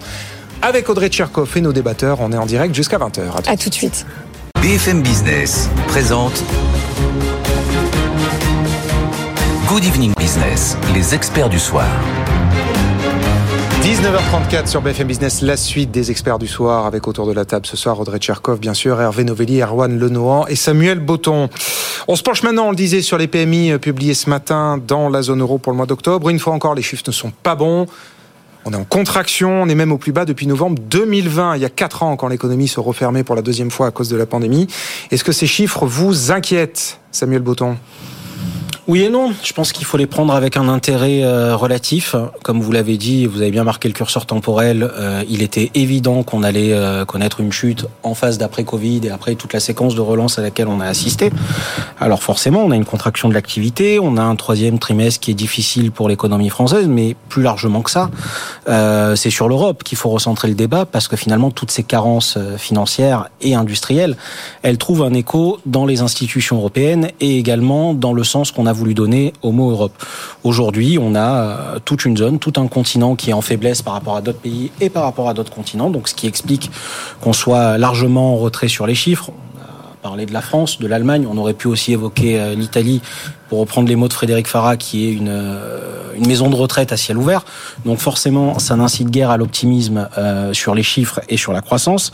avec 0.63 0.89
Audrey 0.89 1.09
Tcherkov 1.09 1.53
et 1.57 1.61
nos 1.61 1.73
débatteurs. 1.73 2.21
On 2.21 2.33
est 2.33 2.37
en 2.37 2.47
direct 2.47 2.75
jusqu'à 2.75 2.99
20h. 2.99 3.49
À 3.49 3.57
tout 3.57 3.69
de 3.69 3.75
suite. 3.75 4.07
BFM 4.63 5.03
Business 5.03 5.69
présente 5.87 6.43
Good 9.69 9.85
Evening 9.85 10.15
Business, 10.15 10.77
les 10.95 11.15
experts 11.15 11.49
du 11.49 11.59
soir. 11.59 11.87
19h34 13.83 14.67
sur 14.67 14.81
BFM 14.81 15.07
Business, 15.07 15.43
la 15.43 15.57
suite 15.57 15.91
des 15.91 16.11
experts 16.11 16.39
du 16.39 16.49
soir 16.49 16.87
avec 16.87 17.07
autour 17.07 17.27
de 17.27 17.33
la 17.33 17.45
table 17.45 17.67
ce 17.67 17.77
soir 17.77 18.01
Audrey 18.01 18.19
Tcherkov, 18.19 18.59
bien 18.59 18.75
sûr, 18.75 19.01
Hervé 19.01 19.25
Novelli, 19.25 19.61
Erwan 19.61 19.99
Lenohan 19.99 20.47
et 20.47 20.57
Samuel 20.57 21.01
Botton. 21.01 21.49
On 22.09 22.17
se 22.17 22.23
penche 22.23 22.43
maintenant, 22.43 22.67
on 22.67 22.71
le 22.71 22.77
disait, 22.77 23.03
sur 23.03 23.19
les 23.19 23.29
PMI 23.29 23.73
euh, 23.73 23.79
publiés 23.79 24.15
ce 24.15 24.31
matin 24.31 24.81
dans 24.85 25.09
la 25.09 25.23
zone 25.23 25.41
euro 25.41 25.59
pour 25.59 25.73
le 25.73 25.77
mois 25.77 25.87
d'octobre. 25.87 26.29
Une 26.31 26.39
fois 26.39 26.55
encore, 26.55 26.75
les 26.75 26.83
chiffres 26.83 27.05
ne 27.07 27.13
sont 27.13 27.31
pas 27.31 27.55
bons. 27.55 27.87
On 28.69 28.73
est 28.73 28.77
en 28.77 28.85
contraction, 28.85 29.63
on 29.63 29.69
est 29.69 29.77
même 29.77 29.93
au 29.93 29.97
plus 29.97 30.11
bas 30.11 30.25
depuis 30.25 30.49
novembre 30.49 30.83
2020, 30.91 31.55
il 31.55 31.63
y 31.63 31.65
a 31.65 31.71
4 31.71 32.03
ans 32.03 32.17
quand 32.17 32.27
l'économie 32.27 32.67
se 32.67 32.81
refermait 32.81 33.23
pour 33.23 33.37
la 33.37 33.43
deuxième 33.43 33.71
fois 33.71 33.87
à 33.87 33.91
cause 33.93 34.09
de 34.09 34.17
la 34.17 34.27
pandémie. 34.27 34.67
Est-ce 35.13 35.23
que 35.23 35.31
ces 35.31 35.47
chiffres 35.47 35.87
vous 35.87 36.33
inquiètent, 36.33 36.99
Samuel 37.13 37.43
Botton? 37.43 37.77
Oui 38.89 39.03
et 39.03 39.09
non. 39.09 39.33
Je 39.43 39.53
pense 39.53 39.73
qu'il 39.73 39.85
faut 39.85 39.97
les 39.97 40.07
prendre 40.07 40.33
avec 40.33 40.57
un 40.57 40.69
intérêt 40.69 41.25
euh, 41.25 41.57
relatif. 41.57 42.15
Comme 42.45 42.61
vous 42.61 42.71
l'avez 42.71 42.97
dit, 42.97 43.27
vous 43.27 43.41
avez 43.41 43.51
bien 43.51 43.65
marqué 43.65 43.89
le 43.89 43.95
curseur 43.95 44.27
temporel. 44.27 44.89
Euh, 44.97 45.25
il 45.29 45.43
était 45.43 45.73
évident 45.75 46.23
qu'on 46.23 46.45
allait 46.45 46.73
euh, 46.73 47.05
connaître 47.05 47.41
une 47.41 47.51
chute 47.51 47.87
en 48.05 48.15
phase 48.15 48.39
d'après 48.39 48.63
Covid 48.63 49.01
et 49.03 49.11
après 49.11 49.35
toute 49.35 49.53
la 49.53 49.59
séquence 49.59 49.97
de 49.97 50.01
relance 50.01 50.39
à 50.39 50.43
laquelle 50.43 50.69
on 50.69 50.81
a 50.81 50.87
assisté. 50.87 51.31
Alors 51.99 52.23
forcément, 52.23 52.63
on 52.63 52.71
a 52.71 52.77
une 52.77 52.85
contraction 52.85 53.29
de 53.29 53.35
l'activité, 53.35 53.99
on 53.99 54.17
a 54.17 54.23
un 54.23 54.37
troisième 54.37 54.79
trimestre 54.79 55.19
qui 55.19 55.33
est 55.33 55.35
difficile 55.35 55.91
pour 55.91 56.09
l'économie 56.09 56.51
française, 56.51 56.87
mais 56.87 57.17
plus 57.29 57.43
largement 57.43 57.83
que 57.83 57.91
ça, 57.91 58.11
c'est 59.17 59.31
sur 59.31 59.49
l'Europe 59.49 59.83
qu'il 59.83 59.99
faut 59.99 60.11
recentrer 60.11 60.49
le 60.49 60.55
débat 60.55 60.85
parce 60.87 61.09
que 61.09 61.17
finalement 61.17 61.51
toutes 61.51 61.71
ces 61.71 61.83
carences 61.83 62.39
financières 62.59 63.29
et 63.41 63.55
industrielles, 63.55 64.17
elles 64.63 64.79
trouvent 64.79 65.03
un 65.03 65.15
écho 65.15 65.59
dans 65.67 65.87
les 65.87 66.01
institutions 66.03 66.59
européennes 66.59 67.11
et 67.21 67.39
également 67.39 67.95
dans 67.95 68.13
le 68.13 68.25
sens 68.25 68.53
qu'on 68.53 68.67
a 68.67 68.73
voulu 68.77 68.95
donner 68.95 69.33
au 69.43 69.51
mot 69.51 69.71
Europe. 69.71 69.93
Aujourd'hui, 70.45 70.99
on 71.01 71.15
a 71.15 71.41
euh, 71.41 71.79
toute 71.85 72.05
une 72.05 72.17
zone, 72.17 72.39
tout 72.39 72.53
un 72.57 72.69
continent 72.69 73.17
qui 73.17 73.31
est 73.31 73.33
en 73.33 73.41
faiblesse 73.41 73.83
par 73.83 73.95
rapport 73.95 74.17
à 74.17 74.21
d'autres 74.21 74.39
pays 74.39 74.71
et 74.81 74.91
par 74.91 75.03
rapport 75.03 75.29
à 75.29 75.35
d'autres 75.35 75.53
continents, 75.53 75.91
donc 75.91 76.09
ce 76.09 76.15
qui 76.15 76.27
explique 76.27 76.71
qu'on 77.21 77.33
soit 77.33 77.79
largement 77.79 78.35
en 78.35 78.37
retrait 78.37 78.69
sur 78.69 78.87
les 78.87 78.95
chiffres. 78.95 79.31
On 79.57 79.63
a 79.63 79.97
parlé 80.11 80.27
de 80.27 80.33
la 80.33 80.43
France, 80.43 80.79
de 80.79 80.87
l'Allemagne, 80.87 81.27
on 81.29 81.37
aurait 81.39 81.55
pu 81.55 81.67
aussi 81.67 81.93
évoquer 81.93 82.39
euh, 82.39 82.55
l'Italie 82.55 83.01
pour 83.49 83.61
reprendre 83.61 83.89
les 83.89 83.97
mots 83.97 84.09
de 84.09 84.13
Frédéric 84.13 84.47
Farah, 84.47 84.77
qui 84.77 85.07
est 85.07 85.13
une, 85.13 85.29
euh, 85.29 86.15
une 86.17 86.27
maison 86.27 86.51
de 86.51 86.57
retraite 86.57 86.93
à 86.93 86.97
ciel 86.97 87.17
ouvert. 87.17 87.45
Donc 87.85 87.99
forcément, 87.99 88.59
ça 88.59 88.77
n'incite 88.77 89.11
guère 89.11 89.31
à 89.31 89.37
l'optimisme 89.37 90.09
euh, 90.19 90.53
sur 90.53 90.75
les 90.75 90.83
chiffres 90.83 91.21
et 91.29 91.37
sur 91.37 91.53
la 91.53 91.61
croissance. 91.61 92.13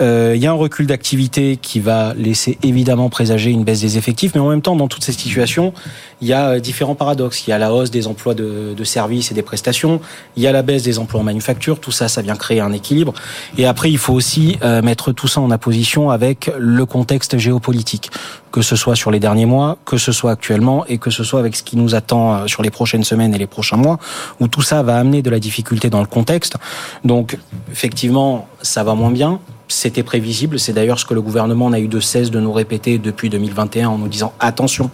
Euh, 0.00 0.32
il 0.36 0.42
y 0.42 0.46
a 0.46 0.50
un 0.50 0.54
recul 0.54 0.86
d'activité 0.86 1.58
qui 1.60 1.80
va 1.80 2.14
laisser 2.14 2.58
évidemment 2.62 3.08
présager 3.08 3.50
une 3.50 3.64
baisse 3.64 3.80
des 3.80 3.98
effectifs, 3.98 4.32
mais 4.34 4.40
en 4.40 4.48
même 4.48 4.62
temps, 4.62 4.76
dans 4.76 4.88
toutes 4.88 5.04
ces 5.04 5.12
situations, 5.12 5.72
il 6.20 6.28
y 6.28 6.32
a 6.32 6.60
différents 6.60 6.94
paradoxes. 6.94 7.46
Il 7.46 7.50
y 7.50 7.52
a 7.52 7.58
la 7.58 7.72
hausse 7.72 7.90
des 7.90 8.06
emplois 8.06 8.34
de, 8.34 8.74
de 8.76 8.84
services 8.84 9.30
et 9.30 9.34
des 9.34 9.42
prestations, 9.42 10.00
il 10.36 10.42
y 10.42 10.46
a 10.46 10.52
la 10.52 10.62
baisse 10.62 10.82
des 10.82 10.98
emplois 10.98 11.20
en 11.20 11.24
manufacture, 11.24 11.80
tout 11.80 11.92
ça, 11.92 12.08
ça 12.08 12.22
vient 12.22 12.36
créer 12.36 12.60
un 12.60 12.72
équilibre. 12.72 13.14
Et 13.56 13.66
après, 13.66 13.90
il 13.90 13.98
faut 13.98 14.14
aussi 14.14 14.58
mettre 14.82 15.12
tout 15.12 15.28
ça 15.28 15.40
en 15.40 15.50
opposition 15.50 16.10
avec 16.10 16.50
le 16.58 16.86
contexte 16.86 17.38
géopolitique, 17.38 18.10
que 18.50 18.62
ce 18.62 18.76
soit 18.76 18.94
sur 18.94 19.10
les 19.10 19.20
derniers 19.20 19.46
mois, 19.46 19.78
que 19.84 19.96
ce 19.96 20.12
soit 20.12 20.30
actuellement 20.30 20.84
et 20.86 20.98
que 20.98 21.10
ce 21.10 21.24
soit 21.24 21.40
avec 21.40 21.56
ce 21.56 21.62
qui 21.62 21.76
nous 21.76 21.94
attend 21.94 22.34
euh, 22.34 22.46
sur 22.46 22.62
les 22.62 22.70
prochaines 22.70 23.04
semaines 23.04 23.34
et 23.34 23.38
les 23.38 23.46
prochains 23.46 23.76
mois, 23.76 23.98
où 24.40 24.48
tout 24.48 24.62
ça 24.62 24.82
va 24.82 24.98
amener 24.98 25.22
de 25.22 25.30
la 25.30 25.38
difficulté 25.38 25.90
dans 25.90 26.00
le 26.00 26.06
contexte. 26.06 26.56
Donc, 27.04 27.38
effectivement, 27.70 28.48
ça 28.62 28.84
va 28.84 28.94
moins 28.94 29.10
bien. 29.10 29.40
C'était 29.70 30.02
prévisible. 30.02 30.58
C'est 30.58 30.72
d'ailleurs 30.72 30.98
ce 30.98 31.04
que 31.04 31.12
le 31.12 31.20
gouvernement 31.20 31.68
n'a 31.68 31.78
eu 31.78 31.88
de 31.88 32.00
cesse 32.00 32.30
de 32.30 32.40
nous 32.40 32.52
répéter 32.52 32.96
depuis 32.98 33.28
2021 33.28 33.90
en 33.90 33.98
nous 33.98 34.08
disant 34.08 34.32
attention, 34.40 34.90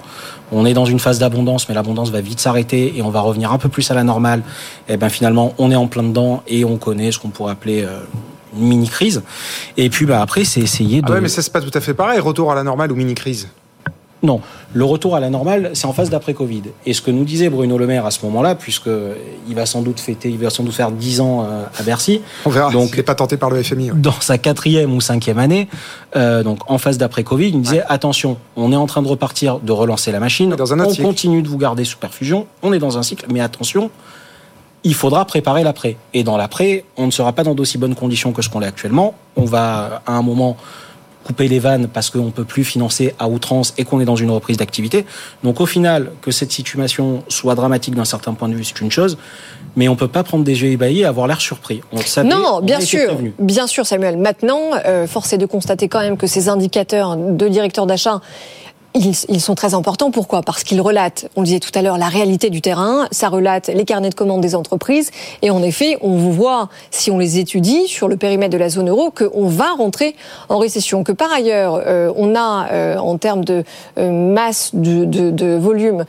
on 0.51 0.67
est 0.67 0.75
dans 0.75 0.85
une 0.85 0.99
phase 0.99 1.21
d'abondance, 1.21 1.69
mais 1.69 1.75
l'abondance 1.75 2.11
va 2.11 2.21
vite 2.21 2.41
s'arrêter 2.41 2.97
et 2.97 3.03
on 3.03 3.11
va 3.11 3.21
revenir 3.21 3.53
un 3.53 3.59
peu 3.59 3.69
plus 3.69 3.89
à 3.91 3.95
la 3.95 4.03
normale. 4.03 4.41
Et 4.89 4.95
eh 4.95 4.97
ben 4.97 5.09
finalement, 5.09 5.55
on 5.59 5.71
est 5.71 5.77
en 5.77 5.87
plein 5.87 6.03
dedans 6.03 6.43
et 6.49 6.65
on 6.65 6.77
connaît 6.77 7.13
ce 7.13 7.21
qu'on 7.21 7.29
pourrait 7.29 7.53
appeler 7.53 7.85
euh, 7.85 8.01
une 8.59 8.69
mini 8.69 8.89
crise. 8.89 9.23
Et 9.77 9.91
puis 9.91 10.07
bah 10.07 10.23
après, 10.23 10.45
c'est 10.45 10.61
essayer 10.61 11.03
de. 11.03 11.07
Ah 11.09 11.15
ouais, 11.15 11.21
mais 11.21 11.29
ça 11.29 11.43
c'est 11.43 11.53
pas 11.53 11.61
tout 11.61 11.71
à 11.75 11.81
fait 11.81 11.95
pareil. 11.95 12.21
Retour 12.21 12.53
à 12.53 12.55
la 12.55 12.63
normale 12.63 12.93
ou 12.93 12.97
mini 12.97 13.15
crise. 13.15 13.49
Non, 14.25 14.41
le 14.73 14.85
retour 14.85 15.15
à 15.15 15.21
la 15.21 15.29
normale, 15.29 15.71
c'est 15.75 15.87
en 15.87 15.93
phase 15.93 16.09
d'après-Covid. 16.09 16.63
Et 16.87 16.95
ce 16.95 17.03
que 17.03 17.11
nous 17.11 17.25
disait 17.25 17.51
Bruno 17.51 17.77
Le 17.77 17.87
Maire 17.87 18.07
à 18.07 18.11
ce 18.11 18.25
moment-là, 18.25 18.55
puisque 18.55 18.89
il 19.47 19.55
va 19.55 19.67
sans 19.67 19.83
doute 19.83 20.01
fêter, 20.01 20.31
il 20.31 20.39
va 20.39 20.49
sans 20.49 20.63
doute 20.65 20.73
faire 20.73 20.91
10 20.91 21.21
ans 21.21 21.45
euh, 21.45 21.65
à 21.79 21.83
Bercy. 21.83 22.23
On 22.47 22.51
verra. 22.51 22.71
Donc, 22.71 22.91
il 22.93 22.97
n'est 22.97 23.03
pas 23.03 23.15
tenté 23.15 23.37
par 23.37 23.51
le 23.51 23.63
FMI. 23.63 23.91
Dans 23.95 24.19
sa 24.21 24.39
quatrième 24.39 24.95
ou 24.95 25.03
cinquième 25.03 25.39
année, 25.39 25.69
euh, 26.17 26.43
donc 26.43 26.61
en 26.71 26.79
phase 26.79 26.97
d'après-Covid, 26.97 27.49
il 27.49 27.57
nous 27.57 27.61
disait 27.61 27.83
attention, 27.87 28.39
on 28.57 28.73
est 28.73 28.77
en 28.77 28.87
train 28.87 29.03
de 29.03 29.09
repartir, 29.09 29.59
de 29.59 29.73
relancer 29.73 30.11
la 30.11 30.21
machine. 30.21 30.55
Dans 30.57 30.73
un 30.73 30.81
on 30.81 30.95
continue 30.95 31.43
de 31.43 31.49
vous 31.49 31.59
garder 31.59 31.85
sous 31.85 31.99
perfusion. 31.99 32.47
On 32.63 32.73
est 32.73 32.79
dans 32.79 32.97
un 32.97 33.03
cycle, 33.03 33.27
mais 33.31 33.41
attention. 33.41 33.91
Il 34.85 34.95
faudra 34.95 35.25
préparer 35.25 35.65
l'après. 35.65 35.97
Et 36.13 36.25
dans 36.25 36.37
l'après, 36.37 36.85
on 36.97 37.07
ne 37.07 37.11
sera 37.11 37.33
pas 37.33 37.43
dans 37.43 37.55
d'aussi 37.55 37.79
bonnes 37.79 37.95
conditions 37.95 38.33
que 38.33 38.43
ce 38.43 38.49
qu'on 38.49 38.63
est 38.63 38.67
actuellement. 38.67 39.15
On 39.37 39.45
va, 39.45 40.03
à 40.07 40.13
un 40.13 40.23
moment, 40.23 40.57
couper 41.25 41.49
les 41.49 41.59
vannes 41.59 41.89
parce 41.89 42.11
qu'on 42.11 42.27
ne 42.27 42.31
peut 42.31 42.45
plus 42.45 42.65
financer 42.65 43.15
à 43.19 43.29
outrance 43.29 43.75
et 43.79 43.85
qu'on 43.85 44.01
est 44.01 44.05
dans 44.05 44.17
une 44.17 44.31
reprise 44.31 44.59
d'activité. 44.59 45.07
Donc 45.43 45.61
au 45.61 45.67
final, 45.67 46.13
que 46.21 46.31
cette 46.31 46.53
situation 46.53 47.25
soit 47.29 47.55
dramatique 47.55 47.95
d'un 47.95 48.05
certain 48.05 48.35
point 48.35 48.49
de 48.49 48.55
vue, 48.55 48.65
c'est 48.65 48.81
une 48.81 48.91
chose, 48.91 49.17
mais 49.75 49.89
on 49.89 49.93
ne 49.93 49.99
peut 49.99 50.09
pas 50.09 50.23
prendre 50.23 50.45
des 50.45 50.63
yeux 50.63 50.69
ébahis 50.69 51.01
et 51.01 51.05
avoir 51.05 51.27
l'air 51.27 51.41
surpris. 51.41 51.81
On 51.93 51.99
savait, 51.99 52.29
non, 52.29 52.61
bien 52.61 52.81
sûr, 52.81 53.19
bien 53.39 53.67
sûr 53.67 53.87
Samuel. 53.87 54.19
Maintenant, 54.19 54.71
euh, 54.85 55.07
force 55.07 55.33
est 55.33 55.39
de 55.39 55.47
constater 55.47 55.89
quand 55.89 56.01
même 56.01 56.17
que 56.17 56.27
ces 56.27 56.49
indicateurs 56.49 57.17
de 57.17 57.49
directeurs 57.49 57.87
d'achat 57.87 58.21
ils, 58.95 59.41
sont 59.41 59.57
très 59.57 59.75
importants. 59.75 60.13
Pourquoi? 60.13 60.43
Parce 60.43 60.63
qu'ils 60.63 60.81
relatent, 60.81 61.29
on 61.35 61.41
le 61.41 61.47
disait 61.47 61.59
tout 61.59 61.73
à 61.75 61.83
l'heure, 61.83 61.99
la 61.99 62.09
réalité 62.09 62.49
du 62.49 62.61
terrain. 62.61 63.09
Ça 63.11 63.29
relate 63.29 63.67
les 63.67 63.85
carnets 63.85 64.11
de 64.11 64.15
commandes 64.15 64.41
des 64.41 64.55
entreprises. 64.55 65.11
Et 65.43 65.51
en 65.51 65.65
effet, 65.65 65.99
on 66.01 66.17
voit, 66.17 66.69
si 66.93 67.11
on 67.11 67.19
les 67.19 67.39
étudie 67.39 67.89
sur 67.89 68.07
le 68.07 68.17
périmètre 68.17 68.53
de 68.53 68.59
la 68.59 68.69
zone 68.69 68.89
euro, 68.89 69.11
qu'on 69.11 69.49
va 69.49 69.73
rentrer 69.77 70.15
en 70.49 70.59
récession. 70.59 71.03
Que 71.03 71.11
par 71.11 71.33
ailleurs, 71.33 71.81
euh, 71.85 72.13
on 72.17 72.37
a, 72.37 72.69
euh, 72.71 72.97
en 72.99 73.19
termes 73.19 73.45
de 73.45 73.65
euh, 73.99 74.11
masse 74.11 74.71
de, 74.75 75.05
de, 75.05 75.31
de 75.31 75.57
volume 75.57 76.05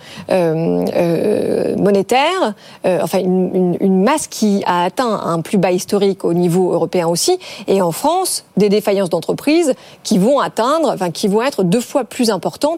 monétaire, 1.77 2.53
enfin 2.83 3.19
une, 3.19 3.77
une, 3.79 4.03
masse 4.03 4.27
qui 4.27 4.63
a 4.65 4.83
atteint 4.83 5.21
un 5.25 5.41
plus 5.41 5.57
bas 5.57 5.71
historique 5.71 6.23
au 6.23 6.33
niveau 6.33 6.73
européen 6.73 7.07
aussi. 7.07 7.39
Et 7.67 7.81
en 7.81 7.91
France, 7.91 8.45
des 8.57 8.69
défaillances 8.69 9.09
d'entreprises 9.09 9.73
qui 10.03 10.17
vont 10.17 10.39
atteindre, 10.39 10.91
enfin 10.93 11.11
qui 11.11 11.27
vont 11.27 11.41
être 11.41 11.63
deux 11.63 11.81
fois 11.81 12.03
plus 12.03 12.29
importantes 12.29 12.74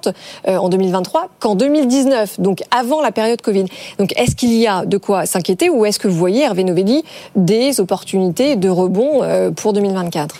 euh, 0.47 0.57
en 0.57 0.69
2023 0.69 1.29
qu'en 1.39 1.55
2019, 1.55 2.39
donc 2.39 2.63
avant 2.71 3.01
la 3.01 3.11
période 3.11 3.41
Covid. 3.41 3.65
Donc 3.99 4.13
est-ce 4.17 4.35
qu'il 4.35 4.53
y 4.53 4.67
a 4.67 4.85
de 4.85 4.97
quoi 4.97 5.25
s'inquiéter 5.25 5.69
ou 5.69 5.85
est-ce 5.85 5.99
que 5.99 6.07
vous 6.07 6.17
voyez, 6.17 6.43
Hervé 6.43 6.63
Novelli, 6.63 7.03
des 7.35 7.79
opportunités 7.79 8.55
de 8.55 8.69
rebond 8.69 9.23
euh, 9.23 9.51
pour 9.51 9.73
2024 9.73 10.35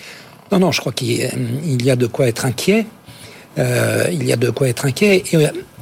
Non, 0.52 0.60
non, 0.60 0.72
je 0.72 0.80
crois 0.80 0.92
qu'il 0.92 1.84
y 1.84 1.92
a 1.92 1.96
de 1.96 2.08
quoi 2.08 2.28
être 2.28 2.46
inquiet. 2.46 2.86
Euh, 3.58 4.06
il 4.12 4.26
y 4.26 4.34
a 4.34 4.36
de 4.36 4.50
quoi 4.50 4.68
être 4.68 4.86
inquiet. 4.86 5.24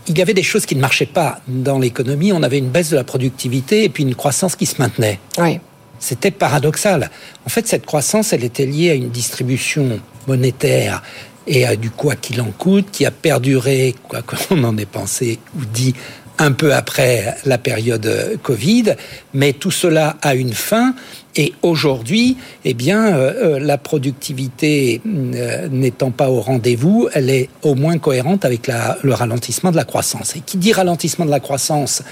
il 0.07 0.17
y 0.17 0.21
avait 0.21 0.33
des 0.33 0.43
choses 0.43 0.65
qui 0.65 0.75
ne 0.75 0.81
marchaient 0.81 1.05
pas 1.05 1.39
dans 1.47 1.79
l'économie. 1.79 2.31
On 2.31 2.43
avait 2.43 2.59
une 2.59 2.69
baisse 2.69 2.89
de 2.91 2.95
la 2.95 3.03
productivité 3.03 3.83
et 3.83 3.89
puis 3.89 4.03
une 4.03 4.15
croissance 4.15 4.55
qui 4.55 4.65
se 4.65 4.81
maintenait. 4.81 5.19
Oui. 5.37 5.59
C'était 5.99 6.31
paradoxal. 6.31 7.09
En 7.45 7.49
fait, 7.49 7.67
cette 7.67 7.85
croissance, 7.85 8.33
elle 8.33 8.43
était 8.43 8.65
liée 8.65 8.91
à 8.91 8.93
une 8.93 9.09
distribution 9.09 9.99
monétaire 10.27 11.01
et 11.47 11.65
du 11.77 11.89
quoi 11.89 12.15
qu'il 12.15 12.41
en 12.41 12.51
coûte, 12.51 12.87
qui 12.91 13.05
a 13.05 13.11
perduré, 13.11 13.95
quoi 14.07 14.21
qu'on 14.23 14.63
en 14.63 14.77
ait 14.77 14.85
pensé 14.85 15.39
ou 15.57 15.65
dit, 15.65 15.93
un 16.37 16.51
peu 16.51 16.73
après 16.73 17.35
la 17.45 17.57
période 17.57 18.37
Covid, 18.43 18.95
mais 19.33 19.53
tout 19.53 19.71
cela 19.71 20.17
a 20.21 20.35
une 20.35 20.53
fin 20.53 20.93
Et 21.37 21.53
aujourd'hui, 21.63 22.37
eh 22.63 22.73
bien, 22.73 23.07
euh, 23.07 23.55
euh, 23.55 23.59
la 23.59 23.77
productivité 23.77 25.01
euh, 25.05 25.67
n'étant 25.69 26.11
pas 26.11 26.29
au 26.29 26.39
rendez-vous, 26.39 27.09
elle 27.13 27.29
est 27.29 27.49
au 27.61 27.75
moins 27.75 27.97
cohérente 27.97 28.45
avec 28.45 28.67
la, 28.67 28.97
le 29.03 29.13
ralentissement 29.13 29.71
de 29.71 29.75
la 29.75 29.83
croissance. 29.83 30.35
Et 30.37 30.39
qui 30.39 30.57
dit 30.57 30.71
ralentissement 30.71 31.25
de 31.25 31.31
la 31.31 31.39
croissance 31.39 32.03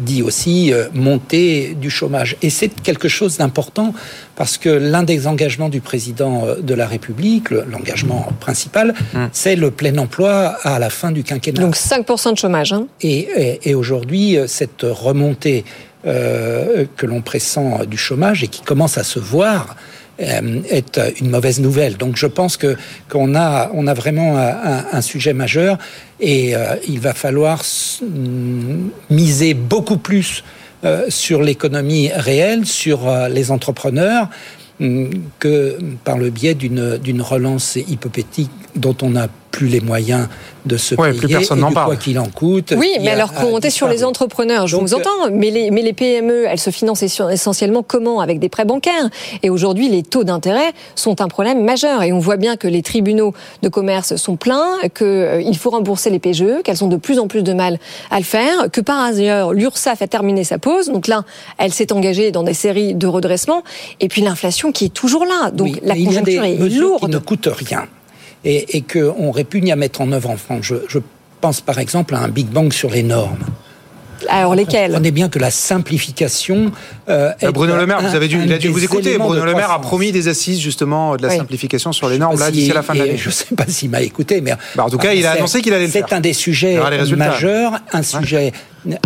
dit 0.00 0.22
aussi 0.22 0.72
montée 0.92 1.74
du 1.80 1.90
chômage. 1.90 2.36
Et 2.42 2.50
c'est 2.50 2.68
quelque 2.68 3.08
chose 3.08 3.38
d'important 3.38 3.94
parce 4.36 4.58
que 4.58 4.68
l'un 4.68 5.02
des 5.02 5.26
engagements 5.26 5.68
du 5.68 5.80
président 5.80 6.44
de 6.60 6.74
la 6.74 6.86
République, 6.86 7.50
l'engagement 7.50 8.28
principal, 8.40 8.94
hum. 9.14 9.28
c'est 9.32 9.56
le 9.56 9.70
plein 9.70 9.96
emploi 9.98 10.56
à 10.62 10.78
la 10.78 10.90
fin 10.90 11.12
du 11.12 11.22
quinquennat. 11.22 11.60
Donc 11.60 11.76
5% 11.76 12.32
de 12.32 12.38
chômage. 12.38 12.72
Hein. 12.72 12.86
Et, 13.00 13.18
et, 13.18 13.70
et 13.70 13.74
aujourd'hui, 13.74 14.38
cette 14.46 14.82
remontée 14.82 15.64
euh, 16.06 16.86
que 16.96 17.04
l'on 17.04 17.20
pressent 17.20 17.58
du 17.86 17.98
chômage 17.98 18.42
et 18.42 18.48
qui 18.48 18.62
commence 18.62 18.96
à 18.96 19.04
se 19.04 19.18
voir 19.18 19.76
euh, 20.20 20.62
est 20.70 20.98
une 21.20 21.28
mauvaise 21.28 21.60
nouvelle. 21.60 21.98
Donc 21.98 22.16
je 22.16 22.26
pense 22.26 22.56
que 22.56 22.76
qu'on 23.10 23.34
a 23.34 23.70
on 23.74 23.86
a 23.86 23.92
vraiment 23.92 24.38
un, 24.38 25.00
sujet 25.02 25.34
majeur 25.34 25.76
et 26.18 26.56
euh, 26.56 26.76
il 26.88 27.00
va 27.00 27.12
falloir 27.12 27.62
miser 29.10 29.52
beaucoup 29.52 29.98
plus 29.98 30.42
sur 31.10 31.42
l'économie 31.42 32.08
réelle, 32.10 32.64
sur 32.64 33.00
les 33.28 33.50
entrepreneurs 33.50 34.30
que 35.38 35.78
par 36.04 36.16
le 36.16 36.30
biais 36.30 36.54
d'une 36.54 37.20
relance 37.20 37.76
hypothétique 37.76 38.50
dont 38.76 38.96
on 39.02 39.10
n'a 39.10 39.28
plus 39.50 39.68
les 39.68 39.80
moyens 39.80 40.28
de 40.66 40.76
se 40.76 40.94
payer 40.94 41.16
plus 41.16 41.28
personne 41.28 41.58
et 41.58 41.68
du 41.68 41.74
quoi 41.74 41.96
qu'il 41.96 42.18
en 42.18 42.26
coûte. 42.26 42.74
Oui, 42.76 42.90
mais 43.00 43.10
alors 43.10 43.32
comptez 43.32 43.70
sur 43.70 43.88
les 43.88 44.04
entrepreneurs, 44.04 44.66
je 44.66 44.76
vous 44.76 44.94
entends, 44.94 45.30
mais 45.32 45.50
les, 45.50 45.70
mais 45.70 45.82
les 45.82 45.92
PME, 45.92 46.44
elles 46.46 46.58
se 46.58 46.70
financent 46.70 47.02
essentiellement 47.02 47.82
comment? 47.82 48.20
Avec 48.20 48.38
des 48.38 48.48
prêts 48.48 48.64
bancaires. 48.64 49.08
Et 49.42 49.50
aujourd'hui, 49.50 49.88
les 49.88 50.02
taux 50.02 50.24
d'intérêt 50.24 50.72
sont 50.94 51.20
un 51.20 51.28
problème 51.28 51.64
majeur. 51.64 52.02
Et 52.02 52.12
on 52.12 52.18
voit 52.18 52.36
bien 52.36 52.56
que 52.56 52.68
les 52.68 52.82
tribunaux 52.82 53.32
de 53.62 53.68
commerce 53.68 54.16
sont 54.16 54.36
pleins, 54.36 54.76
qu'il 54.94 55.06
euh, 55.06 55.52
faut 55.54 55.70
rembourser 55.70 56.10
les 56.10 56.18
PGE, 56.18 56.62
qu'elles 56.64 56.84
ont 56.84 56.88
de 56.88 56.96
plus 56.96 57.18
en 57.18 57.26
plus 57.26 57.42
de 57.42 57.52
mal 57.52 57.78
à 58.10 58.18
le 58.18 58.24
faire, 58.24 58.70
que 58.70 58.80
par 58.80 59.00
ailleurs, 59.00 59.52
l'URSSAF 59.52 60.02
a 60.02 60.08
terminé 60.08 60.44
sa 60.44 60.58
pause. 60.58 60.88
Donc 60.88 61.06
là, 61.06 61.24
elle 61.58 61.72
s'est 61.72 61.92
engagée 61.92 62.30
dans 62.30 62.42
des 62.42 62.54
séries 62.54 62.94
de 62.94 63.06
redressement. 63.06 63.62
Et 64.00 64.08
puis 64.08 64.22
l'inflation 64.22 64.72
qui 64.72 64.86
est 64.86 64.94
toujours 64.94 65.24
là. 65.24 65.50
Donc 65.50 65.80
la 65.82 65.94
conjoncture 65.94 66.44
est 66.44 66.56
lourde. 66.56 67.00
Qui 67.00 67.10
ne 67.10 67.18
coûte 67.18 67.48
rien 67.50 67.86
et, 68.44 68.76
et 68.76 68.82
qu'on 68.82 69.30
répugne 69.30 69.72
à 69.72 69.76
mettre 69.76 70.00
en 70.00 70.12
œuvre 70.12 70.30
en 70.30 70.36
France. 70.36 70.60
Je, 70.62 70.76
je 70.88 70.98
pense 71.40 71.60
par 71.60 71.78
exemple 71.78 72.14
à 72.14 72.20
un 72.20 72.28
Big 72.28 72.46
Bang 72.46 72.72
sur 72.72 72.90
les 72.90 73.02
normes. 73.02 73.38
Alors 74.28 74.54
lesquelles 74.54 74.94
On 74.94 75.02
est 75.02 75.10
bien 75.10 75.28
que 75.28 75.38
la 75.38 75.50
simplification. 75.50 76.72
Euh, 77.08 77.32
Bruno 77.54 77.76
Le 77.76 77.86
Maire, 77.86 78.02
vous 78.02 78.14
avez 78.14 78.28
dû, 78.28 78.38
il 78.44 78.52
a 78.52 78.58
dû 78.58 78.68
vous 78.68 78.84
écouter. 78.84 79.16
Bruno 79.18 79.44
Le 79.44 79.54
Maire 79.54 79.70
a 79.70 79.80
promis 79.80 80.12
des 80.12 80.28
assises 80.28 80.60
justement 80.60 81.16
de 81.16 81.22
la 81.22 81.30
simplification 81.30 81.92
sur 81.92 82.08
les 82.08 82.18
normes 82.18 82.38
là 82.38 82.50
d'ici 82.50 82.72
la 82.72 82.82
fin 82.82 82.94
de 82.94 82.98
l'année. 82.98 83.16
Je 83.16 83.28
ne 83.28 83.32
sais 83.32 83.54
pas 83.54 83.66
s'il 83.66 83.90
m'a 83.90 84.02
écouté, 84.02 84.40
mais 84.40 84.52
bah, 84.74 84.84
en 84.84 84.90
tout 84.90 84.98
cas, 84.98 85.12
il 85.14 85.24
a 85.26 85.32
annoncé 85.32 85.62
qu'il 85.62 85.72
allait 85.72 85.86
le 85.86 85.90
faire. 85.90 86.04
C'est 86.08 86.14
un 86.14 86.20
des 86.20 86.32
sujets 86.32 86.78
majeurs, 87.16 87.80
un 87.92 88.02
sujet 88.02 88.52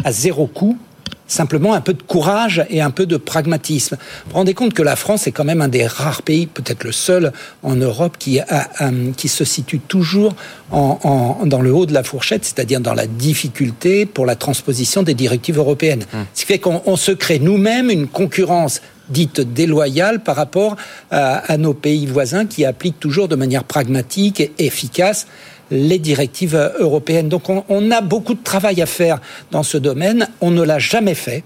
à 0.04 0.12
zéro 0.12 0.46
coût 0.46 0.78
simplement 1.26 1.74
un 1.74 1.80
peu 1.80 1.94
de 1.94 2.02
courage 2.02 2.64
et 2.68 2.80
un 2.80 2.90
peu 2.90 3.06
de 3.06 3.16
pragmatisme. 3.16 3.96
Vous 3.96 4.30
vous 4.30 4.36
rendez 4.36 4.54
compte 4.54 4.74
que 4.74 4.82
la 4.82 4.96
France 4.96 5.26
est 5.26 5.32
quand 5.32 5.44
même 5.44 5.60
un 5.60 5.68
des 5.68 5.86
rares 5.86 6.22
pays, 6.22 6.46
peut-être 6.46 6.84
le 6.84 6.92
seul 6.92 7.32
en 7.62 7.74
Europe, 7.74 8.16
qui, 8.18 8.40
a, 8.40 8.68
qui 9.16 9.28
se 9.28 9.44
situe 9.44 9.80
toujours 9.80 10.34
en, 10.70 11.40
dans 11.44 11.60
le 11.60 11.72
haut 11.72 11.86
de 11.86 11.94
la 11.94 12.02
fourchette, 12.02 12.44
c'est-à-dire 12.44 12.80
dans 12.80 12.94
la 12.94 13.06
difficulté 13.06 14.06
pour 14.06 14.26
la 14.26 14.36
transposition 14.36 15.02
des 15.02 15.14
directives 15.14 15.58
européennes. 15.58 16.04
Hum. 16.12 16.26
Ce 16.34 16.40
qui 16.40 16.46
fait 16.46 16.58
qu'on 16.58 16.96
se 16.96 17.12
crée 17.12 17.38
nous-mêmes 17.38 17.90
une 17.90 18.06
concurrence 18.06 18.80
dite 19.10 19.40
déloyale 19.40 20.22
par 20.22 20.36
rapport 20.36 20.76
à, 21.10 21.52
à, 21.52 21.56
nos 21.58 21.74
pays 21.74 22.06
voisins 22.06 22.46
qui 22.46 22.64
appliquent 22.64 23.00
toujours 23.00 23.28
de 23.28 23.36
manière 23.36 23.64
pragmatique 23.64 24.40
et 24.40 24.52
efficace 24.58 25.26
les 25.70 25.98
directives 25.98 26.72
européennes. 26.78 27.28
Donc 27.28 27.48
on, 27.48 27.90
a 27.90 28.00
beaucoup 28.00 28.34
de 28.34 28.42
travail 28.42 28.82
à 28.82 28.86
faire 28.86 29.20
dans 29.50 29.62
ce 29.62 29.78
domaine. 29.78 30.28
On 30.40 30.50
ne 30.50 30.62
l'a 30.62 30.78
jamais 30.78 31.14
fait 31.14 31.44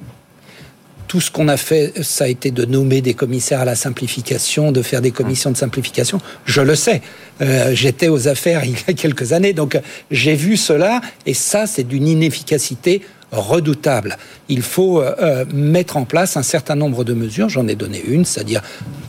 tout 1.07 1.23
ce 1.23 1.31
qu'on 1.31 1.49
a 1.49 1.57
fait, 1.57 2.03
ça 2.03 2.25
a 2.25 2.29
été 2.29 2.51
de 2.51 2.67
nommer 2.67 3.01
des 3.01 3.15
commissaires 3.15 3.61
à 3.61 3.65
la 3.65 3.75
simplification, 3.75 4.73
de 4.73 4.83
faire 4.83 5.01
des 5.01 5.11
commissions 5.11 5.51
de 5.51 5.57
simplification. 5.57 6.21
Je 6.45 6.61
le 6.61 6.75
sais. 6.75 7.01
Euh, 7.41 7.75
j'étais 7.75 8.09
aux 8.09 8.29
affaires 8.29 8.63
il 8.67 8.73
y 8.73 8.91
a 8.91 8.93
quelques 8.93 9.33
années, 9.33 9.55
donc 9.55 9.81
j'ai 10.11 10.35
vu 10.35 10.59
cela, 10.59 11.01
et 11.25 11.33
ça, 11.33 11.67
c'est 11.67 11.85
d'une 11.85 12.07
inefficacité 12.07 13.01
redoutable. 13.33 14.17
Il 14.49 14.63
faut 14.63 15.01
euh, 15.01 15.15
euh, 15.21 15.45
mettre 15.53 15.97
en 15.97 16.05
place 16.05 16.37
un 16.37 16.43
certain 16.43 16.75
nombre 16.75 17.05
de 17.05 17.13
mesures. 17.13 17.49
J'en 17.49 17.69
ai 17.69 17.75
donné 17.75 18.03
une, 18.07 18.25
c'est-à-dire 18.25 18.63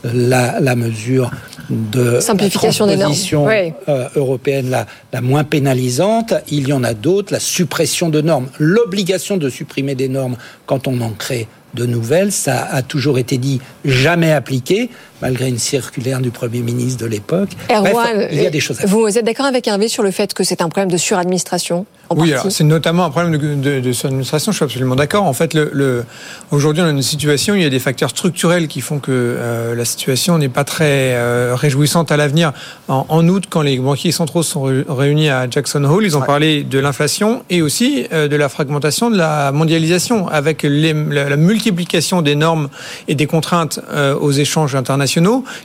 la, 0.04 0.60
la, 0.60 0.76
mesure 0.76 1.30
de 1.70 2.20
simplification 2.20 2.86
la 2.86 2.96
transposition 2.96 3.46
des 3.46 3.70
normes. 3.70 3.74
Euh, 3.88 4.08
européenne 4.16 4.70
la, 4.70 4.86
la, 5.12 5.20
moins 5.20 5.44
pénalisante. 5.44 6.34
Il 6.50 6.68
y 6.68 6.72
en 6.72 6.84
a 6.84 6.94
d'autres. 6.94 7.32
La 7.32 7.40
suppression 7.40 8.08
de 8.08 8.20
normes, 8.20 8.48
l'obligation 8.58 9.36
de 9.36 9.48
supprimer 9.48 9.94
des 9.94 10.08
normes 10.08 10.36
quand 10.66 10.86
on 10.86 11.00
en 11.00 11.10
crée 11.10 11.48
de 11.74 11.86
nouvelles. 11.86 12.32
Ça 12.32 12.64
a 12.64 12.82
toujours 12.82 13.18
été 13.18 13.38
dit, 13.38 13.60
jamais 13.84 14.32
appliqué, 14.32 14.90
malgré 15.22 15.48
une 15.48 15.58
circulaire 15.58 16.20
du 16.20 16.30
Premier 16.30 16.60
ministre 16.60 17.00
de 17.02 17.06
l'époque. 17.06 17.50
il 17.68 18.42
y 18.42 18.46
a 18.46 18.50
des 18.50 18.60
choses 18.60 18.80
à 18.80 18.86
Vous 18.86 19.06
êtes 19.18 19.24
d'accord 19.24 19.46
avec 19.46 19.66
Hervé 19.66 19.88
sur 19.88 20.02
le 20.02 20.10
fait 20.10 20.34
que 20.34 20.44
c'est 20.44 20.62
un 20.62 20.68
problème 20.68 20.90
de 20.90 20.96
suradministration 20.96 21.86
oui, 22.16 22.34
c'est 22.48 22.64
notamment 22.64 23.04
un 23.04 23.10
problème 23.10 23.38
de, 23.38 23.54
de, 23.54 23.78
de 23.78 23.92
suradministration, 23.92 24.50
je 24.50 24.56
suis 24.56 24.64
absolument 24.64 24.96
d'accord. 24.96 25.26
En 25.26 25.32
fait, 25.32 25.54
le, 25.54 25.70
le 25.72 26.04
aujourd'hui, 26.50 26.82
on 26.82 26.86
a 26.86 26.90
une 26.90 27.02
situation, 27.02 27.54
il 27.54 27.62
y 27.62 27.64
a 27.64 27.70
des 27.70 27.78
facteurs 27.78 28.10
structurels 28.10 28.66
qui 28.66 28.80
font 28.80 28.98
que 28.98 29.12
euh, 29.12 29.76
la 29.76 29.84
situation 29.84 30.36
n'est 30.36 30.48
pas 30.48 30.64
très 30.64 31.14
euh, 31.14 31.54
réjouissante 31.54 32.10
à 32.10 32.16
l'avenir. 32.16 32.52
En, 32.88 33.06
en, 33.08 33.28
août, 33.28 33.44
quand 33.48 33.62
les 33.62 33.78
banquiers 33.78 34.10
centraux 34.10 34.42
sont 34.42 34.62
réunis 34.88 35.28
à 35.28 35.48
Jackson 35.48 35.84
Hole, 35.84 36.04
ils 36.04 36.16
ont 36.16 36.22
parlé 36.22 36.64
de 36.64 36.80
l'inflation 36.80 37.44
et 37.48 37.62
aussi 37.62 38.08
euh, 38.12 38.26
de 38.26 38.34
la 38.34 38.48
fragmentation 38.48 39.08
de 39.08 39.16
la 39.16 39.52
mondialisation, 39.52 40.26
avec 40.26 40.64
les, 40.64 40.92
la, 40.92 41.28
la, 41.28 41.36
multiplication 41.36 42.22
des 42.22 42.34
normes 42.34 42.70
et 43.06 43.14
des 43.14 43.26
contraintes 43.26 43.78
aux 44.20 44.32
échanges 44.32 44.74
internationaux 44.74 45.09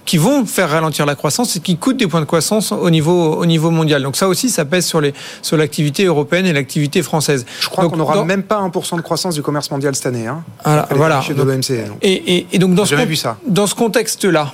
qui 0.06 0.18
vont 0.18 0.46
faire 0.46 0.70
ralentir 0.70 1.06
la 1.06 1.16
croissance 1.16 1.56
et 1.56 1.60
qui 1.60 1.78
coûtent 1.78 1.98
des 1.98 2.08
points 2.08 2.22
de 2.22 2.26
croissance 2.26 2.72
au 2.72 2.90
niveau, 2.90 3.36
au 3.36 3.46
niveau 3.46 3.72
mondial. 3.72 4.04
Donc 4.04 4.16
ça 4.16 4.28
aussi, 4.28 4.50
ça 4.50 4.66
pèse 4.66 4.86
sur, 4.86 5.02
les, 5.02 5.14
sur 5.42 5.58
l'activité 5.58 6.06
européenne 6.06 6.46
et 6.46 6.54
l'activité 6.54 7.04
française. 7.04 7.46
Je 7.60 7.70
crois 7.70 7.90
qu'on 7.90 7.98
n'aura 7.98 8.24
même 8.26 8.44
pas 8.44 8.62
1% 8.62 8.98
de 8.98 9.02
croissance 9.02 9.36
du 9.36 9.42
commerce 9.42 9.70
mondial 9.72 9.96
cette 9.96 10.08
année. 10.08 10.28
Hein, 10.28 10.44
voilà. 10.92 11.24
De 11.28 11.46
et, 12.02 12.38
et, 12.38 12.48
et, 12.52 12.60
donc 12.60 12.76
dans 12.76 12.86
ce, 12.86 12.96
vu 12.96 13.16
ça. 13.16 13.38
dans 13.48 13.68
ce 13.68 13.76
contexte-là, 13.76 14.54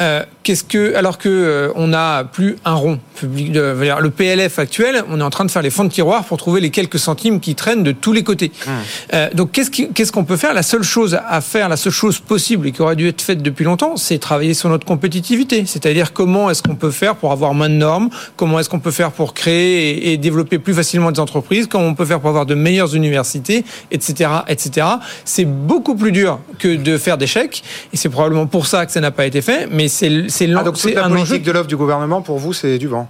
euh, 0.00 0.22
qu'est-ce 0.42 0.62
que, 0.62 0.94
alors 0.94 1.16
que 1.18 1.28
euh, 1.28 1.72
on 1.74 1.88
n'a 1.88 2.24
plus 2.24 2.56
un 2.64 2.74
rond 2.74 3.00
public, 3.14 3.50
de, 3.52 3.74
le 4.00 4.10
PLF 4.10 4.58
actuel, 4.58 5.02
on 5.10 5.20
est 5.20 5.22
en 5.22 5.30
train 5.30 5.44
de 5.44 5.50
faire 5.50 5.62
les 5.62 5.70
fonds 5.70 5.84
de 5.84 5.88
tiroir 5.88 6.24
pour 6.24 6.36
trouver 6.36 6.60
les 6.60 6.70
quelques 6.70 6.98
centimes 6.98 7.40
qui 7.40 7.54
traînent 7.54 7.82
de 7.82 7.92
tous 7.92 8.12
les 8.12 8.22
côtés. 8.22 8.52
Mmh. 8.54 8.70
Euh, 9.14 9.28
donc 9.32 9.52
qu'est-ce 9.52 9.70
qu'est-ce 9.70 10.12
qu'on 10.12 10.24
peut 10.24 10.36
faire? 10.36 10.52
La 10.52 10.62
seule 10.62 10.82
chose 10.82 11.18
à 11.26 11.40
faire, 11.40 11.68
la 11.68 11.76
seule 11.76 11.92
chose 11.92 12.20
possible 12.20 12.68
et 12.68 12.72
qui 12.72 12.82
aurait 12.82 12.96
dû 12.96 13.08
être 13.08 13.22
faite 13.22 13.42
depuis 13.42 13.64
longtemps, 13.64 13.96
c'est 13.96 14.18
travailler 14.18 14.54
sur 14.54 14.68
notre 14.68 14.84
compétitivité. 14.86 15.64
C'est-à-dire 15.66 16.12
comment 16.12 16.50
est-ce 16.50 16.62
qu'on 16.62 16.76
peut 16.76 16.90
faire 16.90 17.16
pour 17.16 17.32
avoir 17.32 17.54
moins 17.54 17.70
de 17.70 17.74
normes, 17.74 18.10
comment 18.36 18.60
est-ce 18.60 18.68
qu'on 18.68 18.80
peut 18.80 18.90
faire 18.90 19.12
pour 19.12 19.34
créer 19.34 19.90
et, 19.90 20.12
et, 20.12 20.16
développer 20.18 20.58
plus 20.58 20.74
facilement 20.74 21.10
des 21.10 21.20
entreprises, 21.20 21.66
comment 21.66 21.86
on 21.86 21.94
peut 21.94 22.04
faire 22.04 22.20
pour 22.20 22.28
avoir 22.28 22.46
de 22.46 22.54
meilleures 22.54 22.94
universités, 22.94 23.64
etc., 23.90 24.30
etc. 24.48 24.86
C'est 25.24 25.46
beaucoup 25.46 25.94
plus 25.94 26.12
dur 26.12 26.38
que 26.58 26.76
de 26.76 26.98
faire 26.98 27.18
des 27.18 27.26
chèques 27.26 27.62
et 27.92 27.96
c'est 27.96 28.08
probablement 28.08 28.46
pour 28.46 28.66
ça 28.66 28.86
que 28.86 28.92
ça 28.92 29.00
n'a 29.00 29.10
pas 29.10 29.26
été 29.26 29.40
fait. 29.40 29.68
Mais 29.70 29.85
c'est 29.88 30.28
c'est 30.28 30.48
ah, 30.54 30.62
donc 30.62 30.78
toute 30.78 30.94
la 30.94 31.08
politique 31.08 31.42
de 31.42 31.52
l'offre 31.52 31.68
du 31.68 31.76
gouvernement 31.76 32.22
pour 32.22 32.38
vous 32.38 32.52
c'est 32.52 32.78
du 32.78 32.88
vent. 32.88 33.08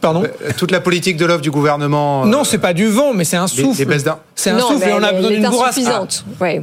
Pardon 0.00 0.22
euh, 0.24 0.50
Toute 0.56 0.70
la 0.70 0.80
politique 0.80 1.16
de 1.16 1.26
l'offre 1.26 1.42
du 1.42 1.50
gouvernement. 1.50 2.24
Non, 2.24 2.44
c'est 2.44 2.58
pas 2.58 2.72
du 2.72 2.86
vent, 2.86 3.12
mais 3.12 3.24
c'est 3.24 3.36
un 3.36 3.46
souffle. 3.46 3.86
C'est 4.34 4.50
un 4.50 4.56
non, 4.56 4.68
souffle 4.68 4.88
et 4.88 4.92
on 4.92 5.02
a 5.02 5.12
besoin 5.12 5.30
d'une 5.30 5.48
bourrasque. 5.48 5.78
Insuffisante. 5.78 6.24
Ah. 6.26 6.42
Ouais. 6.42 6.62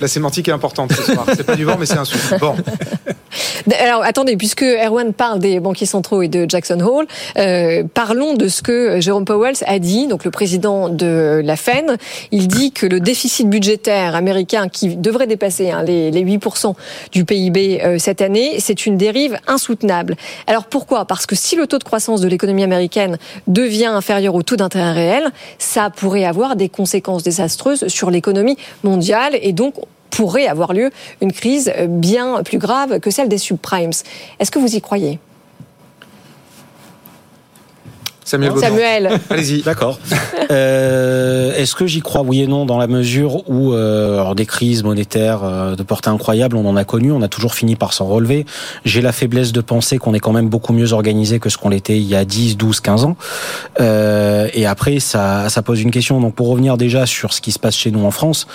La 0.00 0.08
sémantique 0.08 0.48
est 0.48 0.52
importante 0.52 0.92
ce 0.92 1.02
soir. 1.02 1.26
C'est 1.34 1.44
pas 1.44 1.56
du 1.56 1.64
vent, 1.64 1.76
mais 1.78 1.86
c'est 1.86 1.98
un 1.98 2.04
souffle. 2.04 2.38
Bon. 2.38 2.56
Alors 3.80 4.02
attendez, 4.02 4.36
puisque 4.36 4.62
Erwan 4.62 5.12
parle 5.12 5.38
des 5.38 5.60
banquiers 5.60 5.86
centraux 5.86 6.22
et 6.22 6.28
de 6.28 6.46
Jackson 6.48 6.80
Hole, 6.80 7.06
euh, 7.38 7.84
parlons 7.94 8.34
de 8.34 8.48
ce 8.48 8.62
que 8.62 9.00
Jérôme 9.00 9.24
Powell 9.24 9.54
a 9.66 9.78
dit, 9.78 10.06
donc 10.06 10.24
le 10.24 10.30
président 10.30 10.88
de 10.88 11.40
la 11.44 11.56
Fed. 11.56 11.96
Il 12.30 12.48
dit 12.48 12.72
que 12.72 12.86
le 12.86 13.00
déficit 13.00 13.48
budgétaire 13.48 14.14
américain, 14.14 14.68
qui 14.68 14.96
devrait 14.96 15.26
dépasser 15.26 15.70
hein, 15.70 15.82
les, 15.82 16.10
les, 16.10 16.24
8% 16.24 16.74
du 17.12 17.24
PIB 17.24 17.82
euh, 17.82 17.98
cette 17.98 18.20
année, 18.20 18.56
c'est 18.58 18.86
une 18.86 18.96
dérive 18.96 19.38
insoutenable. 19.46 20.16
Alors 20.46 20.64
pourquoi? 20.64 21.04
Parce 21.04 21.26
que 21.26 21.36
si 21.36 21.56
le 21.56 21.66
taux 21.66 21.78
de 21.78 21.84
croissance 21.84 22.20
de 22.20 22.28
l'économie 22.28 22.64
américaine 22.64 23.18
devient 23.46 23.86
inférieur 23.86 24.34
au 24.34 24.42
taux 24.42 24.56
d'intérêt 24.56 24.92
réel, 24.92 25.24
ça 25.58 25.90
pourrait 25.90 26.24
avoir 26.24 26.56
des 26.56 26.68
conséquences 26.68 27.22
désastreuses 27.22 27.88
sur 27.88 28.10
l'économie 28.10 28.56
mondiale 28.82 29.34
et 29.42 29.52
donc 29.52 29.74
pourrait 30.10 30.46
avoir 30.46 30.72
lieu 30.72 30.90
une 31.20 31.32
crise 31.32 31.72
bien 31.88 32.42
plus 32.42 32.58
grave 32.58 33.00
que 33.00 33.10
celle 33.10 33.28
des 33.28 33.38
subprimes. 33.38 33.92
Est-ce 34.38 34.50
que 34.50 34.58
vous 34.58 34.76
y 34.76 34.80
croyez? 34.80 35.18
Samuel. 38.24 38.52
Samuel. 38.58 39.10
Allez-y. 39.30 39.62
D'accord. 39.64 39.98
Euh, 40.50 41.54
Est-ce 41.54 41.74
que 41.74 41.86
j'y 41.86 42.00
crois 42.00 42.22
Oui 42.22 42.42
et 42.42 42.46
non, 42.46 42.66
dans 42.66 42.78
la 42.78 42.86
mesure 42.86 43.48
où 43.48 43.72
euh, 43.72 44.20
alors 44.20 44.34
des 44.34 44.46
crises 44.46 44.82
monétaires 44.84 45.40
euh, 45.44 45.76
de 45.76 45.82
portée 45.82 46.10
incroyable, 46.10 46.56
on 46.56 46.66
en 46.66 46.76
a 46.76 46.84
connu, 46.84 47.12
on 47.12 47.22
a 47.22 47.28
toujours 47.28 47.54
fini 47.54 47.76
par 47.76 47.92
s'en 47.92 48.06
relever. 48.06 48.46
J'ai 48.84 49.00
la 49.00 49.12
faiblesse 49.12 49.52
de 49.52 49.60
penser 49.60 49.98
qu'on 49.98 50.14
est 50.14 50.20
quand 50.20 50.32
même 50.32 50.48
beaucoup 50.48 50.72
mieux 50.72 50.92
organisé 50.92 51.38
que 51.38 51.48
ce 51.48 51.58
qu'on 51.58 51.68
l'était 51.68 51.96
il 51.96 52.06
y 52.06 52.14
a 52.14 52.24
10, 52.24 52.56
12, 52.56 52.80
15 52.80 53.04
ans. 53.04 53.16
Euh, 53.80 54.48
et 54.54 54.66
après, 54.66 55.00
ça, 55.00 55.48
ça 55.48 55.62
pose 55.62 55.80
une 55.80 55.90
question. 55.90 56.20
Donc 56.20 56.34
pour 56.34 56.48
revenir 56.48 56.76
déjà 56.76 57.06
sur 57.06 57.32
ce 57.32 57.40
qui 57.40 57.52
se 57.52 57.58
passe 57.58 57.76
chez 57.76 57.90
nous 57.90 58.04
en 58.04 58.10
France, 58.10 58.46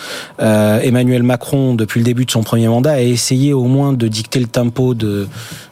euh, 0.41 0.80
Emmanuel 0.82 1.24
Macron, 1.24 1.74
depuis 1.74 1.99
le 1.99 2.05
début 2.05 2.26
de 2.26 2.32
son 2.32 2.43
premier 2.43 2.68
mandat, 2.68 2.93
a 2.93 3.01
essayé 3.01 3.53
au 3.53 3.65
moins 3.65 3.93
de 3.93 4.07
dicter 4.07 4.39
le 4.39 4.47
tempo 4.47 4.93
de 4.93 5.28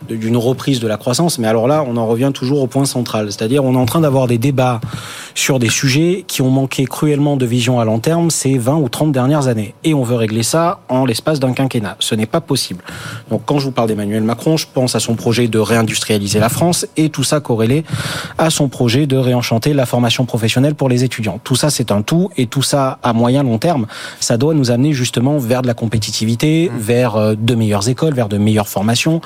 d'une 0.07 0.37
reprise 0.37 0.79
de 0.79 0.87
la 0.87 0.97
croissance. 0.97 1.39
Mais 1.39 1.47
alors 1.47 1.67
là, 1.67 1.83
on 1.87 1.97
en 1.97 2.05
revient 2.05 2.31
toujours 2.31 2.61
au 2.61 2.67
point 2.67 2.85
central. 2.85 3.31
C'est-à-dire, 3.31 3.63
on 3.63 3.73
est 3.73 3.77
en 3.86 3.88
train 3.88 4.01
d'avoir 4.01 4.25
des 4.25 4.39
débats 4.39 4.81
sur 5.36 5.59
des 5.59 5.69
sujets 5.69 6.25
qui 6.27 6.41
ont 6.41 6.49
manqué 6.49 6.86
cruellement 6.86 7.38
de 7.38 7.45
vision 7.45 7.79
à 7.79 7.86
long 7.86 7.99
terme 7.99 8.31
ces 8.31 8.57
20 8.57 8.77
ou 8.77 8.89
30 8.89 9.11
dernières 9.11 9.47
années. 9.47 9.75
Et 9.83 9.93
on 9.93 10.01
veut 10.01 10.15
régler 10.15 10.41
ça 10.41 10.79
en 10.89 11.05
l'espace 11.05 11.39
d'un 11.39 11.53
quinquennat. 11.53 11.95
Ce 11.99 12.15
n'est 12.15 12.25
pas 12.25 12.41
possible. 12.41 12.83
Donc 13.29 13.43
quand 13.45 13.59
je 13.59 13.65
vous 13.65 13.71
parle 13.71 13.89
d'Emmanuel 13.89 14.23
Macron, 14.23 14.57
je 14.57 14.65
pense 14.73 14.95
à 14.95 14.99
son 14.99 15.13
projet 15.13 15.47
de 15.47 15.59
réindustrialiser 15.59 16.39
la 16.39 16.49
France 16.49 16.88
et 16.97 17.09
tout 17.09 17.23
ça 17.23 17.41
corrélé 17.41 17.83
à 18.39 18.49
son 18.49 18.69
projet 18.69 19.05
de 19.05 19.17
réenchanter 19.17 19.73
la 19.73 19.86
formation 19.86 20.25
professionnelle 20.25 20.73
pour 20.73 20.89
les 20.89 21.03
étudiants. 21.03 21.39
Tout 21.43 21.55
ça, 21.55 21.69
c'est 21.69 21.91
un 21.91 22.01
tout 22.01 22.31
et 22.38 22.47
tout 22.47 22.63
ça, 22.63 22.97
à 23.03 23.13
moyen 23.13 23.43
long 23.43 23.59
terme, 23.59 23.86
ça 24.19 24.38
doit 24.38 24.55
nous 24.55 24.71
amener 24.71 24.93
justement 24.93 25.38
vers 25.38 25.61
de 25.61 25.67
la 25.67 25.75
compétitivité, 25.75 26.71
vers 26.75 27.17
euh, 27.17 27.36
de 27.38 27.53
meilleures 27.53 27.88
écoles, 27.88 28.15
vers 28.15 28.29
de 28.29 28.39
meilleures 28.39 28.67
formations, 28.67 29.21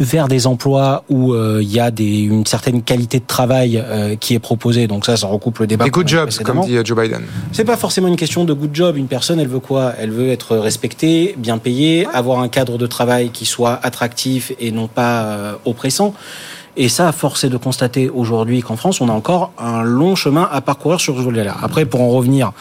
vers 0.00 0.28
des 0.28 0.46
emplois 0.46 1.04
où 1.10 1.34
euh, 1.34 1.60
il 1.62 1.70
y 1.70 1.78
a 1.78 1.90
des, 1.90 2.20
une 2.20 2.46
certaine 2.46 2.82
qualité 2.82 3.20
de 3.20 3.26
travail 3.26 3.76
euh, 3.76 4.16
qui 4.16 4.34
est 4.34 4.38
proposée. 4.38 4.86
Donc 4.86 5.04
ça, 5.04 5.16
ça 5.16 5.26
recoupe 5.26 5.58
le 5.58 5.66
débat. 5.66 5.84
Des 5.84 5.90
good 5.90 6.08
jobs, 6.08 6.30
comme 6.42 6.62
dit 6.62 6.76
euh, 6.76 6.84
Joe 6.84 6.98
Biden. 6.98 7.22
C'est 7.52 7.66
pas 7.66 7.76
forcément 7.76 8.08
une 8.08 8.16
question 8.16 8.44
de 8.44 8.54
good 8.54 8.70
job. 8.72 8.96
Une 8.96 9.08
personne, 9.08 9.38
elle 9.38 9.48
veut 9.48 9.60
quoi? 9.60 9.92
Elle 9.98 10.10
veut 10.10 10.30
être 10.30 10.56
respectée, 10.56 11.34
bien 11.36 11.58
payée, 11.58 12.06
avoir 12.14 12.40
un 12.40 12.48
cadre 12.48 12.78
de 12.78 12.86
travail 12.86 13.28
qui 13.30 13.44
soit 13.44 13.78
attractif 13.82 14.52
et 14.58 14.72
non 14.72 14.88
pas 14.88 15.22
euh, 15.22 15.52
oppressant. 15.66 16.14
Et 16.76 16.88
ça, 16.88 17.10
force 17.12 17.44
est 17.44 17.48
de 17.48 17.56
constater 17.56 18.08
aujourd'hui 18.08 18.62
qu'en 18.62 18.76
France, 18.76 19.00
on 19.00 19.08
a 19.08 19.12
encore 19.12 19.52
un 19.58 19.82
long 19.82 20.14
chemin 20.14 20.48
à 20.50 20.60
parcourir 20.60 21.00
sur 21.00 21.16
ce 21.16 21.20
volet-là. 21.22 21.56
Après, 21.62 21.84
pour 21.84 22.00
en 22.00 22.08
revenir 22.08 22.52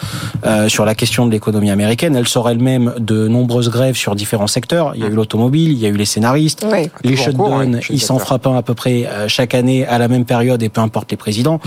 euh, 0.45 0.67
sur 0.67 0.83
la 0.85 0.95
question 0.95 1.25
de 1.25 1.31
l'économie 1.31 1.69
américaine, 1.69 2.15
elle 2.15 2.27
sort 2.27 2.49
elle-même 2.49 2.93
de 2.99 3.27
nombreuses 3.27 3.69
grèves 3.69 3.95
sur 3.95 4.15
différents 4.15 4.47
secteurs. 4.47 4.93
Il 4.95 5.01
y 5.01 5.03
a 5.03 5.07
eu 5.07 5.13
l'automobile, 5.13 5.71
il 5.71 5.77
y 5.77 5.85
a 5.85 5.89
eu 5.89 5.95
les 5.97 6.05
scénaristes, 6.05 6.65
Oui. 6.71 6.89
les 7.03 7.15
shutdowns, 7.15 7.75
oui, 7.75 7.81
chez 7.81 7.93
ils 7.93 8.01
s'en 8.01 8.19
frappent 8.19 8.47
un 8.47 8.57
à 8.57 8.61
peu 8.63 8.73
près 8.73 9.05
euh, 9.05 9.27
chaque 9.27 9.53
année 9.53 9.85
à 9.85 9.97
la 9.99 10.07
même 10.07 10.25
période 10.25 10.61
et 10.63 10.69
peu 10.69 10.81
importe 10.81 11.11
les 11.11 11.17
présidents. 11.17 11.59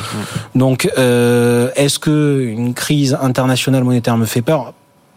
Donc, 0.54 0.90
euh, 0.98 1.70
est-ce 1.76 1.98
que 1.98 2.40
une 2.42 2.74
crise 2.74 3.16
internationale 3.20 3.84
monétaire 3.84 4.16
me 4.16 4.26
fait 4.26 4.42
peur? 4.42 4.74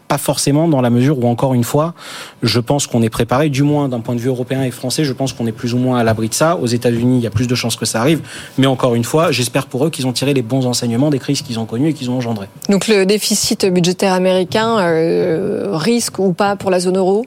Pas 0.08 0.18
forcément 0.18 0.68
dans 0.68 0.80
la 0.80 0.90
mesure 0.90 1.18
où 1.18 1.26
encore 1.26 1.54
une 1.54 1.64
fois, 1.64 1.94
je 2.42 2.60
pense 2.60 2.86
qu'on 2.86 3.02
est 3.02 3.10
préparé, 3.10 3.48
du 3.48 3.62
moins 3.62 3.88
d'un 3.88 4.00
point 4.00 4.14
de 4.14 4.20
vue 4.20 4.28
européen 4.28 4.62
et 4.62 4.70
français, 4.70 5.04
je 5.04 5.12
pense 5.12 5.32
qu'on 5.32 5.46
est 5.46 5.52
plus 5.52 5.74
ou 5.74 5.78
moins 5.78 5.98
à 5.98 6.04
l'abri 6.04 6.28
de 6.28 6.34
ça. 6.34 6.56
Aux 6.56 6.66
États-Unis, 6.66 7.18
il 7.18 7.22
y 7.22 7.26
a 7.26 7.30
plus 7.30 7.46
de 7.46 7.54
chances 7.54 7.76
que 7.76 7.84
ça 7.86 8.00
arrive, 8.00 8.20
mais 8.58 8.66
encore 8.66 8.94
une 8.94 9.04
fois, 9.04 9.32
j'espère 9.32 9.66
pour 9.66 9.84
eux 9.86 9.90
qu'ils 9.90 10.06
ont 10.06 10.12
tiré 10.12 10.34
les 10.34 10.42
bons 10.42 10.66
enseignements 10.66 11.10
des 11.10 11.18
crises 11.18 11.42
qu'ils 11.42 11.58
ont 11.58 11.66
connues 11.66 11.90
et 11.90 11.92
qu'ils 11.92 12.10
ont 12.10 12.16
engendrées. 12.16 12.48
Donc 12.68 12.88
le 12.88 13.04
déficit 13.04 13.66
budgétaire 13.66 14.12
américain 14.12 14.78
euh, 14.78 15.70
risque 15.72 16.18
ou 16.18 16.32
pas 16.32 16.56
pour 16.56 16.70
la 16.70 16.80
zone 16.80 16.96
euro? 16.96 17.26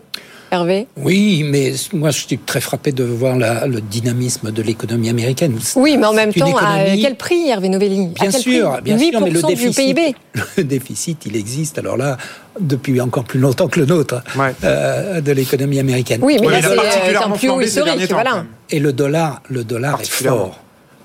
Hervé 0.52 0.88
Oui, 0.98 1.44
mais 1.46 1.74
moi 1.94 2.10
je 2.12 2.20
suis 2.26 2.38
très 2.40 2.60
frappé 2.62 2.92
de 2.92 3.04
voir 3.04 3.38
la- 3.38 3.68
le 3.68 3.82
dynamisme 3.82 4.52
de 4.52 4.62
l'économie 4.64 5.10
américaine. 5.10 5.58
Oui, 5.76 5.96
mais 5.98 6.06
en 6.08 6.14
même 6.14 6.34
temps, 6.34 6.56
à 6.58 6.84
quel 7.00 7.16
prix, 7.16 7.50
Hervé 7.50 7.70
Novelli? 7.70 8.08
Bien 8.20 8.32
sûr, 8.32 8.80
bien 8.82 8.98
8% 8.98 9.10
sûr, 9.12 9.22
mais 9.22 9.30
le 9.32 9.42
du 9.42 9.48
déficit, 9.48 9.96
PIB. 9.96 10.16
le 10.58 10.64
déficit, 10.64 11.26
il 11.28 11.36
existe. 11.36 11.78
Alors 11.78 11.98
là, 11.98 12.18
depuis 12.60 13.00
encore 13.00 13.24
plus 13.26 13.40
longtemps 13.40 13.68
que 13.68 13.80
le 13.80 13.86
nôtre 13.86 14.24
euh, 14.64 15.22
de 15.22 15.32
l'économie 15.32 15.80
américaine. 15.80 16.22
Oui, 16.24 16.38
mais 16.42 16.48
là, 16.50 16.62
c'est 16.62 16.76
dollar- 17.08 17.28
un 17.28 17.32
plus 17.32 17.50
haut 17.50 17.62
historique. 17.62 18.10
Voilà. 18.12 18.46
Et 18.72 18.80
le 18.80 18.92
dollar, 18.92 19.42
le 19.50 19.64
dollar 19.64 20.02
est 20.02 20.10
fort. 20.10 20.60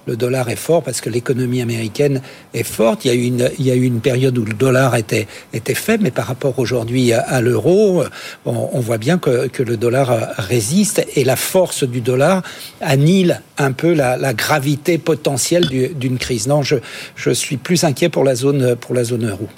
Le 0.07 0.16
dollar 0.16 0.48
est 0.50 0.57
fort 0.57 0.82
parce 0.82 1.00
que 1.00 1.09
l'économie 1.09 1.62
américaine 1.62 2.20
est 2.52 2.62
forte. 2.62 3.05
Il 3.05 3.09
y 3.09 3.11
a 3.11 3.14
eu 3.14 3.24
une, 3.24 3.50
il 3.59 3.66
y 3.66 3.70
a 3.70 3.74
eu 3.74 3.84
une 3.84 4.00
période 4.00 4.36
où 4.36 4.44
le 4.44 4.52
dollar 4.52 4.96
était, 4.96 5.26
était 5.52 5.74
faible, 5.74 6.05
mais 6.05 6.11
par 6.11 6.26
rapport 6.26 6.59
aujourd'hui 6.59 7.12
à, 7.12 7.40
l'euro, 7.40 8.05
on, 8.44 8.80
voit 8.80 8.98
bien 8.98 9.18
que, 9.18 9.48
que 9.48 9.62
le 9.62 9.76
dollar 9.76 10.11
euh, 10.11 10.20
résiste 10.36 11.07
et 11.16 11.24
la 11.24 11.36
force 11.36 11.84
du 11.84 12.00
dollar 12.00 12.42
annule 12.80 13.40
un 13.57 13.72
peu 13.72 13.94
la, 13.94 14.16
la 14.16 14.34
gravité 14.34 14.98
potentielle 14.98 15.66
du- 15.66 15.88
d'une 15.88 16.18
crise. 16.18 16.46
Non, 16.48 16.62
je, 16.62 16.76
je 17.16 17.30
suis 17.30 17.57
plus 17.57 17.84
inquiet 17.84 18.09
pour 18.09 18.24
la 18.24 18.34
zone, 18.34 18.76
pour 18.76 18.94
la 18.94 19.05
zone 19.05 19.28
euro. 19.28 19.48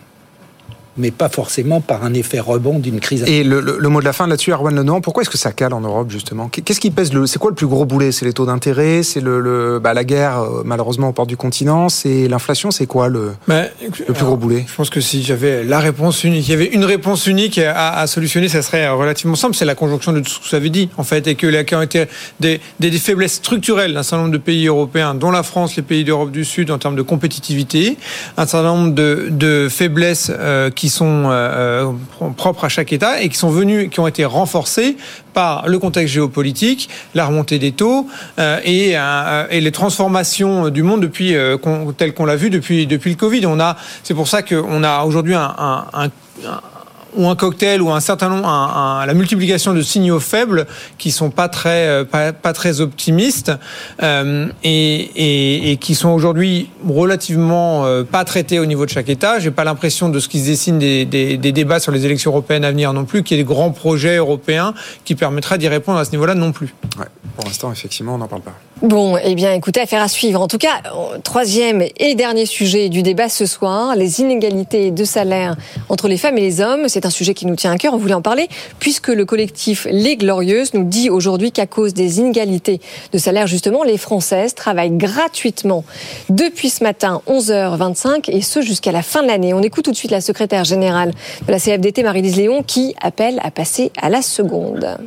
Mais 0.99 1.11
pas 1.11 1.29
forcément 1.29 1.81
par 1.81 2.05
un 2.05 2.15
effet 2.15 2.41
rebond 2.41 2.79
d'une 2.79 3.01
crise. 3.01 3.23
Et 3.27 3.45
le, 3.45 3.61
le- 3.61 3.77
le 3.79 3.89
mot 3.89 4.01
de 4.01 4.05
la 4.07 4.13
fin 4.13 4.27
là-dessus, 4.27 4.53
Erwan 4.53 4.75
Lenoir, 4.75 5.01
pourquoi 5.03 5.23
est-ce 5.23 5.31
que 5.31 5.37
ça 5.39 5.53
cale 5.53 5.75
en 5.75 5.81
Europe 5.81 6.11
justement 6.11 6.49
Qu'est-ce 6.49 6.81
qui 6.81 6.91
pèse 6.91 7.13
le 7.13 7.27
C'est 7.27 7.39
quoi 7.39 7.51
le 7.51 7.55
plus 7.55 7.67
gros 7.67 7.85
boulet? 7.85 8.13
C'est 8.13 8.25
les 8.25 8.33
taux 8.33 8.47
d'intérêt? 8.47 9.03
C'est 9.03 9.21
le, 9.21 9.41
le- 9.41 9.79
bah, 9.79 9.93
la 9.95 10.05
guerre 10.05 10.41
euh, 10.41 10.63
malheureusement 10.65 11.09
au 11.09 11.13
port 11.13 11.27
du 11.27 11.37
continent? 11.37 11.89
C'est 11.89 12.29
l'inflation? 12.29 12.71
C'est 12.71 12.87
quoi 12.87 13.09
le, 13.09 13.33
Mais, 13.47 13.71
le 14.09 14.15
plus 14.15 14.25
gros 14.25 14.37
boulet? 14.37 14.65
Je 14.69 14.75
pense 14.75 14.89
que 14.91 15.01
si 15.01 15.23
j'avais 15.23 15.65
la 15.65 15.81
réponse 15.81 16.25
unique, 16.25 16.49
il 16.49 16.51
y 16.51 16.55
avait 16.55 16.67
une 16.67 16.85
réponse 16.85 17.27
unique 17.27 17.59
à, 17.59 17.99
à 17.99 18.07
solutionner, 18.07 18.49
ça 18.49 18.63
serait 18.63 18.89
relativement 18.89 19.37
simple. 19.37 19.55
C'est 19.55 19.65
la 19.65 19.75
conjonction 19.75 20.13
de 20.13 20.21
tout 20.21 20.31
ce 20.31 20.39
que 20.41 20.49
vous 20.51 20.55
avez 20.57 20.71
dit, 20.71 20.89
en 20.97 21.05
fait, 21.05 21.27
et 21.27 21.35
que 21.35 21.47
les 21.47 21.65
qui 21.67 21.75
ont 21.75 21.83
été 21.83 22.05
des, 22.41 22.61
des, 22.81 22.91
des 22.91 22.99
faiblesses 22.99 23.35
structurelles 23.35 23.93
d'un 23.95 24.03
certain 24.03 24.23
nombre 24.25 24.33
de 24.33 24.39
pays 24.39 24.67
européens, 24.67 25.15
dont 25.15 25.31
la 25.31 25.43
France, 25.43 25.77
les 25.77 25.83
pays 25.83 26.05
d'Europe 26.05 26.31
du 26.31 26.45
Sud, 26.45 26.71
en 26.71 26.79
termes 26.79 26.97
de 26.97 27.03
compétitivité, 27.03 27.97
un 28.37 28.47
certain 28.47 28.63
nombre 28.75 28.95
de, 28.95 29.29
de 29.31 29.69
faiblesses 29.71 30.31
euh, 30.39 30.71
qui 30.71 30.86
sont 30.91 31.25
euh, 31.31 31.93
euh, 32.23 32.29
propres 32.37 32.65
à 32.65 32.69
chaque 32.69 32.93
État 32.93 33.21
et 33.23 33.29
qui 33.29 33.37
sont 33.37 33.51
venues, 33.51 33.89
qui 33.89 34.01
ont 34.01 34.07
été 34.07 34.25
renforcées 34.25 34.97
par 35.35 35.69
le 35.69 35.79
contexte 35.79 36.15
géopolitique, 36.15 36.89
la 37.15 37.27
remontée 37.27 37.59
des 37.59 37.73
taux 37.73 38.07
euh, 38.39 38.59
et, 38.65 38.95
et 39.51 39.61
les 39.61 39.73
transformations 39.73 40.69
du 40.71 40.83
monde 40.83 41.01
depuis 41.03 41.35
tel 41.99 42.15
qu'on 42.15 42.25
l'a 42.25 42.37
vu 42.37 42.51
depuis 42.51 42.87
depuis 42.87 43.11
le 43.11 43.17
Covid. 43.17 43.47
On 43.47 43.61
a, 43.61 43.77
c'est 44.03 44.15
pour 44.15 44.29
ça 44.29 44.43
qu'on 44.43 44.83
a 44.83 45.05
aujourd'hui 45.05 45.35
un- 45.35 45.85
ou 47.17 47.27
un 47.29 47.37
cocktail 47.37 47.83
ou 47.83 47.91
un 47.91 48.01
certain 48.01 48.29
nombre, 48.29 48.47
la 49.07 49.15
multiplication 49.15 49.75
de 49.75 49.83
signaux 49.83 50.21
faibles 50.21 50.67
qui 50.99 51.11
sont 51.11 51.31
pas 51.31 51.49
très 51.49 51.87
euh, 51.89 52.05
pas, 52.05 52.53
très 52.53 52.81
optimistes 52.81 53.53
euh, 54.03 54.49
et, 54.63 55.79
qui 55.81 55.95
sont 55.95 56.11
aujourd'hui 56.11 56.71
relativement 56.87 57.87
euh, 57.87 58.05
pas 58.05 58.25
traités 58.25 58.59
au 58.59 58.67
niveau 58.67 58.85
de 58.85 58.91
chaque 58.91 59.09
État. 59.09 59.39
J'ai 59.39 59.51
pas 59.51 59.65
l'impression 59.65 60.09
de 60.09 60.19
ce 60.21 60.29
qui 60.29 60.41
se 60.41 60.47
dessine 60.47 60.79
des, 60.79 61.07
débats 61.07 61.81
sur 61.81 61.93
les 61.93 62.05
élections 62.05 62.31
européennes 62.31 62.65
à 62.65 62.71
venir 62.71 62.93
non 62.93 63.05
plus, 63.05 63.23
qu'il 63.23 63.37
y 63.37 63.41
ait 63.41 63.43
des 63.43 63.49
grands 63.49 63.71
projets 63.71 64.17
européens 64.17 64.75
qui 65.05 65.15
permettraient 65.15 65.59
d'y 65.59 65.69
répondre 65.69 65.99
à 65.99 66.05
ce 66.05 66.11
niveau-là 66.11 66.35
non 66.35 66.53
plus. 66.53 66.75
Pour 67.37 67.45
l'instant, 67.45 67.73
effectivement, 67.73 68.15
on 68.15 68.19
n'en 68.19 68.29
parle 68.29 68.43
pas. 68.43 68.55
Bon, 68.83 69.17
eh 69.17 69.35
bien, 69.35 69.55
écoutez, 69.55 69.81
affaire 69.81 70.03
à 70.03 70.09
suivre. 70.09 70.39
En 70.39 70.49
tout 70.49 70.59
cas, 70.59 70.83
euh, 70.85 71.17
troisième 71.25 71.83
et 71.97 72.15
dernier 72.15 72.45
sujet 72.45 72.91
du 72.91 73.03
débat 73.03 73.31
ce 73.31 73.47
soir, 73.47 73.97
les 73.97 74.21
inégalités 74.21 74.91
de 74.91 75.03
salaire 75.05 75.57
entre 75.89 76.09
les 76.09 76.19
femmes 76.19 76.37
et 76.37 76.43
les 76.43 76.61
hommes. 76.61 76.87
C'est 76.89 77.07
un 77.07 77.11
sujet 77.11 77.33
qui 77.33 77.47
nous 77.47 77.57
tient 77.57 77.73
à 77.73 77.79
cœur, 77.79 77.95
on 77.95 77.97
voulait 77.97 78.13
en 78.13 78.21
parler, 78.21 78.49
puisque 78.79 79.09
le 79.09 79.25
collectif 79.25 79.87
Les 79.91 80.19
Glorieuses 80.19 80.75
nous 80.75 80.85
dit 80.85 81.09
aujourd'hui 81.09 81.53
qu'à 81.53 81.67
cause 81.67 81.95
des 81.95 82.19
inégalités 82.19 82.83
de 83.13 83.17
salaire, 83.17 83.47
justement, 83.47 83.83
les 83.83 83.97
Françaises 83.97 84.55
travaillent 84.55 84.91
gratuitement 84.91 85.83
depuis 86.29 86.69
ce 86.69 86.85
matin, 86.85 87.23
11h25, 87.27 88.31
et 88.31 88.43
ce 88.43 88.61
jusqu'à 88.61 88.93
la 88.93 89.01
fin 89.01 89.23
de 89.23 89.29
l'année. 89.29 89.55
On 89.55 89.63
écoute 89.63 89.87
tout 89.87 89.93
de 89.93 89.97
suite 89.97 90.11
la 90.11 90.21
secrétaire 90.21 90.65
générale 90.65 91.13
de 91.47 91.51
la 91.51 91.59
CFDT, 91.59 92.03
Marie-Lise 92.03 92.37
Léon, 92.37 92.63
qui 92.63 92.95
appelle 93.01 93.41
à 93.43 93.51
passer 93.51 93.91
à 93.97 94.11
la 94.11 94.21
seconde. 94.21 94.99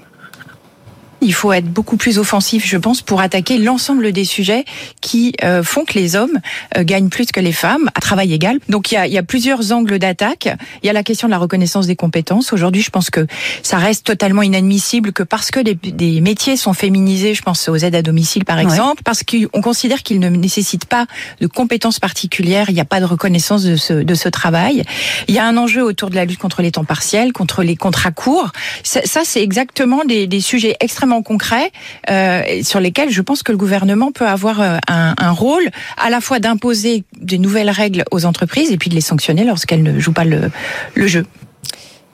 Il 1.21 1.33
faut 1.33 1.51
être 1.51 1.65
beaucoup 1.65 1.97
plus 1.97 2.17
offensif, 2.17 2.65
je 2.65 2.77
pense, 2.77 3.01
pour 3.01 3.21
attaquer 3.21 3.57
l'ensemble 3.57 4.11
des 4.11 4.25
sujets 4.25 4.65
qui 5.01 5.33
euh, 5.43 5.63
font 5.63 5.83
que 5.85 5.93
les 5.93 6.15
hommes 6.15 6.39
euh, 6.77 6.83
gagnent 6.83 7.09
plus 7.09 7.27
que 7.27 7.39
les 7.39 7.51
femmes 7.51 7.89
à 7.95 7.99
travail 7.99 8.33
égal. 8.33 8.59
Donc 8.69 8.91
il 8.91 8.95
y 8.95 8.97
a, 8.97 9.07
il 9.07 9.13
y 9.13 9.17
a 9.17 9.23
plusieurs 9.23 9.71
angles 9.71 9.99
d'attaque. 9.99 10.47
Il 10.83 10.87
y 10.87 10.89
a 10.89 10.93
la 10.93 11.03
question 11.03 11.27
de 11.27 11.31
la 11.31 11.37
reconnaissance 11.37 11.87
des 11.87 11.95
compétences. 11.95 12.53
Aujourd'hui, 12.53 12.81
je 12.81 12.89
pense 12.89 13.09
que 13.09 13.27
ça 13.63 13.77
reste 13.77 14.05
totalement 14.05 14.41
inadmissible 14.43 15.11
que 15.11 15.23
parce 15.23 15.51
que 15.51 15.59
les, 15.59 15.75
des 15.75 16.21
métiers 16.21 16.55
sont 16.55 16.73
féminisés, 16.73 17.33
je 17.33 17.41
pense 17.41 17.67
aux 17.67 17.75
aides 17.75 17.95
à 17.95 18.01
domicile 18.01 18.45
par 18.45 18.57
Ouais. 18.57 18.63
exemple, 18.63 19.01
parce 19.03 19.23
qu'on 19.23 19.61
considère 19.61 20.03
qu'ils 20.03 20.19
ne 20.19 20.29
nécessitent 20.29 20.85
pas 20.85 21.05
de 21.41 21.47
compétences 21.47 21.99
particulières, 21.99 22.69
il 22.69 22.73
n'y 22.75 22.81
a 22.81 22.85
pas 22.85 22.99
de 22.99 23.05
reconnaissance 23.05 23.63
de 23.63 23.75
ce, 23.77 23.93
de 23.93 24.15
ce 24.15 24.29
travail. 24.29 24.83
Il 25.27 25.35
y 25.35 25.39
a 25.39 25.45
un 25.45 25.57
enjeu 25.57 25.83
autour 25.83 26.09
de 26.09 26.15
la 26.15 26.25
lutte 26.25 26.39
contre 26.39 26.61
les 26.61 26.71
temps 26.71 26.83
partiels, 26.83 27.33
contre 27.33 27.63
les 27.63 27.75
contrats 27.75 28.11
courts. 28.11 28.51
Ça, 28.83 29.01
ça, 29.05 29.21
c'est 29.23 29.41
exactement 29.41 30.03
des, 30.05 30.27
des 30.27 30.41
sujets 30.41 30.75
extrêmement 30.81 31.08
concrets 31.23 31.71
euh, 32.09 32.43
sur 32.63 32.79
lesquels 32.79 33.09
je 33.09 33.21
pense 33.21 33.43
que 33.43 33.51
le 33.51 33.57
gouvernement 33.57 34.11
peut 34.11 34.27
avoir 34.27 34.61
euh, 34.61 34.77
un, 34.87 35.31
rôle 35.31 35.69
à 35.97 36.09
la 36.09 36.21
fois 36.21 36.39
d'imposer 36.39 37.03
des 37.19 37.37
nouvelles 37.37 37.69
règles 37.69 38.03
aux 38.11 38.25
entreprises 38.25 38.71
et 38.71 38.77
puis 38.77 38.89
de 38.89 38.95
les 38.95 39.01
sanctionner 39.01 39.43
lorsqu'elles 39.43 39.83
ne 39.83 39.99
jouent 39.99 40.13
pas 40.13 40.25
le 40.25 40.51
jeu. 40.95 41.25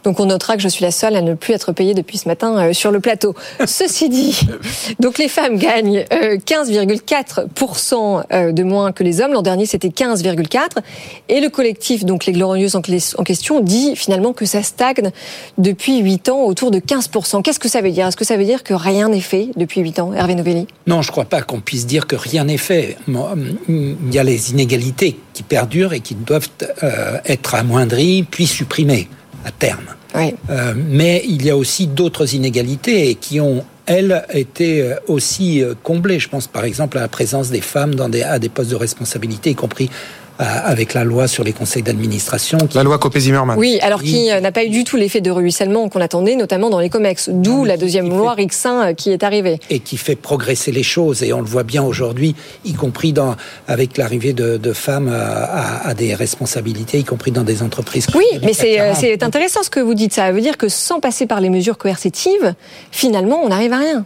Donc 0.05 0.19
on 0.19 0.27
notera 0.27 0.55
que 0.55 0.61
je 0.61 0.69
suis 0.69 0.85
la 0.85 0.91
seule 0.91 1.15
à 1.15 1.21
ne 1.21 1.33
plus 1.33 1.53
être 1.53 1.71
payée 1.73 1.95
depuis 1.95 2.19
ce 2.19 2.27
matin 2.27 2.55
euh, 2.57 2.73
sur 2.73 2.91
le 2.91 2.99
plateau. 2.99 3.33
Ceci 3.65 4.07
dit, 4.07 4.39
donc 4.99 5.17
les 5.17 5.27
femmes 5.27 5.57
gagnent 5.57 6.05
15,4% 6.11 8.23
euh, 8.31 8.51
de 8.51 8.63
moins 8.63 8.91
que 8.91 9.01
les 9.03 9.19
hommes. 9.19 9.33
L'an 9.33 9.41
dernier, 9.41 9.65
c'était 9.65 9.89
15,4. 9.89 10.77
Et 11.27 11.41
le 11.41 11.49
collectif, 11.49 12.05
donc 12.05 12.25
les 12.25 12.33
Glorieuses 12.33 12.75
en 12.75 12.81
question, 12.81 13.61
dit 13.61 13.95
finalement 13.95 14.33
que 14.33 14.45
ça 14.45 14.61
stagne 14.61 15.09
depuis 15.57 15.97
8 15.99 16.29
ans 16.29 16.43
autour 16.43 16.69
de 16.69 16.77
15%. 16.79 17.41
Qu'est-ce 17.41 17.59
que 17.59 17.67
ça 17.67 17.81
veut 17.81 17.91
dire? 17.91 18.07
Est-ce 18.07 18.17
que 18.17 18.25
ça 18.25 18.37
veut 18.37 18.45
dire 18.45 18.63
que 18.63 18.75
rien 18.75 19.09
n'est 19.09 19.21
fait 19.21 19.49
depuis 19.55 19.81
8 19.81 19.99
ans 19.99 20.13
Hervé 20.13 20.35
Novelli? 20.35 20.67
Non, 20.85 21.01
je 21.01 21.09
ne 21.09 21.11
crois 21.11 21.25
pas 21.25 21.41
qu'on 21.41 21.61
puisse 21.61 21.87
dire 21.87 22.05
que 22.05 22.15
rien 22.15 22.43
n'est 22.43 22.57
fait. 22.57 22.95
Il 23.07 24.13
y 24.13 24.19
a 24.19 24.23
les 24.23 24.51
inégalités 24.51 25.19
qui 25.33 25.41
perdurent 25.41 25.93
et 25.93 25.99
qui 25.99 26.13
doivent 26.13 26.49
euh, 26.83 27.17
être 27.25 27.55
amoindries 27.55 28.23
puis 28.23 28.45
supprimées 28.45 29.09
à 29.45 29.51
terme. 29.51 29.85
Euh, 30.49 30.73
mais 30.75 31.23
il 31.27 31.45
y 31.45 31.49
a 31.49 31.57
aussi 31.57 31.87
d'autres 31.87 32.33
inégalités 32.33 33.15
qui 33.15 33.39
ont 33.39 33.63
elles, 33.85 34.25
été 34.33 34.81
euh, 34.81 34.95
aussi 35.07 35.63
comblées. 35.83 36.19
Je 36.19 36.29
pense 36.29 36.47
par 36.47 36.65
exemple 36.65 36.97
à 36.97 37.01
la 37.01 37.07
présence 37.07 37.49
des 37.49 37.61
femmes 37.61 37.95
dans 37.95 38.09
des, 38.09 38.23
à 38.23 38.39
des 38.39 38.49
postes 38.49 38.71
de 38.71 38.75
responsabilité, 38.75 39.51
y 39.51 39.55
compris 39.55 39.89
euh, 39.89 40.24
avec 40.39 40.93
la 40.93 41.03
loi 41.03 41.27
sur 41.27 41.43
les 41.43 41.53
conseils 41.53 41.83
d'administration. 41.83 42.57
La 42.73 42.83
loi 42.83 42.97
Copé-Zimmermann. 42.97 43.57
Oui, 43.57 43.79
alors 43.81 44.01
qui 44.01 44.31
euh, 44.31 44.39
n'a 44.39 44.51
pas 44.51 44.65
eu 44.65 44.69
du 44.69 44.83
tout 44.83 44.97
l'effet 44.97 45.21
de 45.21 45.31
ruissellement 45.31 45.87
qu'on 45.89 46.01
attendait, 46.01 46.35
notamment 46.35 46.69
dans 46.69 46.79
les 46.79 46.89
COMEX, 46.89 47.29
d'où 47.29 47.63
la 47.63 47.77
deuxième 47.77 48.09
loi 48.09 48.33
Rixin 48.33 48.87
euh, 48.89 48.93
qui 48.93 49.11
est 49.11 49.23
arrivée. 49.23 49.59
Et 49.69 49.79
qui 49.79 49.97
fait 49.97 50.15
progresser 50.15 50.71
les 50.71 50.83
choses, 50.83 51.23
et 51.23 51.31
on 51.33 51.39
le 51.39 51.47
voit 51.47 51.63
bien 51.63 51.83
aujourd'hui, 51.83 52.35
y 52.65 52.73
compris 52.73 53.13
dans, 53.13 53.35
avec 53.67 53.97
l'arrivée 53.97 54.33
de, 54.33 54.57
de, 54.57 54.73
femmes 54.73 55.07
à, 55.07 55.87
à, 55.87 55.93
des 55.93 56.13
responsabilités, 56.13 56.99
y 56.99 57.03
compris 57.03 57.31
dans 57.31 57.43
des 57.43 57.63
entreprises. 57.63 58.07
Oui, 58.15 58.25
mais 58.41 58.53
c'est 58.53 59.23
intéressant 59.23 59.63
ce 59.63 59.69
que 59.69 59.79
vous 59.79 59.93
dites. 59.93 60.13
Ça 60.13 60.31
veut 60.31 60.41
dire 60.41 60.57
que 60.57 60.67
sans 60.67 60.99
passer 60.99 61.25
par 61.25 61.39
les 61.39 61.49
mesures 61.49 61.77
coercitives, 61.77 62.55
finalement, 62.91 63.41
on 63.43 63.49
n'arrive 63.49 63.73
à 63.73 63.79
rien. 63.79 64.05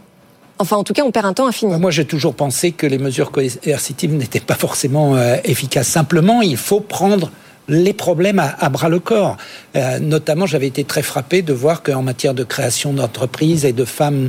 Enfin, 0.60 0.76
en 0.76 0.84
tout 0.84 0.92
cas, 0.92 1.04
on 1.04 1.10
perd 1.10 1.24
un 1.24 1.32
temps 1.32 1.46
infini. 1.46 1.74
Moi, 1.78 1.90
j'ai 1.90 2.04
toujours 2.04 2.34
pensé 2.34 2.72
que 2.72 2.86
les 2.86 2.98
mesures 2.98 3.30
coercitives 3.30 4.12
n'étaient 4.12 4.40
pas 4.40 4.54
forcément 4.54 5.16
euh, 5.16 5.36
efficaces. 5.42 5.88
Simplement, 5.88 6.42
il 6.42 6.58
faut 6.58 6.80
prendre 6.80 7.30
les 7.66 7.94
problèmes 7.94 8.38
à, 8.38 8.68
bras 8.68 8.90
le 8.90 8.98
corps. 8.98 9.38
Euh, 9.74 9.98
notamment, 10.00 10.44
j'avais 10.44 10.66
été 10.66 10.84
très 10.84 11.00
frappé 11.00 11.40
de 11.40 11.54
voir 11.54 11.82
qu'en 11.82 12.02
matière 12.02 12.34
de 12.34 12.44
création 12.44 12.92
d'entreprises 12.92 13.64
et 13.64 13.72
de 13.72 13.86
femmes 13.86 14.28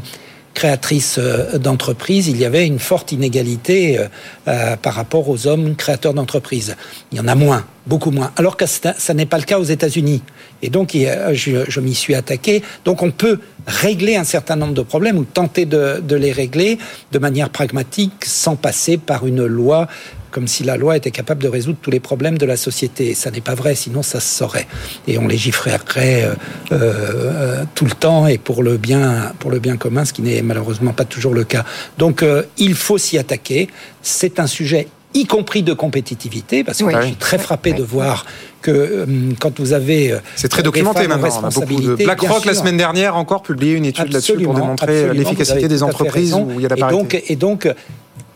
créatrices 0.54 1.18
euh, 1.20 1.58
d'entreprises, 1.58 2.30
il 2.30 2.38
y 2.38 2.46
avait 2.46 2.66
une 2.66 2.80
forte 2.80 3.12
inégalité 3.12 4.00
par 4.46 4.94
rapport 4.94 5.28
aux 5.28 5.48
hommes 5.48 5.76
créateurs 5.76 6.14
d'entreprises. 6.14 6.78
Il 7.12 7.18
y 7.18 7.22
en 7.22 7.28
a 7.28 7.36
moins, 7.36 7.66
beaucoup 7.88 8.12
moins. 8.12 8.32
Alors 8.38 8.58
que 8.58 8.66
ça, 8.66 9.14
n'est 9.14 9.26
pas 9.26 9.38
le 9.38 9.44
cas 9.44 9.60
aux 9.60 9.64
États-Unis. 9.64 10.22
Et 10.62 10.70
donc, 10.70 10.92
je, 10.94 11.80
m'y 11.80 11.96
suis 11.96 12.16
attaqué. 12.16 12.62
Donc, 12.86 13.02
on 13.02 13.12
peut 13.12 13.40
régler 13.68 14.16
un 14.16 14.24
certain 14.24 14.56
nombre 14.56 14.74
de 14.74 14.82
problèmes 14.82 15.18
ou 15.18 15.26
tenter 15.26 15.66
de, 15.66 16.02
de 16.02 16.16
les 16.16 16.32
régler 16.32 16.78
de 17.12 17.20
manière 17.20 17.50
pragmatique 17.50 18.26
sans 18.26 18.56
passer 18.56 18.98
par 18.98 19.26
une 19.26 19.46
loi 19.46 19.88
comme 20.32 20.48
si 20.48 20.64
la 20.64 20.78
loi 20.78 20.98
était 20.98 21.12
capable 21.12 21.44
de 21.44 21.48
résoudre 21.48 21.78
tous 21.82 21.92
les 21.92 22.00
problèmes 22.00 22.38
de 22.38 22.46
la 22.46 22.58
société. 22.58 23.14
Ça 23.14 23.30
n'est 23.30 23.42
pas 23.42 23.54
vrai, 23.54 23.76
sinon 23.76 24.02
ça 24.02 24.20
se 24.20 24.36
saurait. 24.38 24.68
Et 25.08 25.18
on 25.18 25.28
légiférerait 25.28 26.24
euh, 26.24 26.34
euh, 26.72 27.66
tout 27.76 27.86
le 27.86 27.92
temps 27.92 28.26
et 28.26 28.38
pour 28.38 28.64
le 28.64 28.78
bien, 28.78 29.34
pour 29.40 29.52
le 29.52 29.60
bien 29.60 29.78
commun, 29.78 30.06
ce 30.06 30.14
qui 30.14 30.22
n'est 30.22 30.42
malheureusement 30.42 30.94
pas 30.94 31.06
toujours 31.06 31.34
le 31.34 31.44
cas. 31.44 31.66
Donc 31.98 32.24
euh, 32.24 32.44
il 32.58 32.74
faut 32.74 32.98
s'y 32.98 33.18
attaquer. 33.18 33.70
C'est 34.02 34.40
un 34.40 34.48
sujet 34.48 34.88
y 35.14 35.26
compris 35.26 35.64
de 35.64 35.74
compétitivité, 35.74 36.64
parce 36.64 36.80
que 36.80 36.90
je 36.90 37.02
suis 37.02 37.16
très 37.16 37.38
frappé 37.38 37.74
de 37.74 37.84
voir 37.84 38.26
que 38.62 38.72
euh, 38.72 39.06
quand 39.40 39.60
vous 39.60 39.74
avez... 39.74 40.12
Euh, 40.12 40.20
C'est 40.36 40.48
très 40.48 40.64
documenté 40.64 41.08
maintenant. 41.08 41.42
On 41.42 41.46
a 41.46 41.50
beaucoup 41.50 41.82
de... 41.82 41.96
BlackRock, 41.96 42.46
la 42.46 42.54
semaine 42.54 42.78
dernière, 42.78 43.16
encore 43.16 43.42
publié 43.42 43.74
une 43.74 43.86
étude 43.86 44.12
là-dessus 44.12 44.38
pour 44.38 44.54
démontrer 44.54 45.14
l'efficacité 45.14 45.68
des 45.68 45.84
entreprises 45.84 46.34
où 46.34 46.52
il 46.58 46.62
y 46.62 46.66
a 46.66 46.70
la 46.70 46.76
parité. 46.76 47.24
Et 47.32 47.36
donc, 47.36 47.66
et 47.66 47.68
donc 47.68 47.76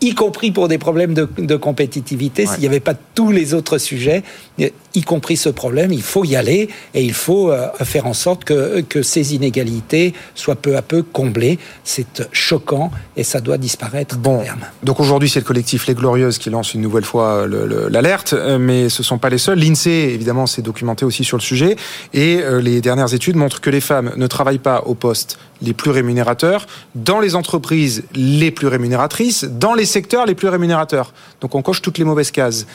y 0.00 0.14
compris 0.14 0.50
pour 0.50 0.68
des 0.68 0.78
problèmes 0.78 1.14
de, 1.14 1.56
compétitivité, 1.56 2.46
s'il 2.46 2.60
n'y 2.60 2.66
avait 2.66 2.80
pas 2.80 2.94
tous 2.94 3.32
les 3.32 3.54
autres 3.54 3.78
sujets, 3.78 4.22
y 4.58 5.02
compris 5.02 5.36
ce 5.36 5.48
problème, 5.48 5.92
il 5.92 6.02
faut 6.02 6.24
y 6.24 6.36
aller 6.36 6.68
et 6.94 7.02
il 7.02 7.12
faut 7.12 7.50
euh, 7.50 7.68
faire 7.82 8.06
en 8.06 8.14
sorte 8.14 8.44
que, 8.44 8.80
que 8.80 9.02
ces 9.02 9.34
inégalités 9.34 10.14
soient 10.34 10.54
peu 10.54 10.76
à 10.76 10.82
peu 10.82 11.02
comblées. 11.02 11.58
C'est 11.84 12.28
choquant 12.32 12.90
et 13.16 13.24
ça 13.24 13.40
doit 13.40 13.58
disparaître 13.58 14.16
bon, 14.16 14.42
Donc 14.82 15.00
aujourd'hui, 15.00 15.28
c'est 15.28 15.40
le 15.40 15.44
collectif 15.44 15.86
Les 15.86 15.94
Glorieuses 15.94 16.38
qui 16.38 16.50
lance 16.50 16.74
une 16.74 16.80
nouvelle 16.82 17.04
fois 17.04 17.46
l'alerte, 17.46 18.32
euh, 18.34 18.58
mais 18.58 18.88
ce 18.88 19.02
ne 19.02 19.04
sont 19.04 19.18
pas 19.18 19.30
les 19.30 19.38
seuls. 19.38 19.58
L'INSEE, 19.58 20.14
évidemment, 20.14 20.46
s'est 20.46 20.62
documenté 20.62 21.04
aussi 21.04 21.24
sur 21.24 21.36
le 21.36 21.42
sujet 21.42 21.76
et 22.12 22.40
euh, 22.42 22.60
les 22.60 22.80
dernières 22.80 23.14
études 23.14 23.36
montrent 23.36 23.60
que 23.60 23.70
les 23.70 23.80
femmes 23.80 24.12
ne 24.16 24.26
travaillent 24.26 24.58
pas 24.58 24.82
au 24.86 24.94
poste 24.94 25.38
les 25.62 25.72
plus 25.72 25.90
rémunérateurs, 25.90 26.66
dans 26.94 27.20
les 27.20 27.34
entreprises 27.34 28.04
les 28.14 28.50
plus 28.50 28.66
rémunératrices, 28.66 29.44
dans 29.44 29.74
les 29.74 29.86
secteurs 29.86 30.26
les 30.26 30.34
plus 30.34 30.48
rémunérateurs. 30.48 31.12
Donc 31.40 31.54
on 31.54 31.62
coche 31.62 31.82
toutes 31.82 31.98
les 31.98 32.04
mauvaises 32.04 32.30
cases. 32.30 32.66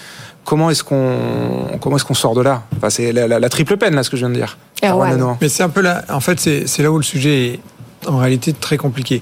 Comment 0.44 0.70
est-ce 0.72 0.84
qu'on 0.84 1.78
comment 1.80 1.98
est-ce 1.98 2.06
qu'on 2.06 2.14
sort 2.14 2.34
de 2.34 2.42
là? 2.42 2.64
Enfin, 2.78 2.90
C'est 2.90 3.12
la, 3.12 3.50
triple 3.50 3.78
peine 3.78 3.96
là 3.96 4.04
ce 4.04 4.10
que 4.10 4.18
je 4.18 4.22
viens 4.22 4.30
de 4.30 4.36
dire. 4.36 4.58
Mais 5.40 5.50
c'est 5.50 5.64
un 5.64 5.70
peu 5.70 5.82
là. 5.82 6.04
En 6.10 6.20
fait, 6.20 6.40
c'est 6.40 6.80
là 6.80 6.92
où 6.92 6.98
le 6.98 7.04
sujet 7.04 7.48
est 7.48 7.60
en 8.08 8.18
réalité 8.18 8.54
très 8.54 8.78
compliqué. 8.78 9.22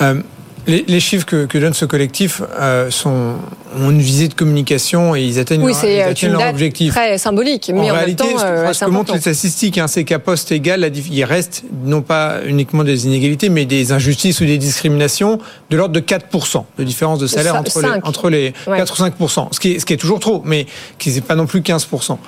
Euh, 0.00 0.20
les, 0.66 1.00
chiffres 1.00 1.26
que, 1.26 1.58
donne 1.58 1.74
ce 1.74 1.84
collectif 1.84 2.42
euh, 2.58 2.90
sont, 2.90 3.34
ont 3.78 3.90
une 3.90 4.00
visée 4.00 4.28
de 4.28 4.34
communication 4.34 5.14
et 5.16 5.22
ils 5.22 5.38
atteignent, 5.38 5.62
oui, 5.62 5.72
leur, 5.82 6.22
ils 6.22 6.28
leur 6.28 6.48
objectif. 6.48 6.94
très 6.94 7.18
symbolique. 7.18 7.70
Mais 7.74 7.90
en, 7.90 7.94
réalité, 7.94 8.24
même 8.24 8.36
temps, 8.36 8.42
euh, 8.44 8.72
ce 8.72 8.84
que 8.84 8.90
montrent 8.90 9.14
les 9.14 9.20
statistiques, 9.20 9.78
hein, 9.78 9.86
c'est 9.88 10.04
qu'à 10.04 10.18
poste 10.18 10.52
égal, 10.52 10.90
il 11.10 11.24
reste 11.24 11.64
non 11.84 12.02
pas 12.02 12.40
uniquement 12.46 12.84
des 12.84 13.06
inégalités, 13.06 13.48
mais 13.48 13.64
des 13.64 13.92
injustices 13.92 14.40
ou 14.40 14.44
des 14.44 14.58
discriminations 14.58 15.38
de 15.70 15.76
l'ordre 15.76 15.94
de 15.94 16.00
4% 16.00 16.64
de 16.78 16.84
différence 16.84 17.18
de 17.18 17.26
salaire 17.26 17.56
entre 17.56 17.80
les, 17.80 17.88
entre 18.02 18.30
les 18.30 18.52
4 18.66 18.92
ou 18.92 19.24
5%, 19.24 19.48
ce 19.52 19.60
qui, 19.60 19.72
est, 19.72 19.78
ce 19.78 19.86
qui 19.86 19.92
est 19.92 19.98
toujours 19.98 20.20
trop, 20.20 20.42
mais 20.44 20.66
qui 20.98 21.10
n'est 21.10 21.20
pas 21.20 21.34
non 21.34 21.46
plus 21.46 21.60
15%. 21.60 22.18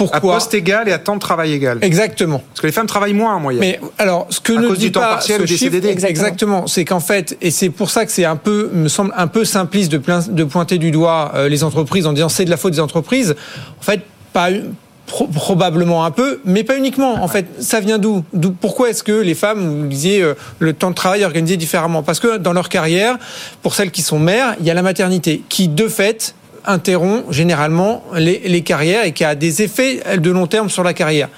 Pourquoi 0.00 0.34
À 0.34 0.36
poste 0.38 0.54
égal 0.54 0.88
et 0.88 0.92
à 0.92 0.98
temps 0.98 1.14
de 1.14 1.20
travail 1.20 1.52
égal. 1.52 1.78
Exactement. 1.82 2.42
Parce 2.48 2.62
que 2.62 2.66
les 2.66 2.72
femmes 2.72 2.86
travaillent 2.86 3.12
moins 3.12 3.34
en 3.34 3.40
moyenne. 3.40 3.60
Mais 3.60 3.78
alors, 3.98 4.26
ce 4.30 4.40
que 4.40 4.54
ne 4.54 4.74
dit 4.74 4.90
pas 4.90 5.20
ce 5.20 5.44
chiffre, 5.44 5.76
exactement, 5.84 6.66
c'est 6.66 6.86
qu'en 6.86 7.00
fait, 7.00 7.36
et 7.42 7.50
c'est 7.50 7.68
pour 7.68 7.90
ça 7.90 8.06
que 8.06 8.12
c'est 8.12 8.24
un 8.24 8.36
peu, 8.36 8.70
me 8.72 8.88
semble 8.88 9.12
un 9.14 9.26
peu 9.26 9.44
simpliste 9.44 9.92
de, 9.92 10.00
de 10.30 10.44
pointer 10.44 10.78
du 10.78 10.90
doigt 10.90 11.32
euh, 11.34 11.50
les 11.50 11.64
entreprises 11.64 12.06
en 12.06 12.14
disant 12.14 12.30
c'est 12.30 12.46
de 12.46 12.50
la 12.50 12.56
faute 12.56 12.72
des 12.72 12.80
entreprises. 12.80 13.36
En 13.78 13.82
fait, 13.82 14.00
pas 14.32 14.48
probablement 15.06 16.04
un 16.04 16.10
peu, 16.10 16.40
mais 16.44 16.64
pas 16.64 16.76
uniquement. 16.76 17.22
En 17.22 17.28
fait, 17.28 17.46
ça 17.58 17.80
vient 17.80 17.98
d'où? 17.98 18.24
Pourquoi 18.60 18.90
est-ce 18.90 19.02
que 19.02 19.12
les 19.12 19.34
femmes, 19.34 19.82
vous 19.82 19.86
disiez, 19.86 20.22
euh, 20.22 20.34
le 20.60 20.72
temps 20.72 20.90
de 20.90 20.94
travail 20.94 21.22
est 21.22 21.24
organisé 21.24 21.56
différemment? 21.56 22.02
Parce 22.02 22.20
que 22.20 22.38
dans 22.38 22.52
leur 22.52 22.68
carrière, 22.68 23.18
pour 23.62 23.74
celles 23.74 23.90
qui 23.90 24.02
sont 24.02 24.18
mères, 24.18 24.54
il 24.60 24.66
y 24.66 24.70
a 24.70 24.74
la 24.74 24.82
maternité 24.82 25.42
qui, 25.48 25.68
de 25.68 25.88
fait, 25.88 26.34
interrompt 26.66 27.32
généralement 27.32 28.02
les, 28.14 28.40
les, 28.44 28.62
carrières 28.62 29.04
et 29.04 29.12
qui 29.12 29.24
a 29.24 29.34
des 29.34 29.62
effets 29.62 30.00
de 30.18 30.30
long 30.30 30.46
terme 30.46 30.68
sur 30.68 30.82
la 30.82 30.94
carrière. 30.94 31.28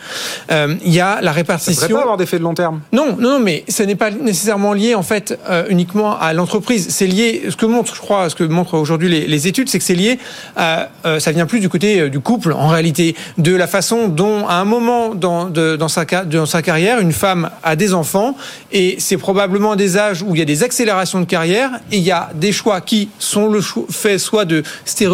Euh, 0.51 0.75
il 0.85 0.93
y 0.93 1.01
a 1.01 1.20
la 1.20 1.33
répartition. 1.33 1.89
Ça 1.89 1.89
pas 1.89 2.01
avoir 2.01 2.16
d'effets 2.16 2.39
de 2.39 2.43
long 2.43 2.55
terme? 2.55 2.81
Non, 2.93 3.16
non, 3.18 3.39
mais 3.39 3.64
ce 3.68 3.83
n'est 3.83 3.95
pas 3.95 4.11
nécessairement 4.11 4.73
lié 4.73 4.95
en 4.95 5.03
fait 5.03 5.39
euh, 5.49 5.64
uniquement 5.68 6.18
à 6.18 6.33
l'entreprise. 6.33 6.89
C'est 6.91 7.07
lié. 7.07 7.43
Ce 7.49 7.57
que 7.57 7.66
montre, 7.66 7.95
je 7.95 8.01
crois, 8.01 8.29
ce 8.29 8.35
que 8.35 8.45
montrent 8.45 8.75
aujourd'hui 8.75 9.09
les, 9.09 9.27
les, 9.27 9.49
études, 9.49 9.68
c'est 9.68 9.79
que 9.79 9.85
c'est 9.85 9.95
lié. 9.95 10.18
À, 10.57 10.89
euh, 11.07 11.18
ça 11.20 11.33
vient 11.33 11.47
plus 11.47 11.61
du 11.61 11.68
côté 11.68 12.11
du 12.11 12.20
couple 12.20 12.53
en 12.53 12.68
réalité, 12.68 13.14
de 13.39 13.55
la 13.55 13.66
façon 13.66 14.09
dont 14.09 14.47
à 14.49 14.55
un 14.55 14.64
moment 14.64 15.14
dans, 15.14 15.47
de, 15.47 15.77
dans 15.77 15.89
sa 15.89 16.05
dans 16.05 16.47
sa 16.47 16.62
carrière, 16.62 16.99
une 16.99 17.12
femme 17.12 17.51
a 17.62 17.77
des 17.77 17.95
enfants 17.95 18.37
et 18.70 18.97
c'est 18.99 19.16
probablement 19.16 19.77
des 19.77 19.97
âges 19.97 20.23
où 20.23 20.35
il 20.35 20.39
y 20.39 20.43
a 20.43 20.47
des 20.47 20.62
accélérations 20.62 21.20
de 21.20 21.25
carrière 21.25 21.70
et 21.91 21.97
il 21.99 22.03
y 22.03 22.11
a 22.11 22.31
des 22.35 22.53
choix 22.53 22.81
qui 22.81 23.09
sont 23.18 23.49
le 23.49 23.61
fait 23.91 24.18
soit 24.18 24.45
de 24.45 24.62
stéréotypes 24.85 25.11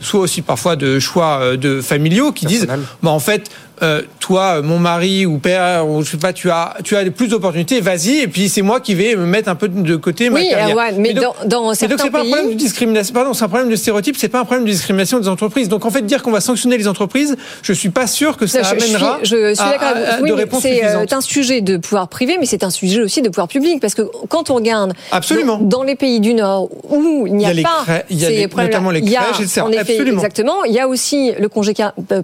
soit 0.00 0.20
aussi 0.20 0.42
parfois 0.42 0.76
de 0.76 0.98
choix 0.98 1.40
euh, 1.40 1.56
de 1.56 1.80
familiaux 1.80 2.32
qui 2.32 2.46
disent, 2.46 2.66
bah, 3.02 3.10
en 3.10 3.18
fait, 3.20 3.50
euh, 3.82 4.02
toi, 4.20 4.62
mon 4.62 4.78
mari 4.78 5.26
ou 5.26 5.38
père, 5.38 5.86
ou 5.86 6.02
je 6.02 6.12
sais 6.12 6.16
pas, 6.16 6.32
tu 6.32 6.50
as, 6.50 6.76
tu 6.82 6.96
as 6.96 7.04
plus 7.10 7.28
d'opportunités, 7.28 7.80
vas-y, 7.80 8.20
et 8.20 8.28
puis 8.28 8.48
c'est 8.48 8.62
moi 8.62 8.80
qui 8.80 8.94
vais 8.94 9.14
me 9.16 9.26
mettre 9.26 9.50
un 9.50 9.54
peu 9.54 9.68
de 9.68 9.96
côté 9.96 10.30
ma 10.30 10.40
oui, 10.40 10.48
carrière. 10.48 10.76
mais, 10.98 11.12
donc, 11.12 11.34
dans, 11.46 11.74
certains 11.74 11.96
c'est 11.98 12.10
pas 12.10 12.20
un 12.20 12.24
problème 12.24 12.50
de 12.50 12.54
discrimination, 12.54 13.12
pardon, 13.12 13.34
c'est 13.34 13.44
un 13.44 13.48
problème 13.48 13.68
de 13.68 13.76
stéréotype, 13.76 14.16
c'est 14.16 14.28
pas 14.28 14.40
un 14.40 14.44
problème 14.44 14.64
de 14.64 14.70
discrimination 14.70 15.20
des 15.20 15.28
entreprises. 15.28 15.68
Donc 15.68 15.84
en 15.84 15.90
fait, 15.90 16.02
dire 16.02 16.22
qu'on 16.22 16.30
va 16.30 16.40
sanctionner 16.40 16.78
les 16.78 16.88
entreprises, 16.88 17.36
je 17.62 17.72
suis 17.72 17.90
pas 17.90 18.06
sûr 18.06 18.36
que 18.36 18.46
ça, 18.46 18.60
amènera 18.66 19.18
je 19.22 19.54
suis, 19.54 19.62
à, 19.62 20.20
oui, 20.22 20.32
C'est 20.60 20.84
euh, 20.84 21.04
un 21.10 21.20
sujet 21.20 21.60
de 21.60 21.76
pouvoir 21.76 22.08
privé, 22.08 22.36
mais 22.40 22.46
c'est 22.46 22.64
un 22.64 22.70
sujet 22.70 23.02
aussi 23.02 23.20
de 23.20 23.28
pouvoir 23.28 23.48
public, 23.48 23.80
parce 23.80 23.94
que 23.94 24.02
quand 24.28 24.50
on 24.50 24.54
regarde 24.54 24.94
Absolument. 25.12 25.58
Dans, 25.58 25.82
les 25.82 25.96
pays 25.96 26.20
du 26.20 26.34
Nord 26.34 26.68
où 26.88 27.26
il 27.26 27.34
n'y 27.34 27.46
a, 27.46 27.50
pas, 27.62 28.02
il 28.10 28.18
y 28.18 28.24
a 28.24 28.30
les, 28.30 28.46
notamment 28.46 28.90
les 28.90 29.02
crèches, 29.02 29.58
en 29.58 29.70
effet, 29.70 29.92
Absolument. 29.92 30.22
exactement. 30.22 30.64
Il 30.64 30.72
y 30.72 30.80
a 30.80 30.88
aussi 30.88 31.32
le 31.38 31.48
congé 31.48 31.74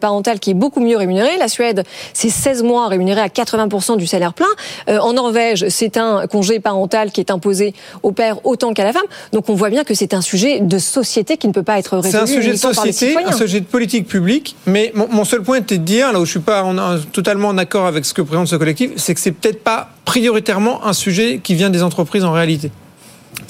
parental 0.00 0.40
qui 0.40 0.50
est 0.50 0.55
beaucoup 0.55 0.80
mieux 0.80 0.96
rémunéré. 0.96 1.36
La 1.43 1.49
Suède 1.49 1.82
c'est 2.14 2.28
16 2.28 2.62
mois 2.62 2.88
rémunérés 2.88 3.20
à 3.20 3.26
80% 3.26 3.97
du 3.97 4.07
salaire 4.07 4.32
plein. 4.32 4.47
Euh, 4.88 4.99
en 4.99 5.12
Norvège, 5.12 5.66
c'est 5.68 5.97
un 5.97 6.26
congé 6.26 6.61
parental 6.61 7.11
qui 7.11 7.20
est 7.20 7.30
imposé 7.30 7.74
au 8.03 8.12
père 8.12 8.45
autant 8.47 8.72
qu'à 8.74 8.84
la 8.84 8.93
femme. 8.93 9.07
Donc 9.32 9.49
on 9.49 9.55
voit 9.55 9.70
bien 9.70 9.84
que 9.84 9.95
c'est 9.95 10.14
un 10.14 10.20
sujet 10.20 10.61
de 10.61 10.78
société 10.78 11.36
qui 11.36 11.49
ne 11.49 11.53
peut 11.53 11.62
pas 11.62 11.78
être 11.78 11.97
résolu. 11.97 12.12
C'est 12.12 12.32
un 12.32 12.40
sujet 12.40 12.53
de 12.53 12.57
société, 12.57 13.16
un 13.24 13.32
sujet 13.32 13.61
de 13.61 13.66
politique 13.66 14.07
publique. 14.07 14.55
Mais 14.66 14.93
mon, 14.95 15.24
seul 15.24 15.43
point 15.43 15.59
était 15.59 15.78
de 15.78 15.84
dire, 15.84 16.12
là 16.12 16.20
où 16.20 16.24
je 16.24 16.30
suis 16.30 16.40
pas 16.40 16.64
totalement 17.12 17.49
en 17.49 17.59
accord 17.59 17.86
avec 17.86 18.05
ce 18.05 18.14
que 18.14 18.22
présente 18.22 18.49
ce 18.49 18.57
collectif, 18.57 18.93
c'est 18.97 19.14
que 19.14 19.20
c'est 19.20 19.32
peut-être 19.32 19.62
pas 19.62 19.90
prioritairement 20.05 20.84
un 20.86 20.93
sujet 20.93 21.40
qui 21.43 21.55
vient 21.55 21.70
des 21.70 21.82
entreprises 21.82 22.24
en 22.24 22.32
réalité. 22.32 22.70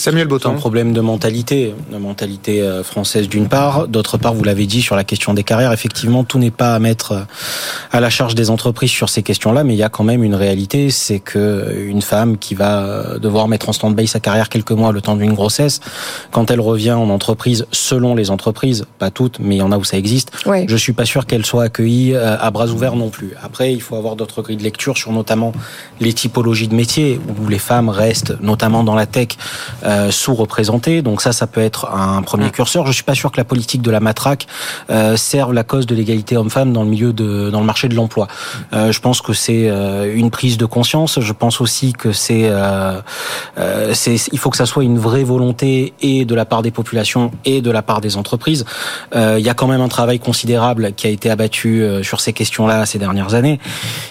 Samuel 0.03 0.27
Botton. 0.27 0.51
un 0.51 0.55
problème 0.55 0.93
de 0.93 1.01
mentalité, 1.01 1.77
de 1.93 1.97
mentalité 1.97 2.61
euh, 2.61 2.83
française 2.83 3.29
d'une 3.29 3.47
part. 3.47 3.87
D'autre 3.87 4.19
part, 4.19 4.35
vous 4.35 4.43
l'avez 4.43 4.67
dit 4.67 4.83
sur 4.83 4.97
la 4.97 5.05
question 5.05 5.33
des 5.33 5.45
carrières, 5.45 5.73
effectivement, 5.73 6.25
tout 6.25 6.41
n'est 6.41 6.51
pas 6.51 6.75
à 6.75 6.81
mettre 6.81 7.13
euh, 7.13 7.21
à 7.93 8.01
la 8.01 8.11
charge 8.11 8.35
des 8.35 8.51
entreprises 8.51 8.91
sur 8.91 9.09
ces 9.09 9.23
questions-là, 9.23 9.63
mais 9.63 9.75
il 9.75 9.77
y 9.77 9.85
a 9.85 9.89
quand 9.89 10.03
même 10.03 10.25
une 10.25 10.35
réalité, 10.35 10.91
c'est 10.91 11.21
que 11.21 11.39
euh, 11.39 11.89
une 11.89 12.03
femme 12.03 12.37
qui 12.37 12.57
va 12.57 13.17
devoir 13.21 13.47
mettre 13.47 13.69
en 13.69 13.73
stand-by 13.73 14.09
sa 14.09 14.19
carrière 14.19 14.49
quelques 14.49 14.73
mois 14.73 14.91
le 14.91 15.01
temps 15.01 15.15
d'une 15.15 15.35
grossesse, 15.35 15.79
quand 16.33 16.51
elle 16.51 16.61
revient 16.61 16.95
en 16.95 17.09
entreprise, 17.09 17.67
selon 17.71 18.17
les 18.17 18.33
entreprises, 18.33 18.87
pas 18.99 19.13
toutes, 19.13 19.39
mais 19.39 19.55
il 19.55 19.59
y 19.59 19.63
en 19.63 19.71
a 19.71 19.79
où 19.79 19.85
ça 19.85 19.99
existe, 19.99 20.33
oui. 20.47 20.65
je 20.67 20.77
suis 20.77 20.95
pas 20.95 21.05
sûr 21.05 21.27
qu'elle 21.27 21.47
soit 21.47 21.63
accueillie 21.63 22.17
à 22.17 22.51
bras 22.51 22.67
ouverts 22.67 22.97
non 22.97 23.09
plus. 23.09 23.35
Après, 23.41 23.73
il 23.73 23.81
faut 23.81 23.95
avoir 23.95 24.17
d'autres 24.17 24.43
grilles 24.43 24.57
de 24.57 24.65
lecture 24.65 24.99
sur 24.99 25.13
notamment 25.13 25.53
les 26.01 26.13
typologies 26.13 26.67
de 26.67 26.75
métiers 26.75 27.21
où 27.41 27.49
les 27.49 27.61
femmes 27.61 27.89
restent, 27.89 28.35
notamment 28.41 28.83
dans 28.83 28.97
la 28.97 29.07
tech, 29.07 29.37
euh, 29.92 29.92
sous-représentés. 30.11 31.03
Donc 31.03 31.23
ça, 31.23 31.33
ça 31.33 31.47
peut 31.47 31.61
être 31.61 31.91
un 31.91 32.23
premier 32.23 32.51
curseur. 32.51 32.87
Je 32.87 32.93
suis 32.93 33.03
pas 33.03 33.15
sûr 33.15 33.31
que 33.31 33.37
la 33.37 33.45
politique 33.45 33.83
de 33.83 33.91
la 33.91 34.01
matraque 34.01 34.47
euh, 34.91 35.17
serve 35.17 35.53
la 35.53 35.65
cause 35.65 35.87
de 35.87 35.95
l'égalité 35.95 36.37
homme-femme 36.37 36.73
dans 36.73 36.83
le 36.83 36.89
milieu 36.89 37.13
de 37.13 37.51
dans 37.51 37.61
le 37.61 37.67
marché 37.67 37.89
de 37.89 37.95
l'emploi. 37.95 38.29
Euh, 38.73 38.93
je 38.93 39.01
pense 39.01 39.21
que 39.21 39.33
c'est 39.33 39.69
euh, 39.69 40.15
une 40.15 40.31
prise 40.31 40.57
de 40.57 40.67
conscience. 40.67 41.21
Je 41.21 41.33
pense 41.33 41.61
aussi 41.61 41.93
que 41.93 42.13
c'est 42.13 42.45
euh, 42.45 43.01
c'est 43.93 44.17
il 44.33 44.39
faut 44.39 44.51
que 44.51 44.57
ça 44.57 44.67
soit 44.67 44.85
une 44.85 44.99
vraie 44.99 45.25
volonté 45.25 45.95
et 46.01 46.25
de 46.25 46.35
la 46.35 46.45
part 46.45 46.63
des 46.63 46.71
populations 46.71 47.31
et 47.45 47.61
de 47.61 47.71
la 47.71 47.83
part 47.83 48.01
des 48.01 48.17
entreprises. 48.17 48.65
il 49.15 49.45
y 49.45 49.49
a 49.49 49.55
quand 49.55 49.67
même 49.67 49.81
un 49.81 49.89
travail 49.89 50.19
considérable 50.19 50.93
qui 50.95 51.07
a 51.07 51.11
été 51.11 51.31
abattu 51.31 51.85
sur 52.03 52.21
ces 52.21 52.33
questions-là 52.33 52.87
ces 52.87 52.99
dernières 52.99 53.35
années. 53.35 53.59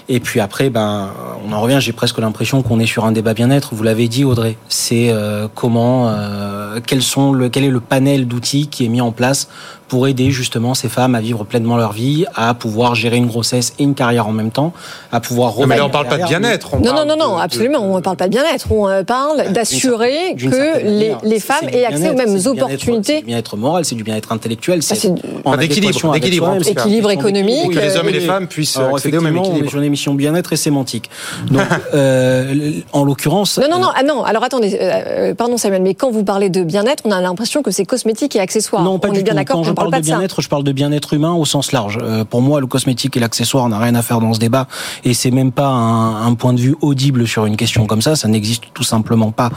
Et 0.10 0.20
puis 0.20 0.40
après, 0.40 0.70
ben 0.70 1.10
on 1.48 1.54
en 1.54 1.62
revient. 1.62 1.80
J'ai 1.80 1.94
presque 1.94 2.20
l'impression 2.20 2.62
qu'on 2.62 2.80
est 2.80 2.86
sur 2.86 3.06
un 3.06 3.12
débat 3.12 3.34
bien-être. 3.34 3.74
Vous 3.74 3.84
l'avez 3.84 4.08
dit, 4.08 4.24
Audrey. 4.24 4.58
C'est 4.68 5.14
comment, 5.62 6.09
euh, 6.09 6.80
quels 6.84 7.03
sont 7.03 7.34
le, 7.34 7.47
quel 7.49 7.64
est 7.64 7.70
le 7.70 7.82
panel 7.82 8.28
d'outils 8.28 8.66
qui 8.66 8.84
est 8.84 8.89
mis 8.89 8.99
en 8.99 9.12
place 9.12 9.47
pour 9.92 10.08
aider 10.08 10.32
justement 10.32 10.74
ces 10.74 10.88
femmes 10.88 11.16
à 11.16 11.20
vivre 11.20 11.44
pleinement 11.44 11.76
leur 11.76 11.92
vie, 11.92 12.24
à 12.34 12.54
pouvoir 12.54 12.96
gérer 12.96 13.18
une 13.18 13.28
grossesse 13.28 13.74
et 13.78 13.84
une 13.84 13.94
carrière 13.94 14.26
en 14.26 14.32
même 14.32 14.50
temps, 14.50 14.72
à 15.12 15.20
pouvoir. 15.20 15.54
mais 15.68 15.76
là, 15.76 15.86
on 15.86 15.89
parle 15.89 16.08
pas 16.08 16.18
de 16.18 16.24
bien-être. 16.24 16.78
Non, 16.78 16.94
non, 16.94 17.04
non, 17.06 17.18
non, 17.18 17.36
absolument. 17.36 17.80
On 17.80 17.98
ne 17.98 18.00
parle 18.00 18.16
pas 18.16 18.28
de 18.28 18.32
bien-être. 18.32 18.72
On 18.72 18.88
euh, 18.88 19.04
parle 19.04 19.52
d'assurer 19.52 20.38
que 20.38 20.82
les, 20.82 21.14
les 21.22 21.39
femmes 21.42 21.68
aient 21.74 21.84
accès 21.84 22.10
aux 22.10 22.16
mêmes 22.16 22.39
opportunités. 22.46 23.16
C'est 23.16 23.20
du 23.20 23.26
bien-être 23.26 23.58
moral, 23.58 23.84
c'est 23.84 23.96
du 23.96 24.06
bien-être 24.06 24.32
intellectuel, 24.32 24.80
ah, 24.80 24.96
c'est 24.96 25.10
en 25.44 25.58
d'équilibre, 25.58 26.14
d'équilibre, 26.14 26.56
équilibre 26.66 27.12
économique. 27.12 27.74
Que 27.74 27.80
les 27.80 27.98
hommes 27.98 28.08
et 28.08 28.14
les 28.14 28.22
femmes 28.22 28.48
puissent 28.48 28.78
accéder 28.78 29.18
au 29.18 29.22
même 29.22 29.36
équilibre. 29.36 29.60
On 29.62 29.66
est 29.66 29.70
sur 29.72 29.80
une 29.80 29.84
émission 29.84 30.14
bien-être 30.14 30.54
et 30.54 30.58
sémantique. 30.58 31.10
Donc, 31.50 31.64
euh, 31.94 32.72
en 32.94 33.04
l'occurrence. 33.04 33.58
Non, 33.58 33.68
non, 33.70 33.80
non. 33.80 33.89
Ah 33.94 34.04
non. 34.04 34.24
Alors 34.24 34.46
attendez, 34.46 35.34
pardon 35.38 35.58
Samuel, 35.58 35.82
mais 35.82 35.96
quand 35.96 36.12
vous 36.12 36.24
parlez 36.24 36.50
de 36.50 36.64
bien-être, 36.64 37.04
on 37.04 37.12
a 37.12 37.20
l'impression 37.20 37.62
que 37.62 37.72
c'est 37.72 37.84
cosmétique 37.84 38.38
et 38.38 38.39
accessoire. 38.39 38.84
Non, 38.84 38.98
pas 38.98 39.10
on 39.10 39.12
du 39.12 39.20
est 39.20 39.24
bien 39.24 39.34
d'accord. 39.34 39.62
Parle 39.90 40.02
de 40.02 40.06
bien-être, 40.06 40.42
je 40.42 40.50
parle 40.50 40.64
de 40.64 40.72
bien-être 40.72 41.14
humain 41.14 41.34
au 41.34 41.46
sens 41.46 41.72
large. 41.72 41.98
Euh, 42.02 42.24
pour 42.26 42.42
moi, 42.42 42.60
le 42.60 42.68
cosmétique 42.68 43.18
et 43.18 43.20
l'accessoire 43.20 43.68
n'a 43.70 43.80
rien 43.80 43.96
à 43.96 44.02
faire 44.02 44.20
dans 44.20 44.34
ce 44.34 44.40
débat, 44.40 44.68
et 45.04 45.14
c'est 45.14 45.32
même 45.32 45.52
pas 45.52 45.68
un, 45.68 46.28
un, 46.28 46.34
point 46.36 46.54
de 46.54 46.60
vue 46.60 46.76
audible 46.82 47.28
sur 47.28 47.46
une 47.46 47.58
question 47.58 47.86
comme 47.86 48.02
ça. 48.02 48.16
Ça 48.16 48.28
n'existe 48.28 48.64
tout 48.74 48.84
simplement 48.84 49.32
pas 49.32 49.50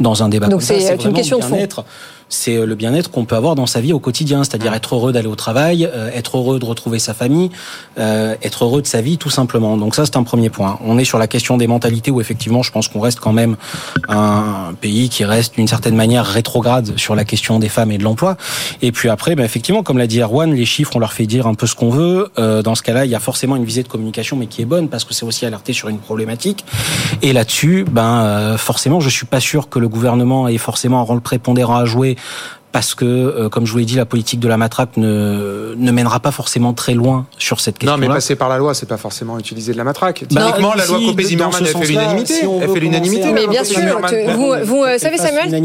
dans 0.00 0.22
un 0.22 0.28
débat. 0.28 0.48
Donc 0.48 0.62
c'est 0.62 0.94
une 1.04 1.12
question 1.12 1.38
de 1.38 1.44
fond 1.44 1.66
c'est 2.32 2.56
euh, 2.56 2.66
le 2.66 2.74
bien-être 2.74 3.10
qu'on 3.10 3.24
peut 3.24 3.36
avoir 3.36 3.54
dans 3.54 3.66
sa 3.66 3.80
vie 3.80 3.92
au 3.92 3.98
quotidien, 3.98 4.42
c'est-à-dire 4.44 4.72
être 4.74 4.94
heureux 4.94 5.12
d'aller 5.12 5.28
au 5.28 5.36
travail, 5.36 5.88
euh, 5.92 6.10
être 6.14 6.38
heureux 6.38 6.58
de 6.58 6.64
retrouver 6.64 6.98
sa 6.98 7.14
famille, 7.14 7.50
euh, 7.98 8.34
être 8.42 8.64
heureux 8.64 8.82
de 8.82 8.86
sa 8.86 9.00
vie 9.00 9.18
tout 9.18 9.30
simplement. 9.30 9.76
Donc 9.76 9.94
ça 9.94 10.06
c'est 10.06 10.16
un 10.16 10.22
premier 10.22 10.50
point. 10.50 10.78
On 10.84 10.98
est 10.98 11.04
sur 11.04 11.18
la 11.18 11.26
question 11.26 11.56
des 11.56 11.66
mentalités 11.66 12.10
où 12.10 12.20
effectivement 12.20 12.62
je 12.62 12.72
pense 12.72 12.88
qu'on 12.88 13.00
reste 13.00 13.20
quand 13.20 13.32
même 13.32 13.56
un 14.08 14.74
pays 14.80 15.08
qui 15.08 15.24
reste 15.24 15.56
d'une 15.56 15.68
certaine 15.68 15.94
manière 15.94 16.24
rétrograde 16.24 16.98
sur 16.98 17.14
la 17.14 17.24
question 17.24 17.58
des 17.58 17.68
femmes 17.68 17.92
et 17.92 17.98
de 17.98 18.04
l'emploi. 18.04 18.36
Et 18.80 18.92
puis 18.92 19.08
après, 19.08 19.34
ben, 19.34 19.44
effectivement, 19.44 19.82
comme 19.82 19.98
l'a 19.98 20.06
dit 20.06 20.20
Erwan, 20.20 20.54
les 20.54 20.64
chiffres 20.64 20.92
on 20.96 20.98
leur 20.98 21.12
fait 21.12 21.26
dire 21.26 21.46
un 21.46 21.54
peu 21.54 21.66
ce 21.66 21.74
qu'on 21.74 21.90
veut. 21.90 22.30
dans 22.36 22.74
ce 22.74 22.82
cas-là, 22.82 23.04
il 23.04 23.10
y 23.10 23.14
a 23.14 23.20
forcément 23.20 23.56
une 23.56 23.64
visée 23.64 23.82
de 23.82 23.88
communication 23.88 24.36
mais 24.36 24.46
qui 24.46 24.62
est 24.62 24.66
bonne 24.66 24.88
parce 24.88 25.04
que 25.04 25.14
c'est 25.14 25.24
aussi 25.24 25.44
alerté 25.44 25.72
sur 25.72 25.88
une 25.88 25.98
problématique. 25.98 26.64
Et 27.20 27.32
là-dessus, 27.32 27.84
ben 27.90 28.56
forcément, 28.56 29.00
je 29.00 29.10
suis 29.10 29.26
pas 29.26 29.40
sûr 29.40 29.68
que 29.68 29.78
le 29.78 29.88
gouvernement 29.88 30.48
ait 30.48 30.58
forcément 30.58 31.00
un 31.00 31.02
rôle 31.02 31.20
prépondérant 31.20 31.76
à 31.76 31.84
jouer 31.84 32.16
parce 32.72 32.94
que, 32.94 33.04
euh, 33.04 33.48
comme 33.50 33.66
je 33.66 33.72
vous 33.72 33.78
l'ai 33.78 33.84
dit, 33.84 33.96
la 33.96 34.06
politique 34.06 34.40
de 34.40 34.48
la 34.48 34.56
matraque 34.56 34.96
ne, 34.96 35.74
ne 35.76 35.92
mènera 35.92 36.20
pas 36.20 36.32
forcément 36.32 36.72
très 36.72 36.94
loin 36.94 37.26
sur 37.38 37.60
cette 37.60 37.78
question. 37.78 37.96
Non, 37.96 38.00
mais 38.00 38.08
passer 38.08 38.34
par 38.34 38.48
la 38.48 38.56
loi, 38.56 38.72
c'est 38.72 38.86
pas 38.86 38.96
forcément 38.96 39.38
utiliser 39.38 39.72
de 39.72 39.76
la 39.76 39.84
matraque. 39.84 40.24
Bah, 40.30 40.46
Typiquement, 40.46 40.74
la 40.74 40.86
loi 40.86 40.98
Copé-Zimmermann, 40.98 41.60
elle 41.60 41.76
fait 41.76 41.84
l'unanimité. 41.84 42.34
elle 42.62 42.70
fait 42.70 42.80
l'unanimité. 42.80 43.32
Mais 43.32 43.46
bien 43.46 43.62
sûr, 43.62 43.78
vous, 44.34 44.54
vous 44.64 44.84
euh, 44.84 44.98
savez, 44.98 45.18
Samuel, 45.18 45.62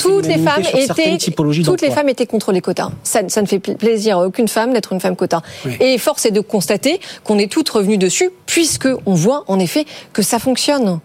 toutes 0.00 0.26
les 0.26 0.38
femmes 0.38 0.64
étaient, 0.74 1.18
toutes 1.62 1.82
les 1.82 1.90
femmes 1.90 2.08
étaient 2.08 2.26
contre 2.26 2.50
les 2.50 2.60
quotas. 2.60 2.90
Ça, 3.04 3.20
ça 3.28 3.42
ne 3.42 3.46
fait 3.46 3.60
plaisir 3.60 4.18
à 4.18 4.26
aucune 4.26 4.48
femme 4.48 4.72
d'être 4.72 4.92
une 4.92 5.00
femme 5.00 5.16
quota. 5.16 5.42
Et 5.78 5.98
force 5.98 6.26
est 6.26 6.32
de 6.32 6.40
constater 6.40 7.00
qu'on 7.22 7.38
est 7.38 7.50
toutes 7.50 7.68
revenues 7.68 7.98
dessus, 7.98 8.30
puisque 8.46 8.88
on 9.06 9.14
voit 9.14 9.44
en 9.46 9.60
effet 9.60 9.86
que 10.12 10.22
ça 10.22 10.40
fonctionne. 10.40 10.98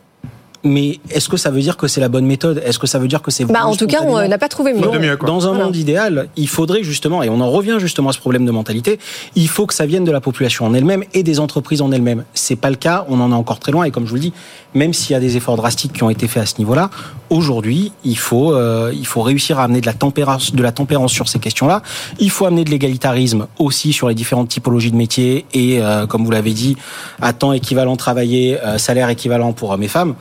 Mais 0.65 0.99
est-ce 1.11 1.29
que 1.29 1.37
ça 1.37 1.51
veut 1.51 1.61
dire 1.61 1.77
que 1.77 1.87
c'est 1.87 2.01
la 2.01 2.09
bonne 2.09 2.25
méthode? 2.25 2.61
Est-ce 2.65 2.79
que 2.79 2.87
ça 2.87 2.97
veut 2.97 3.07
dire 3.07 3.21
que 3.21 3.29
c'est 3.29 3.45
bah, 3.45 3.65
En 3.65 3.75
tout 3.75 3.85
cas, 3.85 4.01
on 4.01 4.27
n'a 4.27 4.37
pas 4.39 4.49
trouvé 4.49 4.73
mieux. 4.73 4.81
Dans 5.25 5.47
un 5.47 5.53
monde 5.53 5.75
idéal, 5.75 6.27
il 6.35 6.49
faudrait 6.49 6.83
justement, 6.83 7.21
et 7.21 7.29
on 7.29 7.39
en 7.39 7.51
revient 7.51 7.77
justement 7.79 8.09
à 8.09 8.13
ce 8.13 8.19
problème 8.19 8.45
de 8.45 8.51
mentalité, 8.51 8.99
il 9.35 9.47
faut 9.47 9.67
que 9.67 9.75
ça 9.75 9.85
vienne 9.85 10.03
de 10.03 10.11
la 10.11 10.21
population 10.21 10.65
en 10.65 10.73
elle-même 10.73 11.03
et 11.13 11.21
des 11.21 11.39
entreprises 11.39 11.81
en 11.81 11.91
elles-mêmes. 11.91 12.25
C'est 12.33 12.55
pas 12.55 12.71
le 12.71 12.75
cas, 12.77 13.05
on 13.09 13.21
en 13.21 13.31
est 13.31 13.35
encore 13.35 13.59
très 13.59 13.71
loin. 13.71 13.83
Et 13.83 13.91
comme 13.91 14.05
je 14.05 14.09
vous 14.09 14.15
le 14.15 14.21
dis, 14.21 14.33
même 14.73 14.93
s'il 14.93 15.13
y 15.13 15.15
a 15.15 15.19
des 15.19 15.37
efforts 15.37 15.55
drastiques 15.55 15.93
qui 15.93 16.03
ont 16.03 16.09
été 16.09 16.27
faits 16.27 16.43
à 16.43 16.45
ce 16.47 16.57
niveau-là, 16.57 16.89
aujourd'hui, 17.29 17.91
il 18.03 18.17
faut 18.17 18.53
euh, 18.53 18.91
il 18.93 19.05
faut 19.05 19.21
réussir 19.21 19.59
à 19.59 19.65
amener 19.65 19.81
de 19.81 19.85
la 19.85 19.93
tempérance, 19.93 20.53
de 20.53 20.63
la 20.63 20.71
tempérance 20.71 21.11
sur 21.11 21.27
ces 21.27 21.39
questions-là. 21.39 21.83
Il 22.19 22.31
faut 22.31 22.45
amener 22.45 22.63
de 22.63 22.71
l'égalitarisme 22.71 23.47
aussi 23.59 23.93
sur 23.93 24.09
les 24.09 24.15
différentes 24.15 24.49
typologies 24.49 24.91
de 24.91 24.97
métiers 24.97 25.45
et, 25.53 25.79
euh, 25.79 26.07
comme 26.07 26.25
vous 26.25 26.31
l'avez 26.31 26.53
dit, 26.53 26.75
à 27.21 27.33
temps 27.33 27.53
équivalent 27.53 27.95
travaillé, 27.95 28.59
euh, 28.59 28.77
salaire 28.77 29.09
équivalent 29.09 29.53
pour 29.53 29.69
hommes 29.69 29.83
et 29.83 29.87
femmes. 29.87 30.15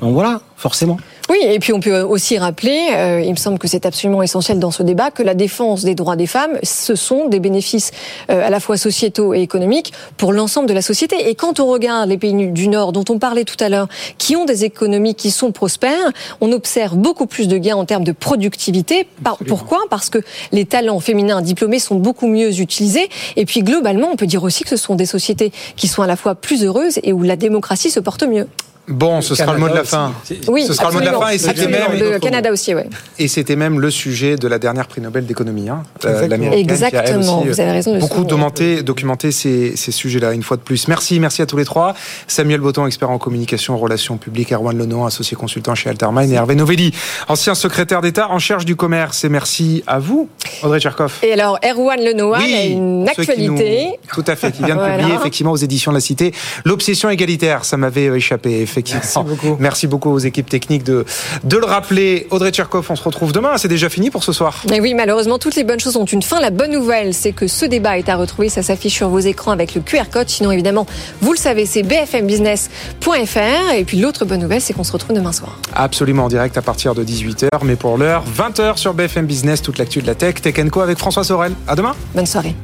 Donc 0.00 0.14
voilà, 0.14 0.40
forcément. 0.56 0.98
Oui, 1.28 1.38
et 1.42 1.58
puis 1.58 1.72
on 1.72 1.80
peut 1.80 2.02
aussi 2.02 2.38
rappeler, 2.38 2.90
euh, 2.92 3.20
il 3.20 3.32
me 3.32 3.36
semble 3.36 3.58
que 3.58 3.66
c'est 3.66 3.84
absolument 3.84 4.22
essentiel 4.22 4.60
dans 4.60 4.70
ce 4.70 4.84
débat, 4.84 5.10
que 5.10 5.24
la 5.24 5.34
défense 5.34 5.82
des 5.82 5.96
droits 5.96 6.14
des 6.14 6.28
femmes, 6.28 6.56
ce 6.62 6.94
sont 6.94 7.26
des 7.26 7.40
bénéfices 7.40 7.90
euh, 8.30 8.46
à 8.46 8.50
la 8.50 8.60
fois 8.60 8.76
sociétaux 8.76 9.34
et 9.34 9.40
économiques 9.40 9.92
pour 10.18 10.32
l'ensemble 10.32 10.68
de 10.68 10.72
la 10.72 10.82
société. 10.82 11.28
Et 11.28 11.34
quand 11.34 11.58
on 11.58 11.66
regarde 11.66 12.08
les 12.08 12.16
pays 12.16 12.32
du 12.32 12.68
Nord, 12.68 12.92
dont 12.92 13.04
on 13.08 13.18
parlait 13.18 13.42
tout 13.42 13.56
à 13.58 13.68
l'heure, 13.68 13.88
qui 14.18 14.36
ont 14.36 14.44
des 14.44 14.64
économies 14.64 15.16
qui 15.16 15.32
sont 15.32 15.50
prospères, 15.50 16.12
on 16.40 16.52
observe 16.52 16.96
beaucoup 16.96 17.26
plus 17.26 17.48
de 17.48 17.58
gains 17.58 17.76
en 17.76 17.86
termes 17.86 18.04
de 18.04 18.12
productivité. 18.12 19.08
pourquoi? 19.48 19.80
Parce 19.90 20.10
que 20.10 20.18
les 20.52 20.64
talents 20.64 21.00
féminins 21.00 21.42
diplômés 21.42 21.80
sont 21.80 21.96
beaucoup 21.96 22.28
mieux 22.28 22.60
utilisés. 22.60 23.08
Et 23.34 23.46
puis 23.46 23.64
globalement, 23.64 24.10
on 24.12 24.16
peut 24.16 24.26
dire 24.26 24.44
aussi 24.44 24.62
que 24.62 24.70
ce 24.70 24.76
sont 24.76 24.94
des 24.94 25.06
sociétés 25.06 25.50
qui 25.74 25.88
sont 25.88 26.02
à 26.02 26.06
la 26.06 26.14
fois 26.14 26.36
plus 26.36 26.62
heureuses 26.62 27.00
et 27.02 27.12
où 27.12 27.22
la 27.24 27.34
démocratie 27.34 27.90
se 27.90 27.98
porte 27.98 28.22
mieux. 28.22 28.46
Bon, 28.88 29.20
ce 29.20 29.34
sera 29.34 29.52
le 29.52 29.58
mot 29.58 29.68
de 29.68 29.74
la 29.74 29.84
fin. 29.84 30.12
Oui, 30.48 30.64
ce 30.64 30.72
sera 30.72 30.88
le 30.88 30.94
mot 30.94 31.00
de 31.00 31.06
la 31.06 31.18
fin 31.18 31.28
et 31.30 31.38
c'était 31.38 31.66
même 31.68 31.98
le 31.98 32.18
Canada 32.18 32.52
aussi, 32.52 32.74
ouais. 32.74 32.88
Et 33.18 33.28
c'était 33.28 33.56
même 33.56 33.80
le 33.80 33.90
sujet 33.90 34.36
de 34.36 34.46
la 34.46 34.58
dernière 34.58 34.86
prix 34.86 35.00
Nobel 35.00 35.26
d'économie, 35.26 35.68
hein, 35.68 35.82
euh, 36.04 36.28
Exactement. 36.52 37.42
Vous 37.42 37.60
avez 37.60 37.72
raison. 37.72 37.94
De 37.94 38.00
beaucoup 38.00 38.24
documenté, 38.24 38.82
documenté 38.82 39.32
ces, 39.32 39.76
ces 39.76 39.92
sujets-là 39.92 40.32
une 40.32 40.42
fois 40.42 40.56
de 40.56 40.62
plus. 40.62 40.88
Merci, 40.88 41.18
merci 41.18 41.42
à 41.42 41.46
tous 41.46 41.56
les 41.56 41.64
trois. 41.64 41.94
Samuel 42.26 42.60
Botton, 42.60 42.86
expert 42.86 43.10
en 43.10 43.18
communication, 43.18 43.76
relations 43.76 44.16
publiques, 44.18 44.52
Erwan 44.52 44.76
Lenoir, 44.76 45.06
associé 45.06 45.36
consultant 45.36 45.74
chez 45.74 45.90
Altermine, 45.90 46.30
et 46.32 46.36
Hervé 46.36 46.54
Novelli, 46.54 46.92
ancien 47.28 47.54
secrétaire 47.54 48.00
d'État 48.00 48.30
en 48.30 48.38
charge 48.38 48.64
du 48.64 48.76
commerce. 48.76 49.24
Et 49.24 49.28
merci 49.28 49.82
à 49.86 49.98
vous, 49.98 50.28
Audrey 50.62 50.80
Tcherkov. 50.80 51.18
Et 51.22 51.32
alors, 51.32 51.58
Erwan 51.64 52.00
Lenoir 52.00 52.40
a 52.40 52.64
une 52.64 53.08
actualité. 53.08 53.98
Tout 54.12 54.24
à 54.26 54.36
fait, 54.36 54.52
qui 54.52 54.62
vient 54.62 54.76
de 54.76 54.96
publier 54.96 55.14
effectivement 55.14 55.52
aux 55.52 55.56
éditions 55.56 55.90
de 55.90 55.96
la 55.96 56.00
Cité 56.00 56.32
l'obsession 56.64 57.10
égalitaire. 57.10 57.64
Ça 57.64 57.76
m'avait 57.76 58.06
échappé 58.06 58.60
Merci 58.82 59.18
beaucoup. 59.24 59.56
Merci 59.58 59.86
beaucoup 59.86 60.10
aux 60.10 60.18
équipes 60.18 60.48
techniques 60.48 60.84
de, 60.84 61.04
de 61.44 61.56
le 61.56 61.64
rappeler. 61.64 62.26
Audrey 62.30 62.50
Tcherkov, 62.50 62.86
on 62.90 62.96
se 62.96 63.02
retrouve 63.02 63.32
demain. 63.32 63.56
C'est 63.56 63.68
déjà 63.68 63.88
fini 63.88 64.10
pour 64.10 64.24
ce 64.24 64.32
soir. 64.32 64.62
Et 64.72 64.80
oui, 64.80 64.94
malheureusement, 64.94 65.38
toutes 65.38 65.56
les 65.56 65.64
bonnes 65.64 65.80
choses 65.80 65.96
ont 65.96 66.04
une 66.04 66.22
fin. 66.22 66.40
La 66.40 66.50
bonne 66.50 66.72
nouvelle, 66.72 67.14
c'est 67.14 67.32
que 67.32 67.46
ce 67.46 67.64
débat 67.64 67.98
est 67.98 68.08
à 68.08 68.16
retrouver. 68.16 68.48
Ça 68.48 68.62
s'affiche 68.62 68.94
sur 68.94 69.08
vos 69.08 69.18
écrans 69.18 69.52
avec 69.52 69.74
le 69.74 69.80
QR 69.80 70.04
code. 70.10 70.28
Sinon, 70.28 70.50
évidemment, 70.52 70.86
vous 71.20 71.32
le 71.32 71.38
savez, 71.38 71.66
c'est 71.66 71.82
bfmbusiness.fr. 71.82 73.72
Et 73.76 73.84
puis 73.84 73.98
l'autre 73.98 74.24
bonne 74.24 74.40
nouvelle, 74.40 74.60
c'est 74.60 74.72
qu'on 74.72 74.84
se 74.84 74.92
retrouve 74.92 75.14
demain 75.14 75.32
soir. 75.32 75.58
Absolument 75.74 76.24
en 76.24 76.28
direct 76.28 76.56
à 76.56 76.62
partir 76.62 76.94
de 76.94 77.04
18h. 77.04 77.48
Mais 77.62 77.76
pour 77.76 77.98
l'heure, 77.98 78.24
20h 78.26 78.76
sur 78.76 78.94
BFM 78.94 79.26
Business, 79.26 79.62
toute 79.62 79.78
l'actu 79.78 80.02
de 80.02 80.06
la 80.06 80.14
tech. 80.14 80.34
Tech 80.40 80.54
Co 80.70 80.80
avec 80.80 80.98
François 80.98 81.24
Sorel. 81.24 81.52
À 81.68 81.74
demain. 81.76 81.94
Bonne 82.14 82.26
soirée. 82.26 82.54